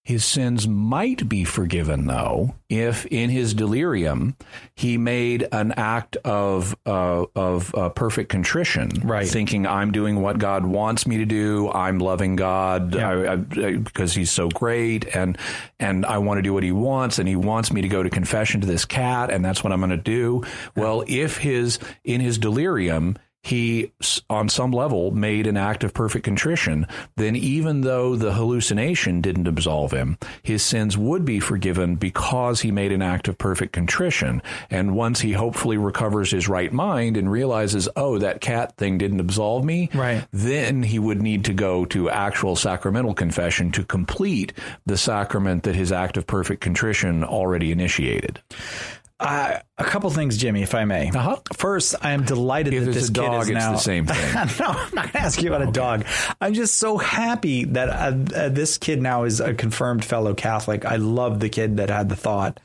His 0.04 0.22
sins 0.22 0.68
might 0.68 1.30
be 1.30 1.44
forgiven, 1.44 2.06
though, 2.06 2.56
if 2.68 3.06
in 3.06 3.30
his 3.30 3.54
delirium 3.54 4.36
he 4.74 4.98
made 4.98 5.48
an 5.50 5.72
act 5.72 6.16
of 6.16 6.76
uh, 6.84 7.24
of 7.34 7.74
uh, 7.74 7.88
perfect 7.88 8.28
contrition, 8.28 8.90
Right. 9.02 9.26
Thinking 9.26 9.66
I'm 9.66 9.92
doing 9.92 10.20
what 10.20 10.38
God 10.38 10.66
wants 10.66 11.06
me 11.06 11.16
to 11.18 11.24
do. 11.24 11.70
I'm 11.72 11.98
loving 12.00 12.36
God 12.36 12.94
Yeah. 12.94 13.08
I, 13.08 13.32
I, 13.32 13.76
because 13.76 14.12
He's 14.12 14.30
so 14.30 14.48
great, 14.50 15.06
and 15.16 15.38
and 15.80 16.04
I 16.04 16.18
want 16.18 16.36
to 16.36 16.42
do 16.42 16.52
what 16.52 16.62
He 16.64 16.72
wants, 16.72 17.18
and 17.18 17.26
He 17.26 17.36
wants 17.36 17.72
me 17.72 17.80
to 17.80 17.88
go 17.88 18.02
to 18.02 18.10
confession 18.10 18.60
to 18.60 18.66
this 18.66 18.84
cat, 18.84 19.30
and 19.30 19.42
that's 19.42 19.64
what 19.64 19.72
I'm 19.72 19.80
going 19.80 19.88
to 19.90 19.96
do. 19.96 20.42
Well, 20.76 21.02
if 21.06 21.38
his 21.38 21.78
in 22.04 22.20
his 22.20 22.36
delirium 22.36 23.16
he 23.44 23.92
on 24.30 24.48
some 24.48 24.70
level 24.70 25.10
made 25.10 25.46
an 25.46 25.56
act 25.56 25.84
of 25.84 25.92
perfect 25.92 26.24
contrition, 26.24 26.86
then 27.16 27.36
even 27.36 27.82
though 27.82 28.16
the 28.16 28.32
hallucination 28.32 29.20
didn't 29.20 29.46
absolve 29.46 29.92
him, 29.92 30.16
his 30.42 30.62
sins 30.62 30.96
would 30.96 31.24
be 31.24 31.40
forgiven 31.40 31.96
because 31.96 32.62
he 32.62 32.70
made 32.70 32.90
an 32.90 33.02
act 33.02 33.28
of 33.28 33.36
perfect 33.36 33.72
contrition. 33.74 34.40
And 34.70 34.94
once 34.96 35.20
he 35.20 35.32
hopefully 35.32 35.76
recovers 35.76 36.30
his 36.30 36.48
right 36.48 36.72
mind 36.72 37.16
and 37.18 37.30
realizes, 37.30 37.88
oh, 37.96 38.18
that 38.18 38.40
cat 38.40 38.76
thing 38.78 38.96
didn't 38.96 39.20
absolve 39.20 39.64
me, 39.64 39.90
Right. 39.92 40.24
then 40.32 40.82
he 40.82 40.98
would 40.98 41.20
need 41.20 41.44
to 41.44 41.52
go 41.52 41.84
to 41.86 42.08
actual 42.08 42.56
sacramental 42.56 43.12
confession 43.12 43.70
to 43.72 43.84
complete 43.84 44.52
the 44.86 44.96
sacrament 44.96 45.64
that 45.64 45.74
his 45.74 45.92
act 45.92 46.16
of 46.16 46.26
perfect 46.26 46.62
contrition 46.62 47.22
already 47.22 47.70
initiated. 47.72 48.40
Uh, 49.24 49.58
a 49.78 49.84
couple 49.84 50.10
things, 50.10 50.36
Jimmy, 50.36 50.62
if 50.62 50.74
I 50.74 50.84
may. 50.84 51.10
Uh-huh. 51.10 51.40
First, 51.54 51.94
I 52.02 52.12
am 52.12 52.24
delighted 52.24 52.74
If 52.74 52.84
that 52.84 52.90
this 52.92 53.04
a 53.08 53.12
kid 53.12 53.14
dog, 53.14 53.42
is 53.44 53.48
it's 53.48 53.58
now 53.58 53.72
the 53.72 53.78
same 53.78 54.06
thing. 54.06 54.34
no, 54.34 54.66
I'm 54.66 54.94
not 54.94 55.04
going 55.04 55.08
to 55.12 55.18
ask 55.18 55.42
you 55.42 55.52
about 55.52 55.66
a 55.66 55.72
dog. 55.72 56.04
I'm 56.40 56.52
just 56.52 56.76
so 56.76 56.98
happy 56.98 57.64
that 57.64 57.88
uh, 57.88 58.36
uh, 58.36 58.48
this 58.50 58.76
kid 58.76 59.00
now 59.00 59.24
is 59.24 59.40
a 59.40 59.54
confirmed 59.54 60.04
fellow 60.04 60.34
Catholic. 60.34 60.84
I 60.84 60.96
love 60.96 61.40
the 61.40 61.48
kid 61.48 61.78
that 61.78 61.88
had 61.88 62.08
the 62.10 62.16
thought. 62.16 62.60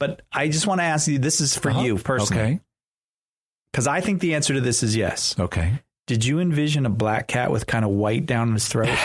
But 0.00 0.22
I 0.32 0.48
just 0.48 0.66
want 0.66 0.80
to 0.80 0.84
ask 0.84 1.08
you 1.08 1.18
this 1.18 1.40
is 1.42 1.56
for 1.56 1.70
you 1.70 1.98
personally. 1.98 2.42
Uh-huh. 2.42 2.50
Okay. 2.52 2.60
Because 3.72 3.86
I 3.86 4.00
think 4.00 4.20
the 4.20 4.34
answer 4.34 4.54
to 4.54 4.60
this 4.62 4.82
is 4.82 4.96
yes. 4.96 5.38
Okay. 5.38 5.78
Did 6.08 6.24
you 6.24 6.40
envision 6.40 6.86
a 6.86 6.90
black 6.90 7.28
cat 7.28 7.50
with 7.52 7.66
kind 7.66 7.84
of 7.84 7.90
white 7.90 8.24
down 8.24 8.54
his 8.54 8.66
throat? 8.66 8.88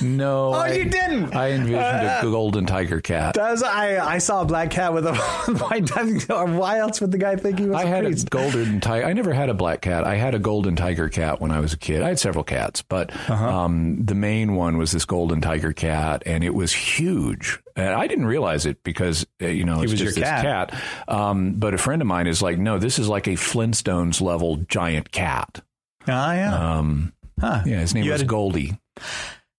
No. 0.00 0.48
oh, 0.48 0.52
I, 0.52 0.72
you 0.72 0.84
didn't. 0.84 1.34
I 1.34 1.50
envisioned 1.52 1.78
a 1.80 2.20
golden 2.22 2.66
tiger 2.66 3.00
cat. 3.00 3.34
Does 3.34 3.62
I? 3.62 3.98
I 4.04 4.18
saw 4.18 4.42
a 4.42 4.44
black 4.44 4.70
cat 4.70 4.92
with 4.94 5.06
a 5.06 5.14
white. 5.58 5.88
Why 6.28 6.78
else 6.78 7.00
would 7.00 7.12
the 7.12 7.18
guy 7.18 7.36
think 7.36 7.58
he 7.58 7.66
was 7.66 7.76
I 7.76 7.82
a 7.82 7.86
had 7.86 8.06
a 8.06 8.14
golden 8.24 8.80
tiger. 8.80 9.06
I 9.06 9.12
never 9.12 9.32
had 9.32 9.48
a 9.48 9.54
black 9.54 9.80
cat. 9.82 10.04
I 10.04 10.16
had 10.16 10.34
a 10.34 10.38
golden 10.38 10.76
tiger 10.76 11.08
cat 11.08 11.40
when 11.40 11.50
I 11.50 11.60
was 11.60 11.72
a 11.72 11.76
kid. 11.78 12.02
I 12.02 12.08
had 12.08 12.18
several 12.18 12.44
cats, 12.44 12.82
but 12.82 13.10
Uh-huh. 13.28 13.34
um, 13.58 14.04
the 14.04 14.14
main 14.14 14.54
one 14.54 14.78
was 14.78 14.92
this 14.92 15.04
golden 15.04 15.40
tiger 15.40 15.72
cat, 15.72 16.22
and 16.26 16.42
it 16.42 16.54
was 16.54 16.72
huge. 16.72 17.58
And 17.76 17.88
I 17.94 18.06
didn't 18.06 18.26
realize 18.26 18.66
it 18.66 18.82
because 18.84 19.26
uh, 19.42 19.46
you 19.46 19.64
know 19.64 19.76
He 19.78 19.84
it's 19.84 19.92
was 19.92 20.00
just 20.00 20.16
your 20.16 20.24
this 20.24 20.30
cat. 20.42 20.70
cat. 20.70 20.82
Um, 21.08 21.54
but 21.54 21.74
a 21.74 21.78
friend 21.78 22.02
of 22.02 22.08
mine 22.08 22.26
is 22.26 22.42
like, 22.42 22.58
no, 22.58 22.78
this 22.78 22.98
is 22.98 23.08
like 23.08 23.26
a 23.26 23.32
Flintstones 23.32 24.20
level 24.20 24.56
giant 24.68 25.10
cat. 25.10 25.62
Ah, 26.08 26.32
yeah. 26.34 26.76
Um, 26.78 27.12
huh. 27.40 27.62
yeah, 27.64 27.80
his 27.80 27.94
name 27.94 28.04
You 28.04 28.12
was 28.12 28.22
a- 28.22 28.26
Goldie. 28.26 28.78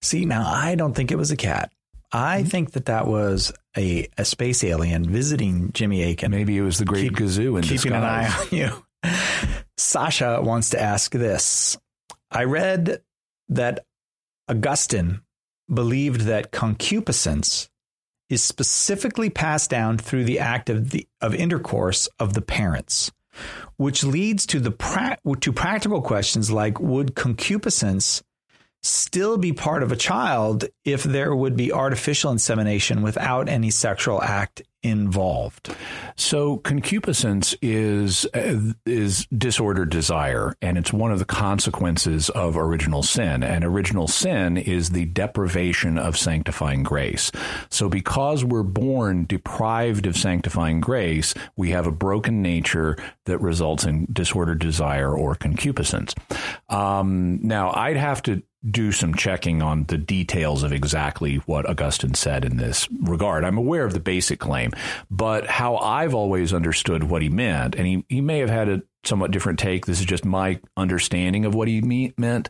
See, 0.02 0.26
now 0.26 0.46
I 0.46 0.76
don't 0.76 0.94
think 0.94 1.12
it 1.12 1.18
was 1.18 1.32
a 1.32 1.38
cat. 1.38 1.72
I 2.12 2.40
Mm-hmm. 2.42 2.50
think 2.50 2.72
that 2.74 2.86
that 2.86 3.08
was 3.08 3.52
a, 3.76 4.08
a 4.18 4.26
space 4.26 4.64
alien 4.64 5.10
visiting 5.10 5.72
Jimmy 5.74 6.04
Akin, 6.04 6.30
Maybe 6.30 6.58
it 6.58 6.62
was 6.62 6.78
the 6.78 6.86
Great 6.86 7.10
Keep- 7.10 7.18
Gazoo 7.20 7.58
in 7.58 7.64
keeping 7.64 7.94
an 7.94 8.04
eye 8.04 8.28
on 8.30 8.48
you. 8.52 8.86
Sasha 9.78 10.40
wants 10.42 10.70
to 10.72 10.80
ask 10.82 11.12
this. 11.12 11.78
I 12.30 12.44
read 12.44 13.02
that 13.50 13.86
Augustine 14.48 15.22
believed 15.74 16.22
that 16.22 16.52
concupiscence 16.52 17.70
is 18.30 18.44
specifically 18.44 19.30
passed 19.30 19.70
down 19.70 19.98
through 19.98 20.24
the 20.24 20.40
act 20.40 20.70
of 20.70 20.92
the 20.92 21.08
of 21.22 21.36
intercourse 21.36 22.08
of 22.20 22.34
the 22.34 22.42
parents, 22.42 23.12
which 23.78 24.04
leads 24.04 24.46
to 24.48 24.60
the 24.60 24.72
pra- 24.72 25.18
to 25.42 25.54
practical 25.54 26.02
questions 26.02 26.52
like 26.52 26.80
would 26.80 27.16
concupiscence 27.16 28.24
still 28.82 29.38
be 29.38 29.54
part 29.54 29.82
of 29.82 29.92
a 29.92 29.96
child 29.96 30.66
if 30.84 31.04
there 31.04 31.34
would 31.36 31.56
be 31.56 31.72
artificial 31.72 32.32
insemination 32.32 33.02
without 33.02 33.48
any 33.48 33.70
sexual 33.70 34.22
act 34.22 34.62
involved? 34.84 35.76
So 36.16 36.58
concupiscence 36.58 37.56
is 37.62 38.26
uh, 38.34 38.74
is 38.86 39.26
disordered 39.36 39.90
desire, 39.90 40.56
and 40.62 40.78
it's 40.78 40.94
one 40.94 41.12
of 41.12 41.20
the 41.20 41.26
consequences 41.26 42.30
of 42.30 42.58
original 42.58 43.04
sin. 43.04 43.44
And 43.44 43.64
original 43.64 44.08
sin 44.08 44.58
is 44.58 44.90
the 44.90 45.06
deprivation 45.06 45.98
of 45.98 46.18
sanctifying 46.18 46.84
grace. 46.84 47.32
So 47.70 47.90
because 47.90 48.44
we're 48.44 48.64
born 48.64 49.26
deprived 49.26 50.06
of 50.06 50.18
sanctifying 50.18 50.82
grace, 50.82 51.34
we 51.56 51.72
have 51.72 51.88
a 51.88 51.92
broken 51.92 52.42
nature 52.42 52.98
that 53.26 53.40
results 53.40 53.86
in 53.86 54.08
disordered 54.12 54.60
desire 54.60 55.16
or 55.16 55.36
concupiscence. 55.36 56.14
Um, 56.70 57.40
now, 57.42 57.72
I'd 57.72 57.98
have 57.98 58.22
to 58.24 58.44
do 58.70 58.92
some 58.92 59.14
checking 59.14 59.62
on 59.62 59.84
the 59.86 59.98
details 59.98 60.64
of 60.64 60.72
exactly 60.72 61.38
what 61.46 61.70
Augustine 61.70 62.14
said 62.14 62.46
in 62.46 62.58
this 62.58 62.88
regard. 63.02 63.44
I'm 63.44 63.58
aware 63.58 63.86
of 63.86 63.94
the 63.94 64.00
basic 64.00 64.40
claim, 64.40 64.72
but 65.12 65.46
how 65.48 65.78
I've 65.78 66.14
always 66.14 66.54
understood 66.54 67.04
what 67.04 67.22
he 67.22 67.30
meant, 67.30 67.76
and 67.76 67.86
he, 67.86 68.06
he 68.08 68.22
may 68.22 68.40
have 68.40 68.50
had 68.50 68.70
a 68.70 68.82
somewhat 69.04 69.32
different 69.32 69.60
take, 69.60 69.86
this 69.86 70.00
is 70.00 70.06
just 70.06 70.24
my 70.24 70.60
understanding 70.78 71.46
of 71.46 71.54
what 71.54 71.68
he 71.68 71.82
me- 71.82 72.14
meant, 72.18 72.50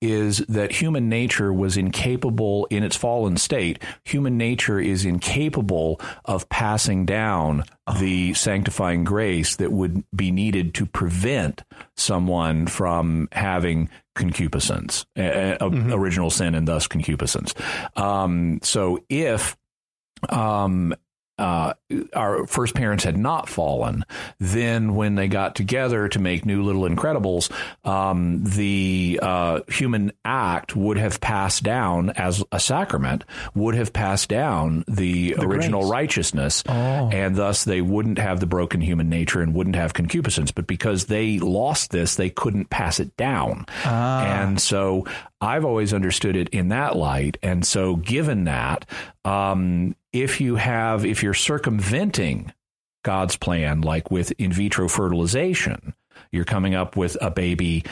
is 0.00 0.38
that 0.48 0.72
human 0.72 1.10
nature 1.10 1.52
was 1.52 1.76
incapable 1.76 2.66
in 2.70 2.82
its 2.82 2.96
fallen 2.96 3.36
state. 3.36 3.78
Human 4.04 4.38
nature 4.38 4.80
is 4.80 5.04
incapable 5.04 6.00
of 6.24 6.48
passing 6.48 7.04
down 7.04 7.64
the 7.98 8.32
sanctifying 8.32 9.04
grace 9.04 9.56
that 9.56 9.72
would 9.72 10.02
be 10.14 10.30
needed 10.30 10.72
to 10.74 10.86
prevent 10.86 11.62
someone 11.96 12.66
from 12.66 13.28
having 13.32 13.90
concupiscence, 14.16 15.04
uh, 15.18 15.56
uh, 15.60 15.70
original 15.96 16.30
sin, 16.30 16.54
and 16.54 16.66
thus 16.66 16.86
concupiscence. 16.88 17.54
Um, 17.96 18.60
so 18.62 19.04
if 19.08 19.56
um, 20.28 20.94
uh, 21.40 21.74
our 22.14 22.46
first 22.46 22.74
parents 22.74 23.02
had 23.04 23.16
not 23.16 23.48
fallen, 23.48 24.04
then 24.38 24.94
when 24.94 25.14
they 25.14 25.26
got 25.28 25.54
together 25.54 26.08
to 26.08 26.18
make 26.18 26.44
New 26.44 26.62
Little 26.62 26.82
Incredibles, 26.82 27.50
um, 27.84 28.44
the 28.44 29.18
uh, 29.22 29.60
human 29.68 30.12
act 30.24 30.76
would 30.76 30.98
have 30.98 31.20
passed 31.20 31.62
down 31.62 32.10
as 32.10 32.44
a 32.52 32.60
sacrament, 32.60 33.24
would 33.54 33.74
have 33.74 33.92
passed 33.92 34.28
down 34.28 34.84
the, 34.86 35.34
original 35.38 35.80
grace. 35.82 35.90
righteousness, 35.90 36.62
Oh. 36.68 37.08
and 37.12 37.34
thus 37.36 37.64
they 37.64 37.80
wouldn't 37.80 38.18
have 38.18 38.40
the 38.40 38.46
broken 38.46 38.80
human 38.80 39.08
nature 39.08 39.40
and 39.40 39.54
wouldn't 39.54 39.76
have 39.76 39.94
concupiscence. 39.94 40.50
But 40.52 40.66
because 40.66 41.06
they 41.06 41.38
lost 41.38 41.90
this, 41.90 42.16
they 42.16 42.30
couldn't 42.30 42.70
pass 42.70 43.00
it 43.00 43.16
down. 43.16 43.66
And 43.84 44.60
so 44.60 45.06
I've 45.40 45.64
always 45.64 45.94
understood 45.94 46.36
it 46.36 46.48
in 46.50 46.68
that 46.68 46.96
light. 46.96 47.38
And 47.42 47.66
so, 47.66 47.96
given 47.96 48.44
that, 48.44 48.84
um, 49.24 49.96
if 50.12 50.40
you 50.40 50.56
have, 50.56 51.04
if 51.04 51.22
you're 51.22 51.34
circumventing 51.34 52.52
God's 53.02 53.36
plan, 53.36 53.80
like 53.80 54.10
with 54.10 54.32
in 54.32 54.52
vitro 54.52 54.88
fertilization, 54.88 55.94
you're 56.30 56.44
coming 56.44 56.74
up 56.74 56.96
with 56.96 57.16
a 57.20 57.30
baby 57.30 57.84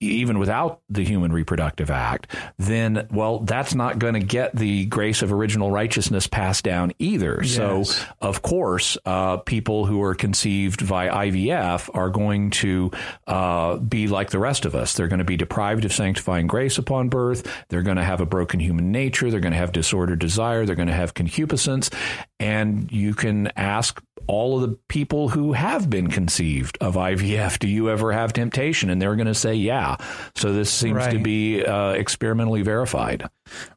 even 0.00 0.38
without 0.38 0.80
the 0.88 1.04
human 1.04 1.30
reproductive 1.32 1.90
act, 1.90 2.34
then, 2.58 3.06
well, 3.10 3.40
that's 3.40 3.74
not 3.74 3.98
going 3.98 4.14
to 4.14 4.20
get 4.20 4.56
the 4.56 4.86
grace 4.86 5.20
of 5.20 5.30
original 5.32 5.70
righteousness 5.70 6.26
passed 6.26 6.64
down 6.64 6.92
either. 6.98 7.44
So, 7.44 7.84
of 8.20 8.40
course, 8.40 8.96
uh, 9.04 9.38
people 9.38 9.84
who 9.84 10.02
are 10.02 10.14
conceived 10.14 10.80
via 10.80 11.12
IVF 11.12 11.90
are 11.94 12.08
going 12.08 12.50
to 12.50 12.90
uh, 13.26 13.76
be 13.76 14.08
like 14.08 14.30
the 14.30 14.38
rest 14.38 14.64
of 14.64 14.74
us. 14.74 14.94
They're 14.94 15.08
going 15.08 15.18
to 15.18 15.24
be 15.24 15.36
deprived 15.36 15.84
of 15.84 15.92
sanctifying 15.92 16.46
grace 16.46 16.78
upon 16.78 17.10
birth. 17.10 17.46
They're 17.68 17.82
going 17.82 17.98
to 17.98 18.04
have 18.04 18.22
a 18.22 18.26
broken 18.26 18.58
human 18.58 18.90
nature. 18.92 19.30
They're 19.30 19.40
going 19.40 19.52
to 19.52 19.58
have 19.58 19.72
disordered 19.72 20.18
desire. 20.18 20.64
They're 20.64 20.76
going 20.76 20.88
to 20.88 20.94
have 20.94 21.12
concupiscence. 21.12 21.90
And 22.38 22.90
you 22.90 23.14
can 23.14 23.48
ask 23.56 24.02
all 24.30 24.54
of 24.54 24.70
the 24.70 24.78
people 24.88 25.28
who 25.28 25.52
have 25.54 25.90
been 25.90 26.06
conceived 26.06 26.78
of 26.80 26.94
IVF, 26.94 27.58
do 27.58 27.66
you 27.66 27.90
ever 27.90 28.12
have 28.12 28.32
temptation? 28.32 28.88
And 28.88 29.02
they're 29.02 29.16
going 29.16 29.26
to 29.26 29.34
say, 29.34 29.54
yeah. 29.54 29.96
So 30.36 30.52
this 30.52 30.70
seems 30.70 31.04
to 31.08 31.18
be 31.18 31.64
uh, 31.64 31.90
experimentally 31.90 32.62
verified. 32.62 33.28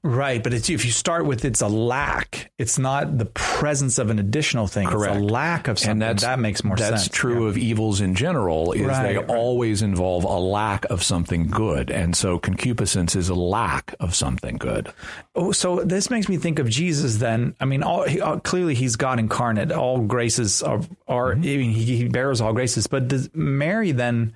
Right, 0.04 0.44
but 0.44 0.54
it's, 0.54 0.70
if 0.70 0.86
you 0.86 0.92
start 0.92 1.26
with 1.26 1.46
it's 1.46 1.62
a 1.62 1.68
lack, 1.68 2.52
it's 2.58 2.78
not 2.80 3.18
the 3.18 3.26
presence 3.26 3.98
of 3.98 4.10
an 4.10 4.20
additional 4.20 4.68
thing. 4.68 4.88
Correct. 4.88 5.16
It's 5.16 5.24
a 5.24 5.26
lack 5.26 5.68
of 5.68 5.80
something. 5.80 5.92
and 5.92 6.02
that's 6.02 6.24
that 6.24 6.40
makes 6.40 6.64
more 6.64 6.76
that's 6.76 7.04
sense. 7.04 7.16
true 7.16 7.48
of 7.48 7.58
evils 7.58 8.02
in 8.02 8.16
general 8.16 8.72
is 8.74 8.82
they 8.82 8.88
Right, 8.88 9.18
right. 9.18 9.30
always 9.30 9.82
involve 9.82 10.24
a 10.24 10.38
lack 10.40 10.86
of 10.86 11.04
something 11.04 11.48
good 11.48 11.90
and 11.90 12.16
so 12.16 12.38
concupiscence 12.40 13.16
is 13.16 13.30
a 13.30 13.36
lack 13.36 13.96
of 14.00 14.14
something 14.16 14.58
good 14.58 14.92
Oh, 15.36 15.52
so 15.52 15.84
this 15.84 16.10
makes 16.10 16.30
me 16.30 16.38
think 16.38 16.60
of 16.60 16.70
Jesus. 16.70 17.18
Then, 17.18 17.56
I 17.60 17.66
mean, 17.66 17.82
all, 17.82 18.04
he, 18.08 18.22
uh, 18.22 18.38
clearly 18.40 18.76
he's 18.76 18.96
God 18.96 19.18
incarnate. 19.20 19.72
All 19.72 20.00
graces 20.02 20.62
are, 20.62 20.82
are 21.08 21.34
Mm-hmm. 21.34 21.42
I 21.44 21.58
mean, 21.58 21.72
he, 21.72 21.98
he 21.98 22.08
bears 22.08 22.40
all 22.42 22.54
graces. 22.54 22.86
But 22.86 23.08
does 23.08 23.30
Mary 23.34 23.92
then, 23.94 24.36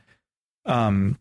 um, 0.66 1.20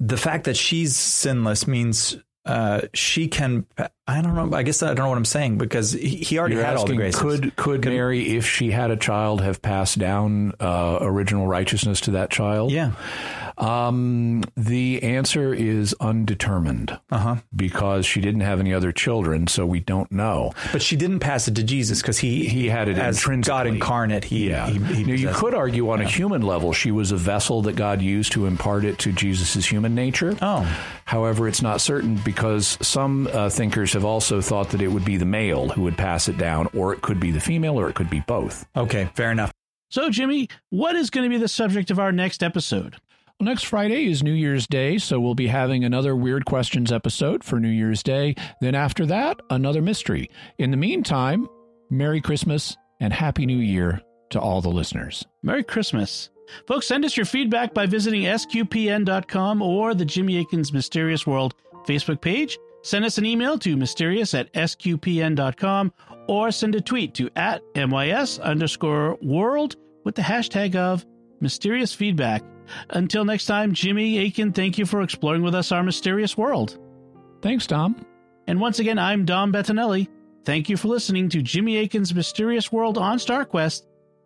the 0.00 0.16
fact 0.16 0.44
that 0.44 0.56
she's 0.56 0.96
sinless 0.96 1.66
means 1.68 2.16
uh, 2.44 2.82
she 2.92 3.28
can. 3.28 3.66
I 4.06 4.20
don't 4.20 4.34
know. 4.34 4.56
I 4.56 4.62
guess 4.62 4.82
I 4.82 4.88
don't 4.88 5.04
know 5.04 5.08
what 5.08 5.18
I'm 5.18 5.24
saying 5.24 5.58
because 5.58 5.92
he, 5.92 6.16
he 6.16 6.38
already 6.38 6.56
You're 6.56 6.64
had 6.64 6.76
all 6.76 6.86
the 6.86 6.96
graces. 6.96 7.20
could 7.20 7.54
could 7.56 7.84
Mary, 7.84 8.36
if 8.36 8.46
she 8.46 8.70
had 8.70 8.90
a 8.90 8.96
child, 8.96 9.40
have 9.42 9.62
passed 9.62 9.98
down 9.98 10.52
uh, 10.58 10.98
original 11.00 11.46
righteousness 11.46 12.00
to 12.02 12.12
that 12.12 12.30
child? 12.30 12.72
yeah. 12.72 12.92
Um, 13.62 14.42
the 14.56 15.02
answer 15.02 15.54
is 15.54 15.94
undetermined 16.00 16.98
Uh 17.10 17.18
huh. 17.18 17.36
because 17.54 18.04
she 18.04 18.20
didn't 18.20 18.40
have 18.40 18.58
any 18.60 18.74
other 18.74 18.90
children, 18.90 19.46
so 19.46 19.64
we 19.64 19.78
don't 19.80 20.10
know. 20.10 20.52
But 20.72 20.82
she 20.82 20.96
didn't 20.96 21.20
pass 21.20 21.46
it 21.46 21.54
to 21.54 21.62
Jesus 21.62 22.02
because 22.02 22.18
he 22.18 22.46
He 22.46 22.68
had 22.68 22.88
it 22.88 22.98
as 22.98 23.24
God 23.24 23.66
incarnate. 23.66 24.24
He 24.24 24.48
Yeah. 24.50 24.66
He, 24.68 24.78
he 24.94 25.04
now, 25.04 25.12
you 25.14 25.30
could 25.32 25.54
argue 25.54 25.90
on 25.90 26.00
a 26.00 26.04
human 26.08 26.42
level, 26.42 26.72
she 26.72 26.90
was 26.90 27.12
a 27.12 27.16
vessel 27.16 27.62
that 27.62 27.76
God 27.76 28.02
used 28.02 28.32
to 28.32 28.46
impart 28.46 28.84
it 28.84 28.98
to 28.98 29.12
Jesus' 29.12 29.64
human 29.64 29.94
nature. 29.94 30.36
Oh. 30.42 30.66
However, 31.04 31.46
it's 31.46 31.62
not 31.62 31.80
certain 31.80 32.16
because 32.24 32.76
some 32.82 33.28
uh, 33.32 33.48
thinkers 33.48 33.92
have 33.92 34.04
also 34.04 34.40
thought 34.40 34.70
that 34.70 34.82
it 34.82 34.88
would 34.88 35.04
be 35.04 35.16
the 35.16 35.24
male 35.24 35.68
who 35.68 35.82
would 35.82 35.96
pass 35.96 36.28
it 36.28 36.36
down, 36.38 36.68
or 36.74 36.92
it 36.92 37.02
could 37.02 37.20
be 37.20 37.30
the 37.30 37.40
female, 37.40 37.78
or 37.78 37.88
it 37.88 37.94
could 37.94 38.10
be 38.10 38.20
both. 38.26 38.66
Okay. 38.74 39.08
Fair 39.14 39.30
enough. 39.30 39.52
So, 39.90 40.08
Jimmy, 40.10 40.48
what 40.70 40.96
is 40.96 41.10
going 41.10 41.24
to 41.24 41.30
be 41.30 41.38
the 41.38 41.48
subject 41.48 41.90
of 41.90 41.98
our 41.98 42.12
next 42.12 42.42
episode? 42.42 42.96
Well, 43.40 43.46
next 43.46 43.64
Friday 43.66 44.06
is 44.06 44.22
New 44.22 44.32
Year's 44.32 44.66
Day, 44.66 44.98
so 44.98 45.18
we'll 45.20 45.34
be 45.34 45.48
having 45.48 45.84
another 45.84 46.14
Weird 46.14 46.44
Questions 46.44 46.92
episode 46.92 47.42
for 47.42 47.58
New 47.58 47.68
Year's 47.68 48.02
Day. 48.02 48.34
Then 48.60 48.74
after 48.74 49.04
that, 49.06 49.40
another 49.50 49.82
mystery. 49.82 50.30
In 50.58 50.70
the 50.70 50.76
meantime, 50.76 51.48
Merry 51.90 52.20
Christmas 52.20 52.76
and 53.00 53.12
Happy 53.12 53.46
New 53.46 53.58
Year 53.58 54.00
to 54.30 54.40
all 54.40 54.60
the 54.60 54.68
listeners. 54.70 55.24
Merry 55.42 55.64
Christmas. 55.64 56.30
Folks, 56.66 56.86
send 56.86 57.04
us 57.04 57.16
your 57.16 57.26
feedback 57.26 57.74
by 57.74 57.86
visiting 57.86 58.22
sqpn.com 58.22 59.62
or 59.62 59.94
the 59.94 60.04
Jimmy 60.04 60.38
Akin's 60.38 60.72
Mysterious 60.72 61.26
World 61.26 61.54
Facebook 61.86 62.20
page. 62.20 62.58
Send 62.82 63.04
us 63.04 63.18
an 63.18 63.26
email 63.26 63.58
to 63.58 63.76
mysterious 63.76 64.34
at 64.34 64.52
sqpn.com 64.52 65.92
or 66.28 66.50
send 66.50 66.74
a 66.74 66.80
tweet 66.80 67.14
to 67.14 67.30
at 67.36 67.62
mys 67.74 68.38
underscore 68.38 69.16
world 69.22 69.76
with 70.04 70.14
the 70.14 70.22
hashtag 70.22 70.74
of 70.74 71.04
mysterious 71.42 71.92
feedback. 71.92 72.42
Until 72.90 73.24
next 73.24 73.46
time, 73.46 73.74
Jimmy 73.74 74.24
Akin, 74.24 74.52
thank 74.52 74.78
you 74.78 74.86
for 74.86 75.02
exploring 75.02 75.42
with 75.42 75.54
us 75.54 75.72
our 75.72 75.82
mysterious 75.82 76.36
world. 76.38 76.78
Thanks, 77.42 77.66
Tom. 77.66 78.06
And 78.46 78.60
once 78.60 78.78
again, 78.78 78.98
I'm 78.98 79.24
Dom 79.24 79.52
Bettinelli. 79.52 80.08
Thank 80.44 80.68
you 80.68 80.76
for 80.76 80.88
listening 80.88 81.28
to 81.30 81.42
Jimmy 81.42 81.76
Akin's 81.78 82.14
Mysterious 82.14 82.72
World 82.72 82.98
on 82.98 83.18
StarQuest. 83.18 83.82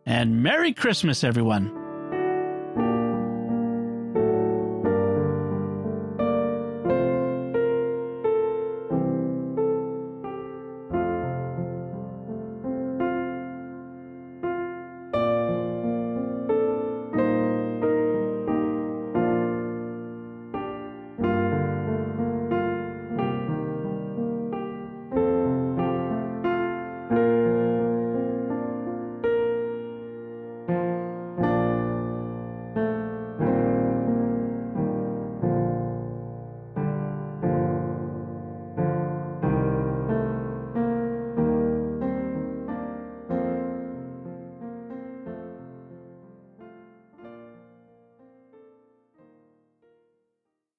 And 0.07 0.43
Merry 0.43 0.73
Christmas, 0.73 1.25
everyone. 1.25 1.86